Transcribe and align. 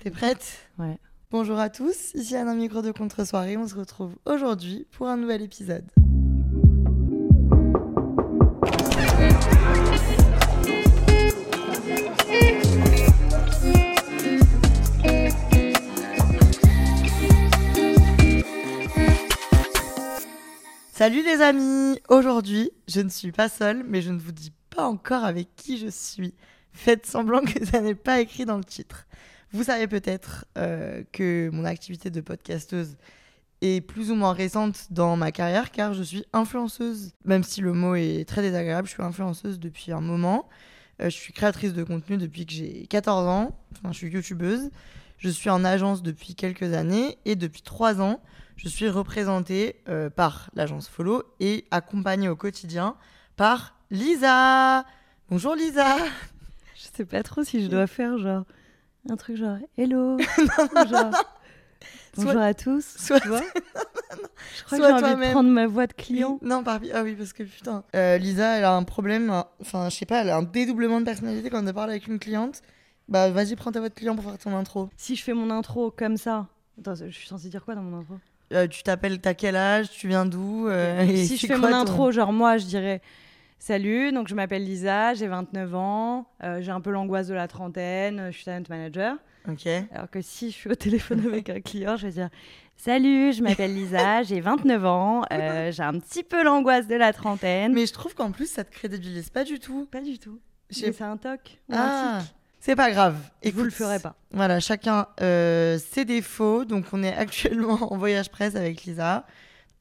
T'es 0.00 0.10
prête? 0.10 0.58
Ouais. 0.78 0.98
Bonjour 1.30 1.58
à 1.58 1.70
tous, 1.70 2.14
ici 2.14 2.36
Anna 2.36 2.54
Micro 2.54 2.82
de 2.82 2.92
Contre-soirée. 2.92 3.56
On 3.56 3.66
se 3.66 3.74
retrouve 3.74 4.16
aujourd'hui 4.26 4.86
pour 4.92 5.08
un 5.08 5.16
nouvel 5.16 5.42
épisode. 5.42 5.84
Salut 20.92 21.24
les 21.24 21.40
amis 21.40 21.98
Aujourd'hui, 22.08 22.70
je 22.86 23.00
ne 23.00 23.08
suis 23.08 23.32
pas 23.32 23.48
seule, 23.48 23.82
mais 23.84 24.02
je 24.02 24.10
ne 24.12 24.18
vous 24.18 24.32
dis 24.32 24.52
pas 24.70 24.86
encore 24.86 25.24
avec 25.24 25.56
qui 25.56 25.78
je 25.78 25.88
suis. 25.88 26.34
Faites 26.72 27.06
semblant 27.06 27.42
que 27.42 27.64
ça 27.64 27.80
n'est 27.80 27.94
pas 27.94 28.20
écrit 28.20 28.44
dans 28.44 28.56
le 28.56 28.64
titre. 28.64 29.06
Vous 29.52 29.64
savez 29.64 29.86
peut-être 29.86 30.46
euh, 30.56 31.02
que 31.12 31.50
mon 31.52 31.64
activité 31.64 32.10
de 32.10 32.20
podcasteuse 32.20 32.96
est 33.60 33.80
plus 33.80 34.10
ou 34.10 34.14
moins 34.14 34.32
récente 34.32 34.86
dans 34.90 35.16
ma 35.16 35.30
carrière 35.30 35.70
car 35.70 35.92
je 35.94 36.02
suis 36.02 36.24
influenceuse. 36.32 37.12
Même 37.24 37.44
si 37.44 37.60
le 37.60 37.72
mot 37.72 37.94
est 37.94 38.26
très 38.26 38.42
désagréable, 38.42 38.88
je 38.88 38.94
suis 38.94 39.02
influenceuse 39.02 39.60
depuis 39.60 39.92
un 39.92 40.00
moment. 40.00 40.48
Euh, 41.00 41.04
je 41.04 41.16
suis 41.16 41.32
créatrice 41.32 41.74
de 41.74 41.84
contenu 41.84 42.16
depuis 42.16 42.46
que 42.46 42.52
j'ai 42.52 42.86
14 42.86 43.28
ans. 43.28 43.58
Enfin, 43.72 43.92
je 43.92 43.98
suis 43.98 44.08
youtubeuse. 44.08 44.70
Je 45.18 45.28
suis 45.28 45.50
en 45.50 45.64
agence 45.64 46.02
depuis 46.02 46.34
quelques 46.34 46.72
années 46.72 47.18
et 47.24 47.36
depuis 47.36 47.62
3 47.62 48.00
ans, 48.00 48.20
je 48.56 48.68
suis 48.68 48.88
représentée 48.88 49.76
euh, 49.88 50.10
par 50.10 50.50
l'agence 50.54 50.88
Follow 50.88 51.22
et 51.38 51.66
accompagnée 51.70 52.28
au 52.28 52.36
quotidien 52.36 52.96
par 53.36 53.76
Lisa. 53.90 54.84
Bonjour 55.28 55.54
Lisa. 55.54 55.96
Je 56.82 56.96
sais 56.96 57.04
pas 57.04 57.22
trop 57.22 57.44
si 57.44 57.62
je 57.62 57.68
dois 57.68 57.86
faire 57.86 58.18
genre 58.18 58.44
un 59.08 59.16
truc 59.16 59.36
genre 59.36 59.56
hello. 59.76 60.18
genre, 60.90 61.10
bonjour 62.16 62.32
Soit- 62.32 62.42
à 62.42 62.54
tous. 62.54 62.84
soit- 62.98 63.20
tu 63.20 63.28
vois 63.28 63.40
je 64.56 64.64
crois 64.64 64.78
soit 64.78 64.78
que 64.78 64.84
j'ai 64.86 64.92
envie 64.92 65.02
de 65.02 65.08
toi-même. 65.08 65.30
prendre 65.32 65.50
ma 65.50 65.66
voix 65.66 65.86
de 65.86 65.92
client. 65.92 66.38
Non, 66.42 66.62
par... 66.64 66.80
ah 66.94 67.02
oui, 67.02 67.14
parce 67.14 67.32
que 67.32 67.42
putain. 67.44 67.84
Euh, 67.94 68.18
Lisa, 68.18 68.58
elle 68.58 68.64
a 68.64 68.74
un 68.74 68.82
problème, 68.82 69.32
enfin, 69.60 69.88
je 69.90 69.96
sais 69.96 70.06
pas, 70.06 70.22
elle 70.22 70.30
a 70.30 70.36
un 70.36 70.42
dédoublement 70.42 71.00
de 71.00 71.04
personnalité 71.04 71.50
quand 71.50 71.64
elle 71.66 71.74
parle 71.74 71.90
avec 71.90 72.06
une 72.06 72.18
cliente. 72.18 72.62
Bah, 73.08 73.30
vas-y, 73.30 73.56
prends 73.56 73.72
ta 73.72 73.80
voix 73.80 73.88
de 73.88 73.94
client 73.94 74.14
pour 74.14 74.24
faire 74.24 74.38
ton 74.38 74.56
intro. 74.56 74.88
Si 74.96 75.16
je 75.16 75.22
fais 75.22 75.34
mon 75.34 75.50
intro 75.50 75.90
comme 75.90 76.16
ça. 76.16 76.46
Attends, 76.78 76.94
je 76.94 77.08
suis 77.10 77.26
censée 77.28 77.48
dire 77.48 77.64
quoi 77.64 77.74
dans 77.74 77.82
mon 77.82 77.98
intro? 77.98 78.14
Euh, 78.52 78.66
tu 78.68 78.82
t'appelles, 78.82 79.20
t'as 79.20 79.34
quel 79.34 79.56
âge, 79.56 79.90
tu 79.90 80.08
viens 80.08 80.24
d'où? 80.26 80.68
Euh, 80.68 81.06
Si 81.24 81.36
je 81.36 81.46
fais 81.46 81.58
quoi 81.58 81.70
mon 81.70 81.76
intro, 81.76 82.12
genre 82.12 82.32
moi, 82.32 82.58
je 82.58 82.66
dirais 82.66 83.00
Salut, 83.64 84.10
donc 84.10 84.26
je 84.26 84.34
m'appelle 84.34 84.64
Lisa, 84.64 85.14
j'ai 85.14 85.28
29 85.28 85.74
ans, 85.76 86.26
euh, 86.42 86.60
j'ai 86.60 86.72
un 86.72 86.80
peu 86.80 86.90
l'angoisse 86.90 87.28
de 87.28 87.34
la 87.34 87.46
trentaine, 87.46 88.32
je 88.32 88.36
suis 88.36 88.44
talent 88.44 88.64
manager. 88.68 89.14
Ok. 89.48 89.68
Alors 89.94 90.10
que 90.10 90.20
si 90.20 90.50
je 90.50 90.56
suis 90.56 90.68
au 90.68 90.74
téléphone 90.74 91.24
avec 91.28 91.48
un 91.48 91.60
client, 91.60 91.96
je 91.96 92.08
vais 92.08 92.12
dire 92.12 92.28
Salut, 92.76 93.32
je 93.32 93.40
m'appelle 93.40 93.72
Lisa, 93.72 94.22
j'ai 94.24 94.40
29 94.40 94.84
ans, 94.84 95.22
euh, 95.32 95.70
j'ai 95.70 95.84
un 95.84 95.96
petit 96.00 96.24
peu 96.24 96.42
l'angoisse 96.42 96.88
de 96.88 96.96
la 96.96 97.12
trentaine. 97.12 97.72
Mais 97.72 97.86
je 97.86 97.92
trouve 97.92 98.16
qu'en 98.16 98.32
plus, 98.32 98.50
ça 98.50 98.64
te 98.64 98.72
crédibilise 98.72 99.30
pas 99.30 99.44
du 99.44 99.60
tout. 99.60 99.86
Pas 99.92 100.00
du 100.00 100.18
tout. 100.18 100.40
C'est 100.68 101.00
un 101.00 101.16
toc. 101.16 101.60
Ah, 101.72 102.18
c'est 102.58 102.74
pas 102.74 102.90
grave. 102.90 103.14
Et 103.44 103.52
vous 103.52 103.62
le 103.62 103.70
ferez 103.70 104.00
pas. 104.00 104.16
Voilà, 104.32 104.58
chacun 104.58 105.06
euh, 105.20 105.78
ses 105.78 106.04
défauts. 106.04 106.64
Donc, 106.64 106.86
on 106.92 107.04
est 107.04 107.14
actuellement 107.16 107.92
en 107.92 107.96
voyage 107.96 108.28
presse 108.28 108.56
avec 108.56 108.82
Lisa. 108.82 109.24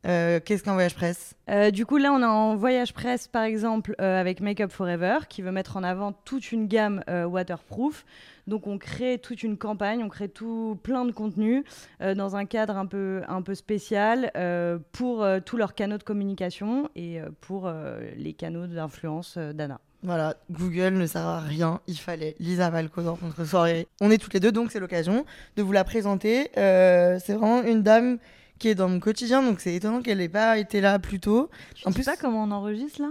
Euh, 0.07 0.39
Qu'est-ce 0.43 0.63
qu'un 0.63 0.73
voyage 0.73 0.95
presse? 0.95 1.35
Euh, 1.49 1.69
du 1.69 1.85
coup, 1.85 1.97
là, 1.97 2.11
on 2.11 2.21
est 2.21 2.25
en 2.25 2.55
voyage 2.55 2.93
presse, 2.93 3.27
par 3.27 3.43
exemple, 3.43 3.95
euh, 4.01 4.19
avec 4.19 4.41
Make 4.41 4.61
Up 4.61 4.71
Forever, 4.71 5.19
qui 5.29 5.41
veut 5.41 5.51
mettre 5.51 5.77
en 5.77 5.83
avant 5.83 6.11
toute 6.11 6.51
une 6.51 6.67
gamme 6.67 7.03
waterproof. 7.07 8.05
Donc, 8.47 8.65
on 8.65 8.77
crée 8.77 9.19
toute 9.19 9.43
une 9.43 9.57
campagne, 9.57 10.03
on 10.03 10.09
crée 10.09 10.29
tout 10.29 10.79
plein 10.81 11.05
de 11.05 11.11
contenus 11.11 11.63
euh, 12.01 12.15
dans 12.15 12.35
un 12.35 12.45
cadre 12.45 12.77
un 12.77 12.87
peu, 12.87 13.21
un 13.27 13.41
peu 13.41 13.53
spécial 13.53 14.31
pour 14.91 15.25
tous 15.45 15.57
leurs 15.57 15.75
canaux 15.75 15.97
de 15.97 16.03
communication 16.03 16.89
et 16.95 17.19
pour 17.41 17.71
les 18.17 18.33
canaux 18.33 18.67
d'influence 18.67 19.37
d'Anna. 19.37 19.79
Voilà, 20.03 20.35
Google 20.49 20.93
ne 20.93 21.05
sert 21.05 21.25
à 21.25 21.39
rien. 21.39 21.79
Il 21.87 21.97
fallait 21.97 22.35
Lisa 22.39 22.69
Valco 22.71 23.03
dans 23.03 23.15
contre 23.15 23.45
soirée. 23.45 23.87
On 24.01 24.09
est 24.09 24.17
toutes 24.17 24.33
les 24.33 24.39
deux, 24.39 24.51
donc 24.51 24.71
c'est 24.71 24.79
l'occasion 24.79 25.25
de 25.55 25.61
vous 25.61 25.71
la 25.71 25.83
présenter. 25.83 26.49
C'est 26.55 27.33
vraiment 27.33 27.61
une 27.63 27.83
dame 27.83 28.17
qui 28.61 28.67
est 28.69 28.75
dans 28.75 28.87
mon 28.87 28.99
quotidien, 28.99 29.41
donc 29.43 29.59
c'est 29.59 29.73
étonnant 29.73 30.01
qu'elle 30.01 30.19
n'ait 30.19 30.29
pas 30.29 30.57
été 30.57 30.81
là 30.81 30.99
plus 30.99 31.19
tôt. 31.19 31.49
Je 31.75 31.81
En 31.87 31.89
sais 31.91 31.95
plus- 31.95 32.05
pas 32.05 32.15
comment 32.15 32.43
on 32.43 32.51
enregistre 32.51 33.01
là 33.01 33.09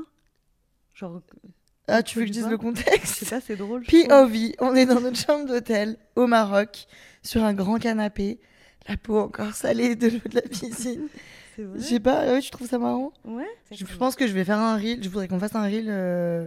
Genre, 0.94 1.20
Ah, 1.88 2.02
tu 2.02 2.18
veux 2.18 2.22
que 2.24 2.28
je 2.28 2.32
dis 2.32 2.38
dise 2.40 2.48
le 2.48 2.56
contexte 2.58 3.28
pas, 3.28 3.40
c'est 3.40 3.56
drôle. 3.56 3.82
POV, 3.84 4.52
on 4.60 4.74
est 4.76 4.86
dans 4.86 5.00
notre 5.00 5.16
chambre 5.18 5.46
d'hôtel 5.46 5.96
au 6.14 6.26
Maroc, 6.28 6.86
sur 7.22 7.42
un 7.42 7.52
grand 7.52 7.78
canapé, 7.78 8.38
la 8.88 8.96
peau 8.96 9.18
encore 9.18 9.54
salée 9.54 9.96
de 9.96 10.06
l'eau 10.08 10.20
de 10.28 10.34
la 10.36 10.42
piscine. 10.42 11.08
C'est 11.56 11.64
vrai 11.64 11.78
Je 11.80 11.84
sais 11.84 12.00
pas, 12.00 12.26
ouais, 12.26 12.40
je 12.40 12.50
trouve 12.52 12.68
ça 12.68 12.78
marrant. 12.78 13.12
Ouais. 13.24 13.48
Je, 13.72 13.84
je 13.84 13.96
pense 13.96 14.14
que 14.14 14.26
je 14.28 14.32
vais 14.32 14.44
faire 14.44 14.58
un 14.58 14.76
reel, 14.76 15.02
je 15.02 15.08
voudrais 15.08 15.26
qu'on 15.26 15.40
fasse 15.40 15.56
un 15.56 15.64
reel 15.64 15.86
euh, 15.88 16.46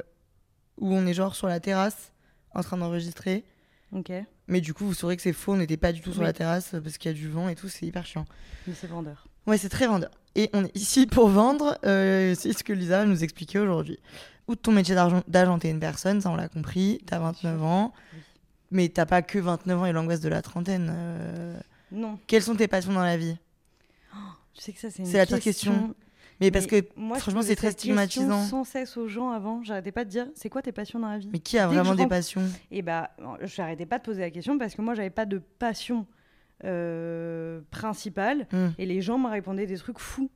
où 0.79 0.93
on 0.93 1.05
est 1.05 1.13
genre 1.13 1.35
sur 1.35 1.47
la 1.47 1.59
terrasse 1.59 2.13
en 2.55 2.61
train 2.63 2.77
d'enregistrer. 2.77 3.43
Ok, 3.91 4.11
mais 4.47 4.53
Mais 4.55 4.61
du 4.61 4.73
coup, 4.73 4.85
vous 4.85 4.93
saurez 4.93 5.15
que 5.15 5.21
c'est 5.21 5.33
faux, 5.33 5.53
on 5.53 5.57
n'était 5.57 5.77
pas 5.77 5.91
du 5.91 6.01
tout 6.01 6.11
sur 6.11 6.21
Oui. 6.21 6.25
la 6.27 6.33
terrasse 6.33 6.73
euh, 6.73 6.81
parce 6.81 6.97
qu'il 6.97 7.09
y 7.11 7.13
a 7.13 7.17
du 7.17 7.29
vent 7.29 7.47
et 7.49 7.55
tout, 7.55 7.69
c'est 7.69 7.85
hyper 7.85 8.05
chiant. 8.05 8.25
c'est 8.73 8.87
vendeur. 8.87 9.27
Ouais, 9.47 9.57
c'est 9.57 9.69
très 9.69 9.87
vendeur. 9.87 10.11
Et 10.35 10.49
on 10.53 10.65
est 10.65 10.75
ici 10.75 11.05
pour 11.07 11.27
vendre, 11.29 11.77
euh, 11.85 12.33
c'est 12.37 12.53
ce 12.53 12.63
que 12.63 12.73
Lisa 12.73 12.99
va 12.99 13.05
nous 13.05 13.23
expliquer 13.23 13.59
aujourd'hui. 13.59 13.99
Outre 14.47 14.61
ton 14.63 14.71
métier 14.71 14.95
d'argent- 14.95 15.23
d'agenter 15.27 15.69
une 15.69 15.79
personne, 15.79 16.19
ça 16.21 16.29
on 16.29 16.35
l'a 16.35 16.49
compris, 16.49 16.99
t'as 17.05 17.19
29 17.19 17.61
ans, 17.63 17.93
Oui. 18.13 18.19
mais 18.71 18.89
t'as 18.89 19.05
pas 19.05 19.21
que 19.21 19.39
29 19.39 19.79
ans 19.81 19.85
et 19.85 19.91
l'angoisse 19.93 20.19
de 20.21 20.29
la 20.29 20.41
trentaine. 20.41 20.89
euh. 20.93 21.57
Non, 21.91 22.17
Quelles 22.27 22.41
sont 22.43 22.55
tes 22.55 22.67
passions 22.67 22.91
dans 22.93 23.03
la 23.03 23.15
vie? 23.17 23.37
Tu 24.53 24.61
sais 24.61 24.73
que 24.73 24.79
ça, 24.79 24.89
c'est 24.91 24.99
une 24.99 25.05
C'est 25.07 25.17
la 25.17 25.25
pire 25.25 25.39
question. 25.39 25.95
Mais 26.45 26.51
parce 26.51 26.67
que 26.67 26.83
moi, 26.95 27.17
franchement, 27.19 27.41
c'est 27.41 27.55
très 27.55 27.71
stigmatisant. 27.71 28.43
sans 28.43 28.63
cesse 28.63 28.97
aux 28.97 29.07
gens 29.07 29.29
avant. 29.31 29.63
J'arrêtais 29.63 29.91
pas 29.91 30.05
de 30.05 30.09
dire 30.09 30.27
c'est 30.35 30.49
quoi 30.49 30.61
tes 30.61 30.71
passions 30.71 30.99
dans 30.99 31.09
la 31.09 31.17
vie? 31.17 31.29
Mais 31.31 31.39
qui 31.39 31.57
a 31.57 31.67
Dès 31.67 31.75
vraiment 31.75 31.95
des 31.95 32.03
rentre- 32.03 32.09
passions? 32.09 32.43
Et 32.71 32.81
bah, 32.81 33.11
je 33.41 33.61
n'arrêtais 33.61 33.85
pas 33.85 33.97
de 33.99 34.03
poser 34.03 34.21
la 34.21 34.29
question 34.31 34.57
parce 34.57 34.75
que 34.75 34.81
moi, 34.81 34.93
j'avais 34.93 35.09
pas 35.09 35.25
de 35.25 35.37
passion 35.59 36.05
euh, 36.65 37.61
principale 37.71 38.47
Hmm. 38.51 38.69
et 38.77 38.85
les 38.85 39.01
gens 39.01 39.17
me 39.17 39.27
répondaient 39.29 39.65
des 39.67 39.77
trucs 39.77 39.99
fous. 39.99 40.29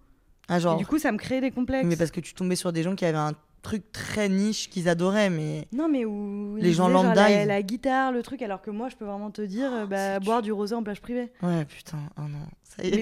Ah, 0.49 0.57
Et 0.57 0.59
genre. 0.61 0.77
du 0.77 0.85
coup, 0.85 0.97
ça 0.97 1.11
me 1.11 1.17
créait 1.17 1.41
des 1.41 1.51
complexes. 1.51 1.85
Mais 1.87 1.95
parce 1.95 2.11
que 2.11 2.19
tu 2.19 2.33
tombais 2.33 2.55
sur 2.55 2.71
des 2.73 2.83
gens 2.83 2.95
qui 2.95 3.05
avaient 3.05 3.17
un 3.17 3.33
truc 3.67 3.91
très 3.91 4.29
niche 4.29 4.69
qu'ils 4.69 4.87
adoraient, 4.89 5.29
mais. 5.29 5.67
Non, 5.73 5.87
mais 5.89 6.05
où 6.05 6.55
Les 6.57 6.71
gens 6.73 6.87
lambda, 6.87 7.13
la, 7.29 7.43
ils- 7.43 7.47
la 7.47 7.61
guitare, 7.61 8.11
le 8.11 8.23
truc, 8.23 8.41
alors 8.41 8.61
que 8.61 8.71
moi, 8.71 8.89
je 8.89 8.95
peux 8.95 9.05
vraiment 9.05 9.29
te 9.31 9.41
dire, 9.41 9.69
euh, 9.73 9.85
bah, 9.85 10.19
boire 10.19 10.41
du 10.41 10.51
rosé 10.51 10.73
en 10.75 10.83
plage 10.83 11.01
privée. 11.01 11.31
Ouais, 11.43 11.65
putain, 11.65 11.97
oh 12.17 12.21
non. 12.21 12.39
Ça 12.63 12.83
y 12.83 12.87
est, 12.89 12.97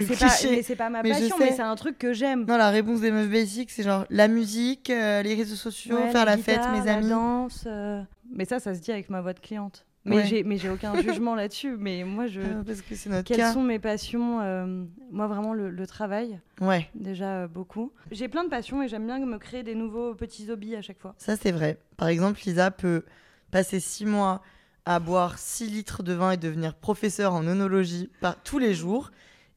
Mais 0.50 0.62
c'est 0.64 0.76
pas, 0.76 0.86
pas 0.86 0.90
ma 0.90 1.04
Mais 1.04 1.10
passion, 1.12 1.36
mais 1.40 1.52
c'est 1.52 1.62
un 1.62 1.76
truc 1.76 1.98
que 1.98 2.14
j'aime. 2.14 2.46
Non, 2.48 2.58
la 2.58 2.70
réponse 2.70 3.02
des 3.02 3.12
meufs 3.12 3.30
basiques, 3.30 3.72
c'est 3.72 3.84
genre 3.84 4.06
la 4.10 4.28
musique, 4.28 4.90
euh, 4.90 5.22
les 5.22 5.36
réseaux 5.36 5.56
sociaux, 5.56 5.98
Ouais, 5.98 6.12
faire 6.12 6.26
la, 6.26 6.38
fête, 6.38 6.58
guitare, 6.60 6.72
mes 6.80 6.86
la 6.86 6.94
amis. 6.98 7.10
danse. 7.10 7.64
euh, 7.68 8.02
Mais 8.34 8.46
ça, 8.46 8.60
ça 8.60 8.74
se 8.74 8.80
dit 8.80 8.92
avec 8.92 9.10
ma 9.10 9.22
voix 9.22 9.34
de 9.34 9.40
cliente. 9.40 9.86
Mais 10.06 10.18
Ouais. 10.18 10.26
j'ai, 10.26 10.44
mais 10.44 10.58
j'ai 10.58 10.70
aucun 10.70 10.94
jugement 11.02 11.34
là-dessus. 11.36 11.78
Mais 11.78 12.04
moi, 12.04 12.28
je. 12.28 12.40
Euh, 12.40 12.64
parce 12.66 12.82
que 12.82 12.94
c'est 12.96 13.10
notre 13.10 13.24
Quelles 13.28 13.38
cas. 13.38 13.54
sont 13.54 13.64
mes 13.64 13.80
passions 13.80 14.40
euh, 14.42 14.86
Moi, 15.12 15.26
vraiment, 15.28 15.54
le, 15.54 15.70
le 15.72 15.88
travail, 15.88 16.40
Ouais, 16.62 16.88
déjà 16.94 17.42
euh, 17.44 17.48
beaucoup. 17.48 17.92
J'ai 18.12 18.28
plein 18.28 18.44
de 18.44 18.50
passions 18.50 18.84
et 18.84 18.88
j'aime 18.88 19.06
bien 19.08 19.18
me 19.26 19.38
créer 19.40 19.64
des 19.64 19.74
nouveaux 19.76 20.14
petits 20.14 20.50
hobbies 20.52 20.76
à 20.76 20.82
chaque 20.82 21.00
fois. 21.00 21.16
ça 21.18 21.36
c'est 21.36 21.52
vrai. 21.52 21.80
Par 21.98 22.08
exemple, 22.08 22.40
Lisa 22.46 22.70
peut 22.72 23.04
passer 23.52 23.80
six 23.80 24.06
mois 24.06 24.42
à 24.86 25.00
boire 25.00 25.40
6 25.40 25.68
litres 25.72 26.04
de 26.04 26.14
vin 26.14 26.32
et 26.32 26.38
devenir 26.38 26.76
professeur 26.76 27.34
en 27.34 27.48
onologie 27.48 28.12
par, 28.22 28.42
tous 28.44 28.60
les 28.60 28.76
jours. 28.76 29.10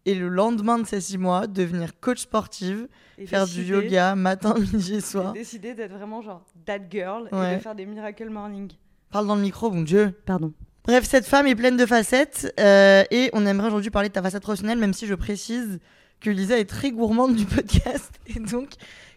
Et 0.07 0.15
le 0.15 0.29
lendemain 0.29 0.79
de 0.79 0.87
ces 0.87 1.03
six 1.03 1.19
mois, 1.19 1.47
devenir 1.47 2.01
coach 2.01 2.21
sportive, 2.21 2.89
Et 3.19 3.27
faire 3.27 3.45
du 3.47 3.57
décider- 3.65 3.69
yoga 3.85 4.15
matin, 4.15 4.55
midi 4.59 4.95
et 4.95 5.01
soir. 5.03 5.35
décidé 5.35 5.75
d'être 5.75 5.93
vraiment 5.93 6.23
genre 6.23 6.47
that 6.65 6.79
girl 6.89 7.29
et 7.31 7.57
de 7.57 7.61
faire 7.61 7.75
des 7.75 7.85
miracle 7.85 8.31
morning. 8.31 8.73
Parle 9.11 9.27
dans 9.27 9.37
le 9.37 9.41
micro, 9.41 9.71
bon 9.71 9.83
Dieu. 9.83 10.13
Pardon. 10.27 10.53
Bref, 10.85 11.05
cette 11.05 11.27
femme 11.27 11.47
est 11.47 11.55
pleine 11.55 11.77
de 11.77 11.87
facettes 11.87 12.53
euh, 12.61 13.05
et 13.11 13.31
on 13.33 13.47
aimerait 13.47 13.69
aujourd'hui 13.69 13.91
parler 13.91 14.09
de 14.09 14.15
ta 14.15 14.23
facette 14.23 14.43
professionnelle, 14.43 14.79
même 14.79 14.93
si 14.93 15.07
je 15.07 15.15
précise 15.15 15.81
que 16.21 16.31
Lisa 16.31 16.59
est 16.59 16.69
très 16.69 16.91
gourmande 16.91 17.35
du 17.35 17.45
podcast 17.47 18.11
et 18.27 18.39
donc 18.39 18.71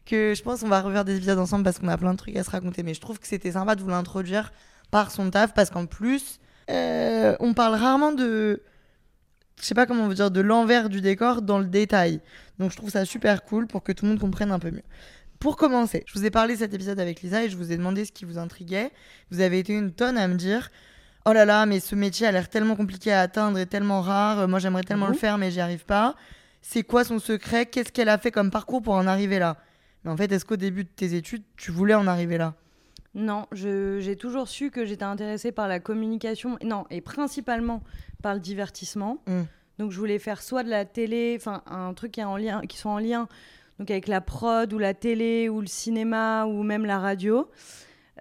que 0.05 0.33
je 0.35 0.41
pense 0.43 0.61
qu'on 0.61 0.69
va 0.69 0.81
refaire 0.81 1.05
des 1.05 1.17
épisodes 1.17 1.39
ensemble 1.39 1.63
parce 1.63 1.79
qu'on 1.79 1.87
a 1.89 1.97
plein 1.97 2.13
de 2.13 2.17
trucs 2.17 2.35
à 2.37 2.43
se 2.43 2.49
raconter. 2.49 2.83
Mais 2.83 2.93
je 2.93 3.01
trouve 3.01 3.19
que 3.19 3.27
c'était 3.27 3.51
sympa 3.51 3.75
de 3.75 3.81
vous 3.81 3.89
l'introduire 3.89 4.51
par 4.91 5.11
son 5.11 5.29
taf 5.29 5.53
parce 5.53 5.69
qu'en 5.69 5.85
plus, 5.85 6.39
euh, 6.69 7.35
on 7.39 7.53
parle 7.53 7.75
rarement 7.75 8.13
de. 8.13 8.63
Je 9.59 9.65
sais 9.65 9.75
pas 9.75 9.85
comment 9.85 10.05
on 10.05 10.07
veut 10.07 10.15
dire, 10.15 10.31
de 10.31 10.41
l'envers 10.41 10.89
du 10.89 11.01
décor 11.01 11.41
dans 11.41 11.59
le 11.59 11.65
détail. 11.65 12.21
Donc 12.59 12.71
je 12.71 12.77
trouve 12.77 12.89
ça 12.89 13.05
super 13.05 13.43
cool 13.43 13.67
pour 13.67 13.83
que 13.83 13.91
tout 13.91 14.05
le 14.05 14.11
monde 14.11 14.19
comprenne 14.19 14.51
un 14.51 14.59
peu 14.59 14.71
mieux. 14.71 14.83
Pour 15.41 15.57
commencer, 15.57 16.03
je 16.05 16.13
vous 16.19 16.23
ai 16.23 16.29
parlé 16.29 16.55
cet 16.55 16.71
épisode 16.75 16.99
avec 16.99 17.23
Lisa 17.23 17.43
et 17.43 17.49
je 17.49 17.57
vous 17.57 17.71
ai 17.71 17.77
demandé 17.77 18.05
ce 18.05 18.11
qui 18.11 18.25
vous 18.25 18.37
intriguait. 18.37 18.91
Vous 19.31 19.41
avez 19.41 19.57
été 19.57 19.73
une 19.73 19.91
tonne 19.91 20.15
à 20.19 20.27
me 20.27 20.35
dire 20.35 20.69
Oh 21.25 21.33
là 21.33 21.45
là, 21.45 21.65
mais 21.65 21.79
ce 21.79 21.95
métier 21.95 22.27
a 22.27 22.31
l'air 22.31 22.47
tellement 22.47 22.75
compliqué 22.75 23.11
à 23.11 23.21
atteindre 23.21 23.57
et 23.57 23.65
tellement 23.65 24.01
rare. 24.01 24.47
Moi, 24.47 24.59
j'aimerais 24.59 24.83
tellement 24.83 25.07
Mhm. 25.07 25.13
le 25.13 25.17
faire, 25.17 25.37
mais 25.39 25.49
j'y 25.49 25.59
arrive 25.59 25.83
pas. 25.85 26.15
C'est 26.61 26.83
quoi 26.83 27.03
son 27.03 27.17
secret? 27.17 27.65
Qu'est-ce 27.65 27.91
qu'elle 27.91 28.09
a 28.09 28.19
fait 28.19 28.29
comme 28.29 28.51
parcours 28.51 28.83
pour 28.83 28.93
en 28.93 29.07
arriver 29.07 29.39
là 29.39 29.57
Mais 30.03 30.11
en 30.11 30.15
fait, 30.17 30.31
est-ce 30.31 30.45
qu'au 30.45 30.57
début 30.57 30.83
de 30.83 30.89
tes 30.89 31.15
études, 31.15 31.41
tu 31.57 31.71
voulais 31.71 31.95
en 31.95 32.05
arriver 32.05 32.37
là? 32.37 32.53
Non, 33.15 33.47
j'ai 33.51 34.15
toujours 34.15 34.47
su 34.47 34.69
que 34.69 34.85
j'étais 34.85 35.03
intéressée 35.05 35.51
par 35.51 35.67
la 35.67 35.79
communication, 35.79 36.59
non, 36.63 36.85
et 36.91 37.01
principalement 37.01 37.81
par 38.21 38.35
le 38.35 38.39
divertissement. 38.39 39.23
Mm. 39.25 39.41
Donc 39.79 39.91
je 39.91 39.97
voulais 39.97 40.19
faire 40.19 40.39
soit 40.43 40.61
de 40.63 40.69
la 40.69 40.85
télé, 40.85 41.35
enfin 41.35 41.63
un 41.65 41.95
truc 41.95 42.11
qui, 42.11 42.19
est 42.19 42.25
en 42.25 42.37
lien, 42.37 42.61
qui 42.61 42.77
soit 42.77 42.91
en 42.91 42.99
lien 42.99 43.27
donc 43.81 43.89
avec 43.89 44.07
la 44.07 44.21
prod 44.21 44.71
ou 44.71 44.77
la 44.77 44.93
télé 44.93 45.49
ou 45.49 45.59
le 45.59 45.65
cinéma 45.65 46.45
ou 46.45 46.61
même 46.61 46.85
la 46.85 46.99
radio. 46.99 47.49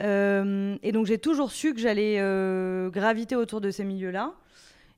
Euh, 0.01 0.79
et 0.83 0.91
donc 0.91 1.05
j'ai 1.05 1.19
toujours 1.19 1.53
su 1.53 1.75
que 1.75 1.81
j'allais 1.81 2.17
euh, 2.19 2.89
graviter 2.89 3.37
autour 3.37 3.61
de 3.61 3.71
ces 3.71 3.85
milieux-là. 3.85 4.33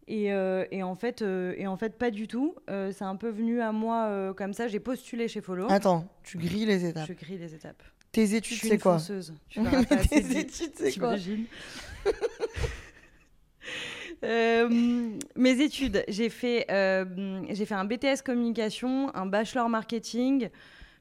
Et, 0.06 0.32
euh, 0.32 0.64
et 0.70 0.84
en 0.84 0.94
fait, 0.94 1.22
et 1.22 1.66
en 1.66 1.76
fait, 1.76 1.98
pas 1.98 2.12
du 2.12 2.28
tout. 2.28 2.54
C'est 2.68 3.02
un 3.02 3.16
peu 3.16 3.28
venu 3.28 3.60
à 3.60 3.72
moi 3.72 4.32
comme 4.36 4.52
ça. 4.52 4.68
J'ai 4.68 4.78
postulé 4.78 5.26
chez 5.26 5.40
Follow. 5.40 5.66
Attends, 5.68 6.06
tu 6.22 6.38
grilles 6.38 6.66
les 6.66 6.84
étapes. 6.84 7.08
Je 7.08 7.14
grille 7.14 7.38
les 7.38 7.54
étapes. 7.56 7.82
Tes 8.12 8.36
études, 8.36 8.58
c'est 8.58 8.78
quoi 8.78 8.98
fonceuse. 8.98 9.34
Tu 9.48 9.60
tes 10.10 10.38
études, 10.38 10.74
c'est 10.76 10.96
quoi 10.96 11.16
Euh, 14.24 14.68
mes 15.36 15.60
études, 15.60 16.04
j'ai 16.08 16.28
fait, 16.28 16.66
euh, 16.70 17.42
j'ai 17.50 17.66
fait 17.66 17.74
un 17.74 17.84
BTS 17.84 18.22
communication, 18.24 19.14
un 19.14 19.26
bachelor 19.26 19.68
marketing, 19.68 20.48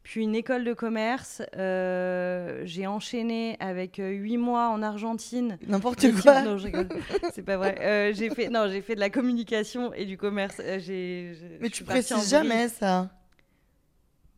puis 0.03 0.23
une 0.23 0.35
école 0.35 0.63
de 0.63 0.73
commerce. 0.73 1.43
Euh, 1.55 2.61
j'ai 2.65 2.87
enchaîné 2.87 3.57
avec 3.59 3.97
huit 3.97 4.37
mois 4.37 4.69
en 4.69 4.81
Argentine. 4.81 5.59
N'importe 5.67 6.11
quoi. 6.21 6.41
Non, 6.41 6.57
je 6.57 6.65
rigole. 6.65 6.89
C'est 7.33 7.43
pas 7.43 7.57
vrai. 7.57 8.11
J'ai 8.13 8.29
fait, 8.31 8.49
non, 8.49 8.67
j'ai 8.69 8.81
fait 8.81 8.95
de 8.95 8.99
la 8.99 9.09
communication 9.09 9.93
et 9.93 10.05
du 10.05 10.17
commerce. 10.17 10.59
J'ai, 10.79 11.33
Mais 11.59 11.69
tu 11.69 11.83
précises 11.83 12.29
jamais 12.29 12.69
ça. 12.69 13.09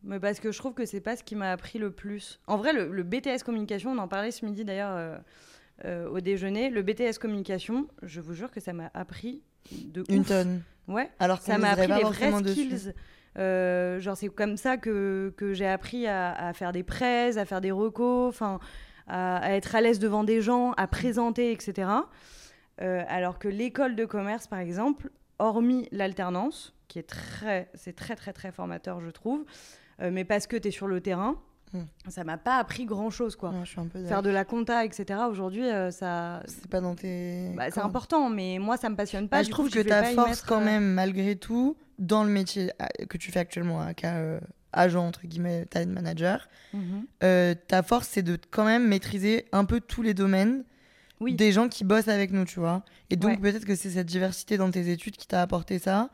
Mais 0.06 0.20
parce 0.20 0.38
que 0.38 0.52
je 0.52 0.58
trouve 0.58 0.74
que 0.74 0.84
c'est 0.84 1.00
pas 1.00 1.16
ce 1.16 1.24
qui 1.24 1.34
m'a 1.34 1.50
appris 1.50 1.78
le 1.78 1.90
plus. 1.90 2.38
En 2.46 2.58
vrai, 2.58 2.74
le, 2.74 2.92
le 2.92 3.02
BTS 3.02 3.42
communication, 3.42 3.92
on 3.92 3.96
en 3.96 4.08
parlait 4.08 4.32
ce 4.32 4.44
midi 4.44 4.62
d'ailleurs 4.62 5.22
euh, 5.84 6.08
au 6.08 6.20
déjeuner. 6.20 6.70
Le 6.70 6.82
BTS 6.82 7.18
communication, 7.20 7.88
je 8.02 8.20
vous 8.20 8.34
jure 8.34 8.50
que 8.50 8.60
ça 8.60 8.72
m'a 8.72 8.90
appris 8.94 9.42
de 9.72 10.04
Une 10.08 10.20
ouf. 10.20 10.28
tonne. 10.28 10.62
Ouais. 10.88 11.10
Alors 11.18 11.40
Ça 11.40 11.58
m'a 11.58 11.70
appris 11.70 11.88
les 11.88 12.02
vrais 12.04 12.32
skills. 12.52 12.92
Euh, 13.36 13.98
genre 13.98 14.16
c'est 14.16 14.28
comme 14.28 14.56
ça 14.56 14.76
que, 14.76 15.34
que 15.36 15.54
j'ai 15.54 15.66
appris 15.66 16.06
à, 16.06 16.32
à 16.32 16.52
faire 16.52 16.70
des 16.72 16.84
prêts, 16.84 17.36
à 17.36 17.44
faire 17.44 17.60
des 17.60 17.72
recos, 17.72 18.28
enfin 18.28 18.60
à, 19.08 19.38
à 19.38 19.50
être 19.52 19.74
à 19.74 19.80
l'aise 19.80 19.98
devant 19.98 20.22
des 20.22 20.40
gens, 20.40 20.72
à 20.76 20.86
présenter, 20.86 21.50
etc. 21.50 21.88
Euh, 22.80 23.02
alors 23.08 23.38
que 23.40 23.48
l'école 23.48 23.96
de 23.96 24.04
commerce, 24.04 24.46
par 24.46 24.60
exemple, 24.60 25.10
hormis 25.40 25.88
l'alternance, 25.90 26.74
qui 26.86 27.00
est 27.00 27.08
très, 27.08 27.68
c'est 27.74 27.96
très 27.96 28.14
très 28.14 28.32
très 28.32 28.52
formateur, 28.52 29.00
je 29.00 29.10
trouve, 29.10 29.44
mais 30.00 30.24
parce 30.24 30.46
que 30.46 30.56
tu 30.56 30.68
es 30.68 30.70
sur 30.70 30.86
le 30.86 31.00
terrain. 31.00 31.36
Ça 32.08 32.24
m'a 32.24 32.38
pas 32.38 32.58
appris 32.58 32.84
grand 32.84 33.10
chose 33.10 33.36
quoi. 33.36 33.50
Ouais, 33.50 33.60
je 33.64 33.70
suis 33.70 33.80
un 33.80 33.86
peu 33.86 34.04
Faire 34.04 34.22
de 34.22 34.30
la 34.30 34.44
compta, 34.44 34.84
etc. 34.84 35.20
Aujourd'hui, 35.30 35.68
euh, 35.68 35.90
ça, 35.90 36.42
C'est 36.46 36.68
pas 36.68 36.80
dans 36.80 36.94
tes. 36.94 37.52
bah, 37.56 37.70
c'est 37.70 37.80
important, 37.80 38.30
mais 38.30 38.58
moi 38.58 38.76
ça 38.76 38.88
me 38.88 38.96
passionne 38.96 39.28
pas. 39.28 39.38
Bah, 39.38 39.42
du 39.42 39.46
je 39.46 39.50
trouve 39.52 39.68
coup, 39.70 39.76
que 39.76 39.80
ta 39.88 40.02
force 40.04 40.28
mettre, 40.28 40.46
quand 40.46 40.60
euh, 40.60 40.64
même, 40.64 40.84
malgré 40.84 41.36
tout, 41.36 41.76
dans 41.98 42.24
le 42.24 42.30
métier 42.30 42.70
euh, 42.80 43.06
que 43.06 43.16
tu 43.18 43.30
fais 43.32 43.40
actuellement, 43.40 43.80
à 43.80 43.92
euh, 44.04 44.40
agent 44.72 45.06
entre 45.06 45.26
guillemets, 45.26 45.66
talent 45.66 45.92
manager, 45.92 46.48
mhm. 46.72 47.06
euh, 47.22 47.54
ta 47.68 47.82
force 47.82 48.08
c'est 48.08 48.22
de 48.22 48.38
quand 48.50 48.64
même 48.64 48.86
maîtriser 48.88 49.46
un 49.52 49.64
peu 49.64 49.80
tous 49.80 50.02
les 50.02 50.14
domaines 50.14 50.64
Oui. 51.20 51.34
des 51.34 51.52
gens 51.52 51.68
qui 51.68 51.84
bossent 51.84 52.08
avec 52.08 52.32
nous, 52.32 52.44
tu 52.44 52.58
vois. 52.60 52.82
Et 53.10 53.16
donc 53.16 53.30
Ouais. 53.32 53.36
peut-être 53.52 53.64
que 53.64 53.74
c'est 53.76 53.90
cette 53.90 54.06
diversité 54.06 54.56
dans 54.56 54.70
tes 54.70 54.90
études 54.90 55.16
qui 55.16 55.26
t'a 55.28 55.42
apporté 55.42 55.78
ça. 55.78 56.10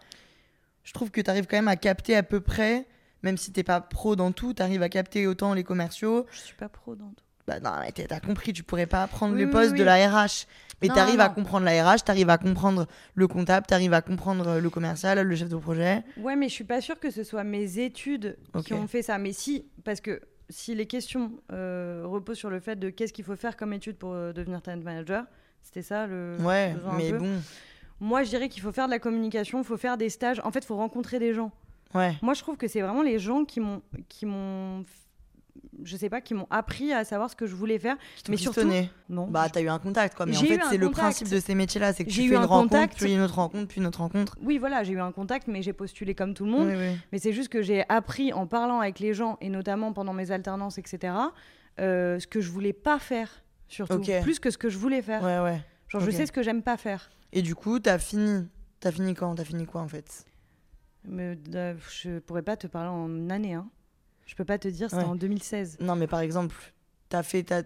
Je 0.84 0.92
trouve 0.92 1.10
que 1.10 1.20
tu 1.20 1.30
arrives 1.30 1.46
quand 1.46 1.56
même 1.56 1.68
à 1.68 1.76
capter 1.76 2.16
à 2.16 2.22
peu 2.22 2.40
près, 2.40 2.86
même 3.22 3.36
si 3.36 3.52
t'es 3.52 3.62
pas 3.62 3.80
pro 3.80 4.16
dans 4.16 4.32
tout, 4.32 4.54
tu 4.54 4.62
arrives 4.62 4.82
à 4.82 4.88
capter 4.88 5.26
autant 5.26 5.54
les 5.54 5.64
commerciaux. 5.64 6.26
Je 6.32 6.38
suis 6.38 6.54
pas 6.56 6.68
pro 6.68 6.94
dans 6.94 7.08
tout. 7.08 7.24
Bah 7.46 7.58
non, 7.58 7.70
mais 7.80 7.90
t'as 7.92 8.20
compris, 8.20 8.52
tu 8.52 8.62
pourrais 8.62 8.86
pas 8.86 9.06
prendre 9.08 9.34
Oui, 9.34 9.42
le 9.42 9.50
poste 9.50 9.72
oui. 9.72 9.78
de 9.78 9.84
la 9.84 9.96
RH. 10.08 10.46
Mais 10.82 10.88
t'arrives 10.88 11.20
à 11.20 11.28
comprendre 11.28 11.66
la 11.66 11.84
RH, 11.92 12.04
t'arrives 12.04 12.30
à 12.30 12.38
comprendre 12.38 12.86
le 13.14 13.28
comptable, 13.28 13.66
t'arrives 13.66 13.92
à 13.92 14.00
comprendre 14.00 14.60
le 14.60 14.70
commercial, 14.70 15.20
le 15.20 15.36
chef 15.36 15.48
de 15.50 15.56
projet. 15.56 16.02
Ouais, 16.16 16.36
mais 16.36 16.48
je 16.48 16.54
suis 16.54 16.64
pas 16.64 16.80
sûre 16.80 16.98
que 16.98 17.10
ce 17.10 17.22
soit 17.22 17.44
mes 17.44 17.78
études 17.80 18.38
qui 18.64 18.72
ont 18.72 18.86
fait 18.86 19.02
ça. 19.02 19.18
Mais 19.18 19.32
si, 19.32 19.66
parce 19.84 20.00
que 20.00 20.22
si 20.48 20.74
les 20.74 20.86
questions 20.86 21.32
euh, 21.52 22.02
reposent 22.06 22.38
sur 22.38 22.48
le 22.50 22.60
fait 22.60 22.76
de 22.76 22.88
qu'est-ce 22.88 23.12
qu'il 23.12 23.24
faut 23.24 23.36
faire 23.36 23.56
comme 23.56 23.72
étude 23.74 23.96
pour 23.96 24.12
euh, 24.14 24.32
devenir 24.32 24.62
talent 24.62 24.80
manager, 24.82 25.24
c'était 25.62 25.82
ça 25.82 26.06
le 26.06 26.36
Ouais, 26.40 26.74
mais 26.96 27.12
bon. 27.12 27.40
Moi, 28.00 28.22
je 28.22 28.30
dirais 28.30 28.48
qu'il 28.48 28.62
faut 28.62 28.72
faire 28.72 28.86
de 28.86 28.92
la 28.92 28.98
communication, 28.98 29.58
il 29.58 29.64
faut 29.64 29.76
faire 29.76 29.98
des 29.98 30.08
stages. 30.08 30.40
En 30.44 30.50
fait, 30.50 30.60
il 30.60 30.66
faut 30.66 30.76
rencontrer 30.76 31.18
des 31.18 31.34
gens. 31.34 31.52
Ouais. 31.94 32.16
Moi, 32.22 32.34
je 32.34 32.40
trouve 32.42 32.56
que 32.56 32.68
c'est 32.68 32.80
vraiment 32.80 33.02
les 33.02 33.18
gens 33.18 33.44
qui 33.44 33.60
m'ont, 33.60 33.82
qui 34.08 34.24
m'ont, 34.26 34.84
je 35.82 35.96
sais 35.96 36.08
pas, 36.08 36.20
qui 36.20 36.34
m'ont 36.34 36.46
appris 36.50 36.92
à 36.92 37.04
savoir 37.04 37.28
ce 37.30 37.36
que 37.36 37.46
je 37.46 37.54
voulais 37.54 37.78
faire. 37.78 37.96
Qui 38.22 38.30
Mais 38.30 38.36
t'ont 38.36 38.42
surtout, 38.44 38.60
pistonné. 38.60 38.90
non. 39.08 39.26
Bah, 39.26 39.48
t'as 39.52 39.60
eu 39.60 39.68
un 39.68 39.78
contact, 39.78 40.14
quoi. 40.16 40.26
Mais 40.26 40.36
en 40.36 40.40
fait, 40.40 40.54
eu 40.56 40.60
c'est 40.70 40.76
le 40.76 40.90
principe 40.90 41.28
de 41.28 41.40
ces 41.40 41.54
métiers-là. 41.54 41.92
C'est 41.92 42.04
que 42.04 42.10
tu 42.10 42.16
J'ai 42.16 42.22
fais 42.22 42.34
eu 42.34 42.36
une 42.36 42.42
un 42.42 42.46
rencontre, 42.46 42.94
puis 42.96 43.12
une 43.14 43.20
autre 43.20 43.34
rencontre, 43.34 43.66
puis 43.66 43.80
une 43.80 43.86
autre 43.86 44.00
rencontre. 44.00 44.36
oui, 44.42 44.58
voilà, 44.58 44.84
j'ai 44.84 44.92
eu 44.92 45.00
un 45.00 45.12
contact, 45.12 45.48
mais 45.48 45.62
j'ai 45.62 45.72
postulé 45.72 46.14
comme 46.14 46.34
tout 46.34 46.44
le 46.44 46.50
monde. 46.52 46.68
Oui, 46.68 46.74
oui. 46.76 46.96
Mais 47.12 47.18
c'est 47.18 47.32
juste 47.32 47.48
que 47.48 47.62
j'ai 47.62 47.84
appris 47.88 48.32
en 48.32 48.46
parlant 48.46 48.80
avec 48.80 49.00
les 49.00 49.12
gens, 49.14 49.36
et 49.40 49.48
notamment 49.48 49.92
pendant 49.92 50.12
mes 50.12 50.30
alternances, 50.30 50.78
etc., 50.78 51.12
euh, 51.80 52.18
ce 52.20 52.26
que 52.26 52.40
je 52.40 52.50
voulais 52.50 52.72
pas 52.72 52.98
faire, 52.98 53.42
surtout. 53.68 53.94
Ok. 53.94 54.10
Plus 54.22 54.38
que 54.38 54.50
ce 54.50 54.58
que 54.58 54.68
je 54.68 54.76
voulais 54.78 55.02
faire. 55.02 55.22
Ouais, 55.22 55.38
ouais. 55.40 55.60
Genre, 55.88 56.02
je 56.02 56.10
sais 56.10 56.26
ce 56.26 56.32
que 56.32 56.42
j'aime 56.42 56.62
pas 56.62 56.76
faire. 56.76 57.10
Et 57.32 57.42
du 57.42 57.54
coup, 57.56 57.78
t'as 57.80 57.98
fini. 57.98 58.46
T'as 58.80 58.92
fini 58.92 59.14
quand? 59.14 59.34
T'as 59.34 59.44
fini 59.44 59.66
quoi, 59.66 59.80
en 59.80 59.88
fait? 59.88 60.24
Mais, 61.04 61.36
euh, 61.54 61.74
je 61.90 62.18
pourrais 62.20 62.42
pas 62.42 62.56
te 62.56 62.66
parler 62.66 62.90
en 62.90 63.30
année. 63.30 63.54
Hein. 63.54 63.68
Je 64.26 64.34
peux 64.34 64.44
pas 64.44 64.58
te 64.58 64.68
dire, 64.68 64.90
c'était 64.90 65.02
Ouais. 65.02 65.08
en 65.08 65.16
2016. 65.16 65.78
Non, 65.80 65.96
mais 65.96 66.06
par 66.06 66.20
exemple, 66.20 66.54
t'as 67.08 67.22
fait 67.22 67.42
ta... 67.42 67.62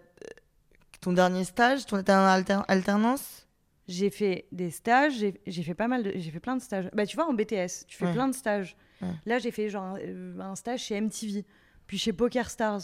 ton 1.00 1.12
dernier 1.12 1.44
stage, 1.44 1.84
ton... 1.86 1.96
alter- 1.98 2.62
alternance? 2.68 3.46
J'ai 3.86 4.08
fait 4.08 4.46
des 4.50 4.70
stages, 4.70 5.22
j'ai 5.46 5.62
fait 5.62 5.74
pas 5.74 5.88
mal 5.88 6.02
de, 6.04 6.12
j'ai 6.14 6.30
fait 6.30 6.40
plein 6.40 6.56
de 6.56 6.62
stages. 6.62 6.88
Bah 6.94 7.04
tu 7.04 7.16
vois 7.16 7.26
en 7.28 7.34
BTS, 7.34 7.84
tu 7.86 7.98
fais 7.98 8.06
Ouais. 8.06 8.12
plein 8.14 8.28
de 8.28 8.34
stages. 8.34 8.76
Ouais. 9.02 9.08
Là 9.26 9.38
j'ai 9.38 9.50
fait 9.50 9.68
genre 9.68 9.84
un, 9.98 10.40
un 10.40 10.54
stage 10.56 10.80
chez 10.84 10.98
MTV, 10.98 11.44
puis 11.86 11.98
chez 11.98 12.14
Poker 12.14 12.48
Stars. 12.48 12.80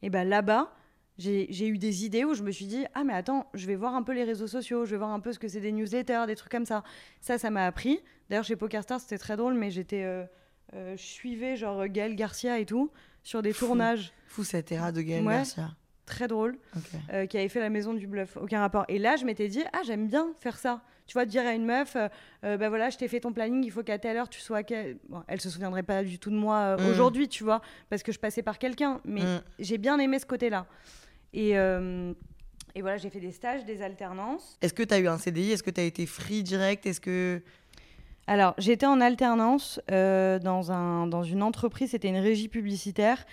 Et 0.00 0.08
bah 0.08 0.24
là-bas, 0.24 0.74
j'ai 1.18 1.68
eu 1.68 1.76
des 1.76 2.06
idées 2.06 2.24
où 2.24 2.32
je 2.32 2.42
me 2.42 2.52
suis 2.52 2.64
dit 2.64 2.86
ah 2.94 3.04
mais 3.04 3.12
attends, 3.12 3.50
je 3.52 3.66
vais 3.66 3.76
voir 3.76 3.94
un 3.94 4.02
peu 4.02 4.14
les 4.14 4.24
réseaux 4.24 4.46
sociaux, 4.46 4.86
je 4.86 4.92
vais 4.92 4.96
voir 4.96 5.10
un 5.10 5.20
peu 5.20 5.34
ce 5.34 5.38
que 5.38 5.46
c'est 5.46 5.60
des 5.60 5.72
newsletters, 5.72 6.24
des 6.26 6.36
trucs 6.36 6.50
comme 6.52 6.64
ça. 6.64 6.84
Ça 7.20 7.36
ça 7.36 7.50
m'a 7.50 7.66
appris. 7.66 8.00
D'ailleurs 8.30 8.44
chez 8.44 8.56
Poker 8.56 8.82
Stars 8.82 9.00
c'était 9.00 9.18
très 9.18 9.36
drôle, 9.36 9.54
mais 9.54 9.70
j'étais 9.70 10.04
euh, 10.04 10.24
euh, 10.74 10.96
je 10.96 11.02
suivais 11.02 11.56
genre 11.56 11.86
Gaël 11.88 12.14
Garcia 12.14 12.58
et 12.60 12.64
tout 12.64 12.90
sur 13.24 13.42
des 13.42 13.52
Fou. 13.52 13.66
tournages 13.66 14.12
Fou 14.28 14.44
cette 14.44 14.70
era 14.72 14.92
de 14.92 15.02
Gaël 15.02 15.26
Ouais. 15.26 15.34
Garcia. 15.34 15.70
très 16.06 16.28
drôles. 16.28 16.56
Ok. 16.76 16.82
euh, 17.12 17.26
qui 17.26 17.36
avait 17.38 17.48
fait 17.48 17.60
la 17.60 17.70
maison 17.70 17.92
du 17.92 18.06
bluff. 18.06 18.36
Aucun 18.36 18.60
rapport. 18.60 18.84
Et 18.88 18.98
là, 18.98 19.16
je 19.16 19.24
m'étais 19.24 19.46
dit, 19.48 19.62
ah, 19.72 19.80
j'aime 19.84 20.06
bien 20.08 20.28
faire 20.40 20.58
ça. 20.58 20.82
Tu 21.06 21.14
vois, 21.14 21.24
dire 21.24 21.44
à 21.44 21.54
une 21.54 21.64
meuf, 21.66 21.96
bah 22.42 22.68
voilà, 22.68 22.88
je 22.90 22.96
t'ai 22.98 23.08
fait 23.08 23.18
ton 23.18 23.32
planning, 23.32 23.64
il 23.64 23.72
faut 23.72 23.82
qu'à 23.82 23.98
telle 23.98 24.16
heure 24.16 24.28
tu 24.28 24.40
sois. 24.40 24.62
Bon, 25.08 25.24
elle 25.26 25.40
se 25.40 25.50
souviendrait 25.50 25.82
pas 25.82 26.04
du 26.04 26.20
tout 26.20 26.30
de 26.30 26.36
moi 26.36 26.76
Mm. 26.76 26.86
aujourd'hui, 26.86 27.28
tu 27.28 27.42
vois, 27.42 27.60
parce 27.88 28.04
que 28.04 28.12
je 28.12 28.20
passais 28.20 28.42
par 28.42 28.58
quelqu'un. 28.60 29.00
Mais 29.04 29.22
Mm. 29.22 29.42
j'ai 29.58 29.78
bien 29.78 29.98
aimé 29.98 30.20
ce 30.20 30.26
côté-là. 30.26 30.66
Et, 31.32 31.50
et 31.50 32.80
voilà, 32.80 32.96
j'ai 32.96 33.10
fait 33.10 33.18
des 33.20 33.32
stages, 33.32 33.64
des 33.64 33.82
alternances. 33.82 34.56
Est-ce 34.62 34.72
que 34.74 34.84
t'as 34.84 35.00
eu 35.00 35.08
un 35.08 35.18
CDI 35.18 35.50
Est-ce 35.50 35.64
que 35.64 35.70
t'as 35.70 35.82
été 35.82 36.06
free 36.06 36.44
direct? 36.44 36.86
Est-ce 36.86 37.00
que. 37.00 37.42
Alors, 38.30 38.54
j'étais 38.58 38.86
en 38.86 39.00
alternance 39.00 39.80
euh, 39.90 40.38
dans, 40.38 40.70
un, 40.70 41.06
dans 41.06 41.22
une 41.22 41.42
entreprise, 41.42 41.90
c'était 41.90 42.08
une 42.08 42.16
régie 42.16 42.48
publicitaire 42.48 43.26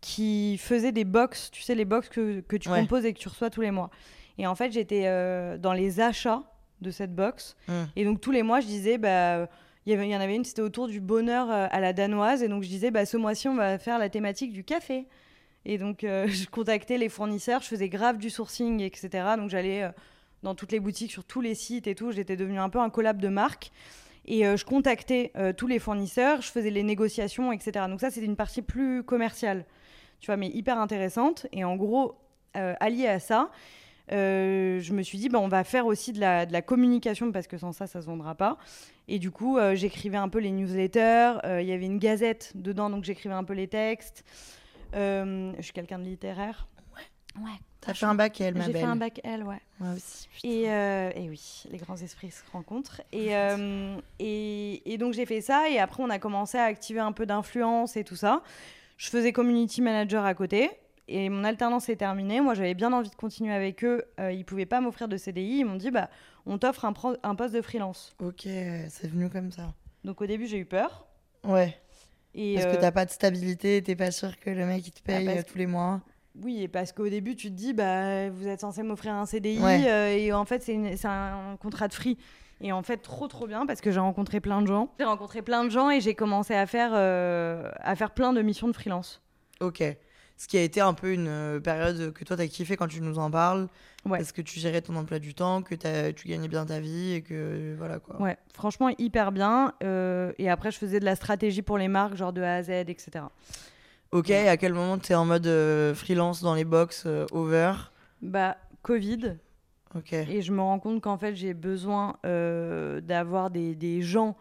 qui 0.00 0.56
faisait 0.56 0.92
des 0.92 1.04
box, 1.04 1.50
tu 1.50 1.60
sais, 1.60 1.74
les 1.74 1.84
box 1.84 2.08
que, 2.08 2.40
que 2.40 2.56
tu 2.56 2.70
Ouais. 2.70 2.80
composes 2.80 3.04
et 3.04 3.12
que 3.12 3.18
tu 3.18 3.28
reçois 3.28 3.50
tous 3.50 3.60
les 3.60 3.70
mois. 3.70 3.90
Et 4.38 4.46
en 4.46 4.54
fait, 4.54 4.72
j'étais 4.72 5.02
euh, 5.04 5.58
dans 5.58 5.74
les 5.74 6.00
achats 6.00 6.42
de 6.80 6.90
cette 6.90 7.14
box. 7.14 7.54
Mm. 7.68 7.72
Et 7.96 8.04
donc, 8.06 8.20
tous 8.22 8.30
les 8.30 8.42
mois, 8.42 8.60
je 8.60 8.66
disais, 8.66 8.98
bah. 8.98 9.46
Il 9.86 9.94
y, 9.94 10.16
en 10.16 10.20
avait 10.20 10.36
une, 10.36 10.44
c'était 10.44 10.60
autour 10.62 10.88
du 10.88 11.00
bonheur 11.00 11.50
euh, 11.50 11.66
à 11.70 11.80
la 11.80 11.92
danoise. 11.92 12.42
Et 12.42 12.48
donc, 12.48 12.62
je 12.62 12.68
disais, 12.68 12.90
bah, 12.90 13.06
ce 13.06 13.16
mois-ci, 13.16 13.48
on 13.48 13.56
va 13.56 13.78
faire 13.78 13.98
la 13.98 14.08
thématique 14.10 14.52
du 14.52 14.62
café. 14.62 15.06
Et 15.64 15.78
donc, 15.78 16.04
euh, 16.04 16.26
je 16.28 16.46
contactais 16.46 16.98
les 16.98 17.08
fournisseurs, 17.08 17.62
je 17.62 17.68
faisais 17.68 17.88
grave 17.88 18.18
du 18.18 18.30
sourcing, 18.30 18.80
etc. 18.80 19.08
Donc, 19.36 19.50
j'allais 19.50 19.82
euh, 19.82 19.90
dans 20.42 20.54
toutes 20.54 20.72
les 20.72 20.80
boutiques, 20.80 21.10
sur 21.10 21.24
tous 21.24 21.40
les 21.40 21.54
sites 21.54 21.86
et 21.86 21.94
tout. 21.94 22.12
J'étais 22.12 22.36
devenue 22.36 22.58
un 22.58 22.68
peu 22.68 22.78
un 22.78 22.90
collab 22.90 23.20
de 23.20 23.28
marque. 23.28 23.72
Et 24.32 24.46
euh, 24.46 24.56
je 24.56 24.64
contactais 24.64 25.32
euh, 25.36 25.52
tous 25.52 25.66
les 25.66 25.80
fournisseurs, 25.80 26.40
je 26.40 26.52
faisais 26.52 26.70
les 26.70 26.84
négociations, 26.84 27.50
etc. 27.50 27.86
Donc, 27.88 28.00
ça, 28.00 28.10
c'était 28.10 28.26
une 28.26 28.36
partie 28.36 28.62
plus 28.62 29.02
commerciale, 29.02 29.64
tu 30.20 30.26
vois, 30.26 30.36
mais 30.36 30.46
hyper 30.48 30.78
intéressante. 30.78 31.48
Et 31.50 31.64
en 31.64 31.74
gros, 31.74 32.14
euh, 32.56 32.74
allié 32.78 33.08
à 33.08 33.18
ça, 33.18 33.50
euh, 34.12 34.78
je 34.80 34.92
me 34.92 35.02
suis 35.02 35.18
dit, 35.18 35.28
bah, 35.28 35.40
on 35.40 35.48
va 35.48 35.64
faire 35.64 35.84
aussi 35.86 36.12
de 36.12 36.20
la, 36.20 36.46
de 36.46 36.52
la 36.52 36.62
communication 36.62 37.32
parce 37.32 37.48
que 37.48 37.58
sans 37.58 37.72
ça, 37.72 37.88
ça 37.88 38.00
se 38.00 38.06
vendra 38.06 38.36
pas. 38.36 38.56
Et 39.08 39.18
du 39.18 39.32
coup, 39.32 39.58
euh, 39.58 39.74
j'écrivais 39.74 40.16
un 40.16 40.28
peu 40.28 40.38
les 40.38 40.52
newsletters. 40.52 41.38
euh, 41.44 41.60
Il 41.60 41.66
y 41.68 41.72
avait 41.72 41.86
une 41.86 41.98
gazette 41.98 42.52
dedans, 42.54 42.88
donc 42.88 43.02
j'écrivais 43.02 43.34
un 43.34 43.44
peu 43.44 43.54
les 43.54 43.66
textes. 43.66 44.24
Euh, 44.94 45.52
je 45.56 45.62
suis 45.62 45.72
quelqu'un 45.72 45.98
de 45.98 46.04
littéraire. 46.04 46.68
Ouais. 46.94 47.42
Ouais. 47.42 47.58
T'as 47.80 47.94
fait 47.94 48.06
un 48.06 48.14
bac 48.14 48.40
L, 48.40 48.54
ma 48.54 48.66
J'ai 48.66 48.72
belle. 48.72 48.82
fait 48.82 48.88
un 48.88 48.96
bac 48.96 49.20
L, 49.24 49.42
ouais. 49.42 49.60
Moi 49.78 49.94
aussi. 49.94 50.28
Et, 50.44 50.70
euh, 50.70 51.10
et 51.14 51.28
oui, 51.30 51.64
les 51.70 51.78
grands 51.78 51.96
esprits 51.96 52.30
se 52.30 52.42
rencontrent. 52.52 53.00
Et, 53.12 53.34
euh, 53.34 53.96
et, 54.18 54.92
et 54.92 54.98
donc 54.98 55.14
j'ai 55.14 55.24
fait 55.24 55.40
ça, 55.40 55.70
et 55.70 55.78
après 55.78 56.02
on 56.02 56.10
a 56.10 56.18
commencé 56.18 56.58
à 56.58 56.64
activer 56.64 57.00
un 57.00 57.12
peu 57.12 57.24
d'influence 57.24 57.96
et 57.96 58.04
tout 58.04 58.16
ça. 58.16 58.42
Je 58.98 59.08
faisais 59.08 59.32
community 59.32 59.80
manager 59.80 60.26
à 60.26 60.34
côté, 60.34 60.70
et 61.10 61.28
mon 61.28 61.44
alternance 61.44 61.88
est 61.88 61.96
terminée. 61.96 62.40
Moi 62.40 62.54
j'avais 62.54 62.74
bien 62.74 62.92
envie 62.92 63.10
de 63.10 63.14
continuer 63.14 63.52
avec 63.52 63.84
eux. 63.84 64.04
Euh, 64.20 64.32
ils 64.32 64.44
pouvaient 64.44 64.66
pas 64.66 64.80
m'offrir 64.80 65.08
de 65.08 65.16
CDI. 65.16 65.58
Ils 65.58 65.64
m'ont 65.64 65.76
dit 65.76 65.90
bah 65.90 66.08
on 66.46 66.56
t'offre 66.56 66.84
un, 66.84 66.92
poste 67.34 67.54
de 67.54 67.62
freelance. 67.62 68.14
Ok, 68.20 68.42
c'est 68.44 69.08
venu 69.08 69.28
comme 69.28 69.50
ça. 69.50 69.74
Donc 70.04 70.20
au 70.20 70.26
début 70.26 70.46
j'ai 70.46 70.58
eu 70.58 70.64
peur. 70.64 71.06
Ouais. 71.44 71.76
Et 72.34 72.54
Parce 72.54 72.66
euh, 72.66 72.76
que 72.76 72.80
t'as 72.80 72.92
pas 72.92 73.04
de 73.04 73.10
stabilité, 73.10 73.82
t'es 73.82 73.96
pas 73.96 74.12
sûr 74.12 74.38
que 74.38 74.50
le 74.50 74.64
mec 74.64 74.86
il 74.86 74.92
te 74.92 75.02
paye 75.02 75.26
parce 75.26 75.40
euh, 75.40 75.42
tous 75.50 75.58
les 75.58 75.66
mois. 75.66 76.00
Oui, 76.42 76.68
parce 76.68 76.92
qu'au 76.92 77.08
début, 77.08 77.36
tu 77.36 77.48
te 77.50 77.54
dis, 77.56 77.72
bah, 77.74 78.30
vous 78.30 78.46
êtes 78.48 78.60
censé 78.60 78.82
m'offrir 78.82 79.12
un 79.14 79.26
CDI, 79.26 79.58
Ouais. 79.60 79.84
euh, 79.90 80.16
et 80.16 80.32
en 80.32 80.44
fait, 80.44 80.62
c'est 80.62 81.04
un 81.06 81.56
contrat 81.60 81.88
de 81.88 81.94
free. 81.94 82.16
Et 82.62 82.72
en 82.72 82.82
fait, 82.82 82.98
trop, 82.98 83.26
trop 83.28 83.46
bien, 83.46 83.64
parce 83.66 83.80
que 83.80 83.90
j'ai 83.90 84.00
rencontré 84.00 84.40
plein 84.40 84.60
de 84.60 84.66
gens. 84.66 84.92
J'ai 84.98 85.04
rencontré 85.06 85.40
plein 85.42 85.64
de 85.64 85.70
gens 85.70 85.90
et 85.90 86.00
j'ai 86.00 86.14
commencé 86.14 86.54
à 86.54 86.66
faire, 86.66 86.90
euh, 86.94 87.70
à 87.80 87.96
faire 87.96 88.10
plein 88.10 88.32
de 88.34 88.42
missions 88.42 88.68
de 88.68 88.72
freelance. 88.74 89.22
Ok. 89.60 89.82
Ce 90.36 90.48
qui 90.48 90.56
a 90.56 90.62
été 90.62 90.80
un 90.80 90.94
peu 90.94 91.12
une 91.12 91.28
euh, 91.28 91.60
période 91.60 92.14
que 92.14 92.24
toi 92.24 92.34
t'as 92.34 92.46
kiffé 92.46 92.76
quand 92.76 92.86
tu 92.88 93.02
nous 93.02 93.18
en 93.18 93.30
parles. 93.30 93.68
Ouais. 94.06 94.16
Parce 94.18 94.32
que 94.32 94.40
tu 94.40 94.58
gérais 94.58 94.80
ton 94.80 94.96
emploi 94.96 95.18
du 95.18 95.34
temps, 95.34 95.60
que 95.60 95.74
tu 96.12 96.28
gagnais 96.28 96.48
bien 96.48 96.64
ta 96.64 96.80
vie 96.80 97.12
et 97.12 97.20
que 97.22 97.74
voilà 97.76 97.98
quoi. 97.98 98.20
Ouais, 98.20 98.38
franchement, 98.54 98.88
hyper 98.98 99.32
bien. 99.32 99.74
euh, 99.82 100.32
et 100.38 100.48
après, 100.48 100.70
je 100.70 100.78
faisais 100.78 100.98
de 101.00 101.04
la 101.04 101.14
stratégie 101.16 101.60
pour 101.60 101.76
les 101.76 101.88
marques, 101.88 102.14
genre 102.16 102.32
de 102.32 102.40
A 102.40 102.54
à 102.54 102.62
Z, 102.62 102.70
etc. 102.88 103.24
Ok, 104.12 104.30
à 104.30 104.56
quel 104.56 104.74
moment 104.74 104.98
t'es 104.98 105.14
en 105.14 105.24
mode 105.24 105.46
euh, 105.46 105.94
freelance 105.94 106.42
dans 106.42 106.54
les 106.54 106.64
box 106.64 107.04
euh, 107.06 107.26
over? 107.30 107.72
Bah, 108.22 108.56
Covid, 108.82 109.36
Ok. 109.94 110.12
Et 110.12 110.40
je 110.42 110.52
me 110.52 110.60
rends 110.60 110.78
compte 110.78 111.00
qu'en 111.00 111.16
fait, 111.18 111.34
j'ai 111.34 111.52
besoin 111.52 112.16
euh, 112.24 113.00
d'avoir 113.00 113.50
des, 113.50 113.74
des 113.74 114.02
gens. 114.02 114.36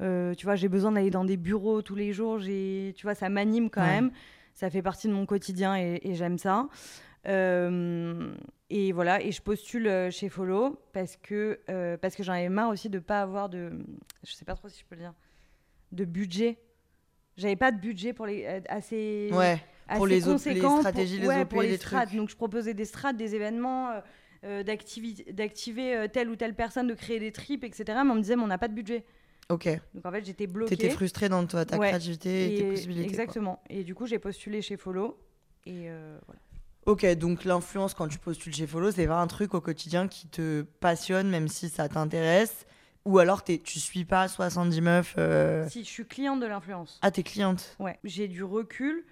tu 0.00 0.44
vois, 0.44 0.54
j'ai 0.56 0.68
besoin 0.68 0.92
d'aller 0.92 1.10
dans 1.10 1.24
des 1.24 1.36
bureaux 1.36 1.82
tous 1.82 1.96
les 1.96 2.12
jours. 2.12 2.38
Tu 2.40 2.94
vois, 3.02 3.14
ça 3.16 3.28
m'anime 3.28 3.68
quand 3.70 3.80
Ouais. 3.82 3.88
même. 4.00 4.12
Ça 4.54 4.70
fait 4.70 4.82
partie 4.82 5.08
de 5.08 5.12
mon 5.12 5.26
quotidien 5.26 5.76
et, 5.76 6.00
et 6.04 6.14
j'aime 6.14 6.38
ça. 6.38 6.68
Et 7.26 8.92
voilà, 8.92 9.20
et 9.22 9.32
je 9.32 9.42
postule 9.42 10.08
chez 10.12 10.28
Follow 10.28 10.78
parce 10.92 11.16
que, 11.16 11.58
parce 11.96 12.14
que 12.14 12.22
j'en 12.22 12.32
avais 12.34 12.48
marre 12.48 12.70
aussi 12.70 12.88
de 12.88 12.98
pas 13.00 13.22
avoir 13.22 13.48
de. 13.48 13.72
Je 14.24 14.32
sais 14.32 14.44
pas 14.44 14.54
trop 14.54 14.68
si 14.68 14.80
je 14.80 14.84
peux 14.84 14.94
le 14.94 15.00
dire. 15.02 15.14
De 15.90 16.04
budget. 16.04 16.58
J'avais 17.36 17.56
pas 17.56 17.72
de 17.72 17.80
budget 17.80 18.12
pour 18.12 18.26
les. 18.26 18.44
euh, 18.46 18.60
assez 18.68 19.30
Ouais. 19.32 19.58
Pour 19.96 20.06
les 20.06 20.26
op- 20.28 20.40
les 20.44 20.60
stratégies, 20.60 21.18
les 21.18 21.26
ouais, 21.26 21.42
OP, 21.42 21.48
pour 21.50 21.62
les, 21.62 21.70
les 21.70 21.78
trucs. 21.78 22.14
Donc 22.14 22.30
je 22.30 22.36
proposais 22.36 22.72
des 22.72 22.84
strats, 22.86 23.12
des 23.12 23.34
événements, 23.34 23.90
euh, 23.90 24.00
euh, 24.44 24.62
d'activer 24.62 25.96
euh, 25.96 26.08
telle 26.08 26.28
ou 26.30 26.36
telle 26.36 26.54
personne, 26.54 26.86
de 26.88 26.94
créer 26.94 27.18
des 27.18 27.32
trips, 27.32 27.64
etc. 27.64 27.84
Mais 28.04 28.10
on 28.10 28.14
me 28.14 28.20
disait, 28.20 28.36
mais 28.36 28.42
on 28.42 28.46
n'a 28.48 28.58
pas 28.58 28.68
de 28.68 28.74
budget. 28.74 29.04
Ok. 29.48 29.68
Donc 29.94 30.06
en 30.06 30.10
fait, 30.12 30.24
j'étais 30.24 30.46
bloquée. 30.46 30.76
T'étais 30.76 30.90
frustrée 30.94 31.28
dans 31.28 31.44
toi, 31.46 31.64
ta 31.64 31.76
Ouais. 31.78 31.88
créativité 31.88 32.54
et, 32.54 32.58
tes 32.58 32.64
possibilités. 32.70 33.06
quoi. 33.06 33.12
Exactement. 33.12 33.62
Et 33.68 33.84
du 33.84 33.94
coup, 33.94 34.06
j'ai 34.06 34.18
postulé 34.18 34.62
chez 34.62 34.76
Follow. 34.76 35.18
Et 35.66 35.90
euh, 35.90 36.16
voilà. 36.26 36.40
Ok, 36.86 37.06
donc 37.16 37.44
l'influence 37.44 37.92
quand 37.94 38.08
tu 38.08 38.18
postules 38.18 38.54
chez 38.54 38.66
Follow, 38.66 38.90
c'est 38.92 39.06
pas 39.06 39.20
un 39.20 39.26
truc 39.26 39.52
au 39.54 39.60
quotidien 39.60 40.08
qui 40.08 40.26
te 40.28 40.62
passionne, 40.80 41.28
même 41.28 41.48
si 41.48 41.68
ça 41.68 41.88
t'intéresse. 41.88 42.66
Ou 43.04 43.18
alors 43.18 43.42
t'es- 43.42 43.58
tu 43.58 43.80
suis 43.80 44.04
pas 44.04 44.28
70 44.28 44.80
meufs. 44.80 45.14
euh, 45.18 45.68
Si 45.68 45.82
je 45.84 45.88
suis 45.88 46.06
cliente 46.06 46.40
de 46.40 46.46
l'influence. 46.46 46.98
Ah, 47.02 47.10
t'es 47.10 47.22
cliente. 47.22 47.76
Ouais. 47.80 47.98
J'ai 48.04 48.28
du 48.28 48.44
recul. 48.44 49.04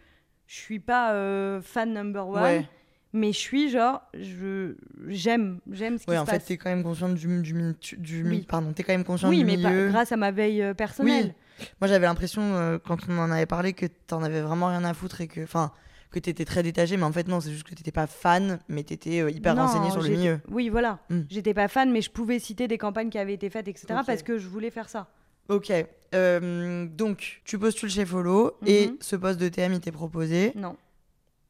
Je 0.46 0.54
suis 0.56 0.78
pas 0.80 1.12
euh, 1.14 1.60
fan 1.60 1.92
number 1.92 2.26
one. 2.28 2.42
Ouais. 2.42 2.66
Mais 3.12 3.32
je 3.32 3.38
suis 3.38 3.68
genre, 3.70 4.02
je 4.14 4.76
j'aime, 5.08 5.58
j'aime 5.72 5.98
ce 5.98 6.04
qui 6.04 6.10
Ouais, 6.10 6.16
se 6.16 6.20
en 6.22 6.26
fait, 6.26 6.32
passe. 6.38 6.44
t'es 6.44 6.56
quand 6.56 6.70
même 6.70 6.84
consciente 6.84 7.14
du, 7.14 7.26
du, 7.42 7.52
du 7.98 8.22
mi- 8.22 8.36
Oui. 8.38 8.46
pardon, 8.48 8.72
t'es 8.72 8.84
quand 8.84 8.92
même 8.92 9.02
consciente 9.04 9.30
oui, 9.30 9.38
du 9.38 9.44
mais 9.44 9.60
pas- 9.60 9.70
milieu. 9.70 9.88
grâce 9.88 10.12
à 10.12 10.16
ma 10.16 10.30
veille 10.30 10.62
euh, 10.62 10.74
personnelle. 10.74 11.34
Moi, 11.80 11.88
j'avais 11.88 12.06
l'impression 12.06 12.78
quand 12.86 12.98
on 13.08 13.18
en 13.18 13.30
avait 13.32 13.46
parlé 13.46 13.72
que 13.72 13.86
t'en 14.06 14.22
avais 14.22 14.40
vraiment 14.40 14.68
rien 14.68 14.84
à 14.84 14.94
foutre 14.94 15.20
et 15.20 15.26
que, 15.26 15.42
enfin, 15.42 15.72
que 16.10 16.18
t'étais 16.18 16.44
très 16.44 16.62
détachée, 16.62 16.96
mais 16.96 17.04
en 17.04 17.12
fait 17.12 17.28
non, 17.28 17.40
c'est 17.40 17.50
juste 17.52 17.64
que 17.64 17.74
t'étais 17.74 17.92
pas 17.92 18.06
fan, 18.06 18.58
mais 18.68 18.82
t'étais 18.82 19.20
euh, 19.20 19.30
hyper 19.30 19.54
Non, 19.54 19.62
renseignée 19.66 19.90
sur 19.90 20.02
le 20.02 20.08
milieu. 20.08 20.40
Oui, 20.50 20.68
voilà. 20.68 20.98
Mm. 21.08 21.20
J'étais 21.30 21.54
pas 21.54 21.68
fan, 21.68 21.90
mais 21.92 22.02
je 22.02 22.10
pouvais 22.10 22.38
citer 22.38 22.66
des 22.68 22.78
campagnes 22.78 23.10
qui 23.10 23.18
avaient 23.18 23.34
été 23.34 23.48
faites, 23.50 23.68
etc. 23.68 23.86
Parce 24.06 24.22
que 24.22 24.38
je 24.38 24.48
voulais 24.48 24.70
faire 24.70 24.88
ça. 24.88 25.08
Ok, 25.48 25.72
euh, 26.14 26.86
donc 26.86 27.40
tu 27.44 27.58
postules 27.58 27.90
chez 27.90 28.06
Follow 28.06 28.56
et 28.66 28.88
Mhm. 28.88 28.96
ce 29.00 29.16
poste 29.16 29.40
de 29.40 29.48
TM 29.48 29.72
il 29.72 29.80
t'est 29.80 29.90
proposé. 29.92 30.52
Non, 30.54 30.76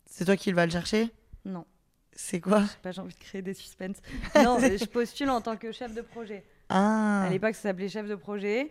C'est 0.07 0.25
toi 0.25 0.37
qui 0.37 0.53
va 0.53 0.65
le 0.67 0.73
chercher? 0.73 1.11
Non. 1.45 1.65
C'est 2.13 2.41
quoi? 2.41 2.65
J'ai 2.91 3.01
envie 3.01 3.15
de 3.15 3.19
créer 3.21 3.41
des 3.43 3.55
suspens. 3.55 3.93
non, 4.37 4.59
je 4.61 4.85
postule 4.87 5.31
en 5.31 5.41
tant 5.41 5.57
que 5.57 5.73
chef 5.73 5.95
de 5.95 6.03
projet. 6.03 6.45
Ah, 6.69 7.23
À 7.25 7.31
l'époque, 7.31 7.55
ça 7.55 7.63
s'appelait 7.63 7.89
chef 7.89 8.07
de 8.07 8.15
projet. 8.15 8.71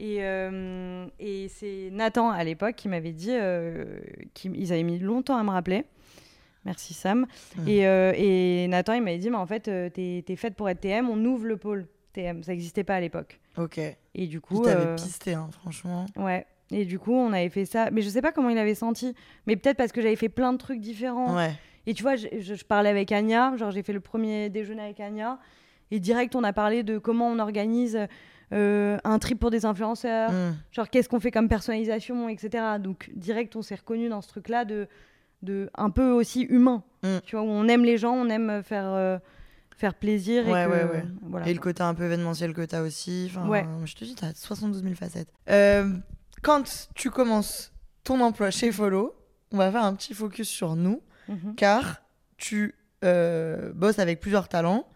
Et, 0.00 0.18
euh, 0.20 1.06
et 1.18 1.48
c'est 1.48 1.90
Nathan, 1.92 2.30
à 2.30 2.44
l'époque, 2.44 2.76
qui 2.76 2.88
m'avait 2.88 3.12
dit 3.12 3.32
euh, 3.32 3.98
qu'ils 4.34 4.72
avaient 4.72 4.82
mis 4.84 4.98
longtemps 4.98 5.36
à 5.36 5.42
me 5.42 5.50
rappeler. 5.50 5.84
Merci 6.64 6.92
Sam. 6.94 7.26
Et, 7.66 7.86
euh, 7.86 8.12
et 8.16 8.66
Nathan, 8.68 8.92
il 8.92 9.02
m'avait 9.02 9.18
dit, 9.18 9.30
mais 9.30 9.36
en 9.36 9.46
fait, 9.46 9.68
euh, 9.68 9.88
t'es 9.88 10.24
es 10.28 10.36
faite 10.36 10.54
pour 10.54 10.68
être 10.68 10.80
TM, 10.80 11.08
on 11.08 11.24
ouvre 11.24 11.46
le 11.46 11.56
pôle 11.56 11.86
TM. 12.12 12.42
Ça 12.42 12.52
n'existait 12.52 12.84
pas 12.84 12.96
à 12.96 13.00
l'époque. 13.00 13.40
ok. 13.56 13.78
Et 14.14 14.26
du 14.26 14.36
Il 14.36 14.40
coup... 14.40 14.62
t'avait 14.64 14.86
euh, 14.86 14.94
pisté, 14.96 15.34
hein, 15.34 15.48
franchement. 15.60 16.06
Ouais. 16.16 16.46
Et 16.70 16.84
du 16.84 16.98
coup, 16.98 17.14
on 17.14 17.32
avait 17.32 17.48
fait 17.48 17.64
ça. 17.64 17.90
Mais 17.90 18.02
je 18.02 18.08
sais 18.08 18.20
pas 18.20 18.32
comment 18.32 18.50
il 18.50 18.58
avait 18.58 18.74
senti. 18.74 19.14
Mais 19.46 19.56
peut-être 19.56 19.76
parce 19.78 19.92
que 19.92 20.02
j'avais 20.02 20.16
fait 20.16 20.28
plein 20.28 20.52
de 20.52 20.58
trucs 20.58 20.80
différents. 20.80 21.34
Ouais. 21.36 21.52
Et 21.86 21.94
tu 21.94 22.02
vois, 22.02 22.16
je, 22.16 22.26
je- 22.38 22.54
je 22.54 22.64
parlais 22.64 22.90
avec 22.90 23.10
Anya. 23.12 23.56
Genre, 23.56 23.70
j'ai 23.70 23.82
fait 23.82 23.94
le 23.94 24.00
premier 24.00 24.50
déjeuner 24.50 24.82
avec 24.82 25.00
Anya. 25.00 25.38
Et 25.90 26.00
direct, 26.00 26.36
on 26.36 26.44
a 26.44 26.52
parlé 26.52 26.82
de 26.82 26.98
comment 26.98 27.28
on 27.28 27.38
organise 27.38 27.98
euh, 28.52 28.96
un 29.04 29.18
trip 29.18 29.38
pour 29.38 29.50
des 29.50 29.66
influenceurs. 29.66 30.30
Mm. 30.32 30.56
Genre, 30.72 30.88
qu'est-ce 30.90 31.08
qu'on 31.08 31.20
fait 31.20 31.30
comme 31.30 31.48
personnalisation, 31.48 32.28
etc. 32.28 32.64
Donc, 32.80 33.10
direct, 33.14 33.56
on 33.56 33.62
s'est 33.62 33.74
reconnu 33.74 34.08
dans 34.08 34.22
ce 34.22 34.28
truc-là 34.28 34.64
de, 34.64 34.88
de 35.42 35.70
un 35.76 35.90
peu 35.90 36.10
aussi 36.10 36.42
humain. 36.42 36.82
Mm. 37.02 37.18
Tu 37.24 37.36
vois, 37.36 37.44
où 37.44 37.48
on 37.48 37.68
aime 37.68 37.84
les 37.84 37.98
gens, 37.98 38.14
on 38.14 38.28
aime 38.28 38.62
faire, 38.62 38.86
euh, 38.86 39.18
faire 39.76 39.94
plaisir. 39.94 40.46
Ouais, 40.48 40.62
et 40.64 40.66
que, 40.66 40.70
ouais, 40.70 40.84
ouais. 40.84 41.04
Voilà, 41.22 41.48
et 41.48 41.52
le 41.54 41.60
côté 41.60 41.82
un 41.82 41.94
peu 41.94 42.04
événementiel 42.04 42.54
que 42.54 42.62
t'as 42.62 42.82
aussi. 42.82 43.28
Je 43.28 43.94
te 43.94 44.04
dis, 44.04 44.14
t'as 44.14 44.32
72 44.34 44.82
000 44.82 44.94
facettes. 44.94 45.28
Euh, 45.50 45.92
quand 46.42 46.88
tu 46.94 47.10
commences 47.10 47.72
ton 48.04 48.20
emploi 48.20 48.50
chez 48.50 48.72
Follow, 48.72 49.14
on 49.52 49.58
va 49.58 49.70
faire 49.70 49.84
un 49.84 49.94
petit 49.94 50.14
focus 50.14 50.48
sur 50.48 50.76
nous, 50.76 51.02
Mhm. 51.28 51.54
car 51.56 52.02
tu 52.38 52.74
bosses 53.74 53.98
avec 53.98 54.20
plusieurs 54.20 54.48
talents. 54.48 54.86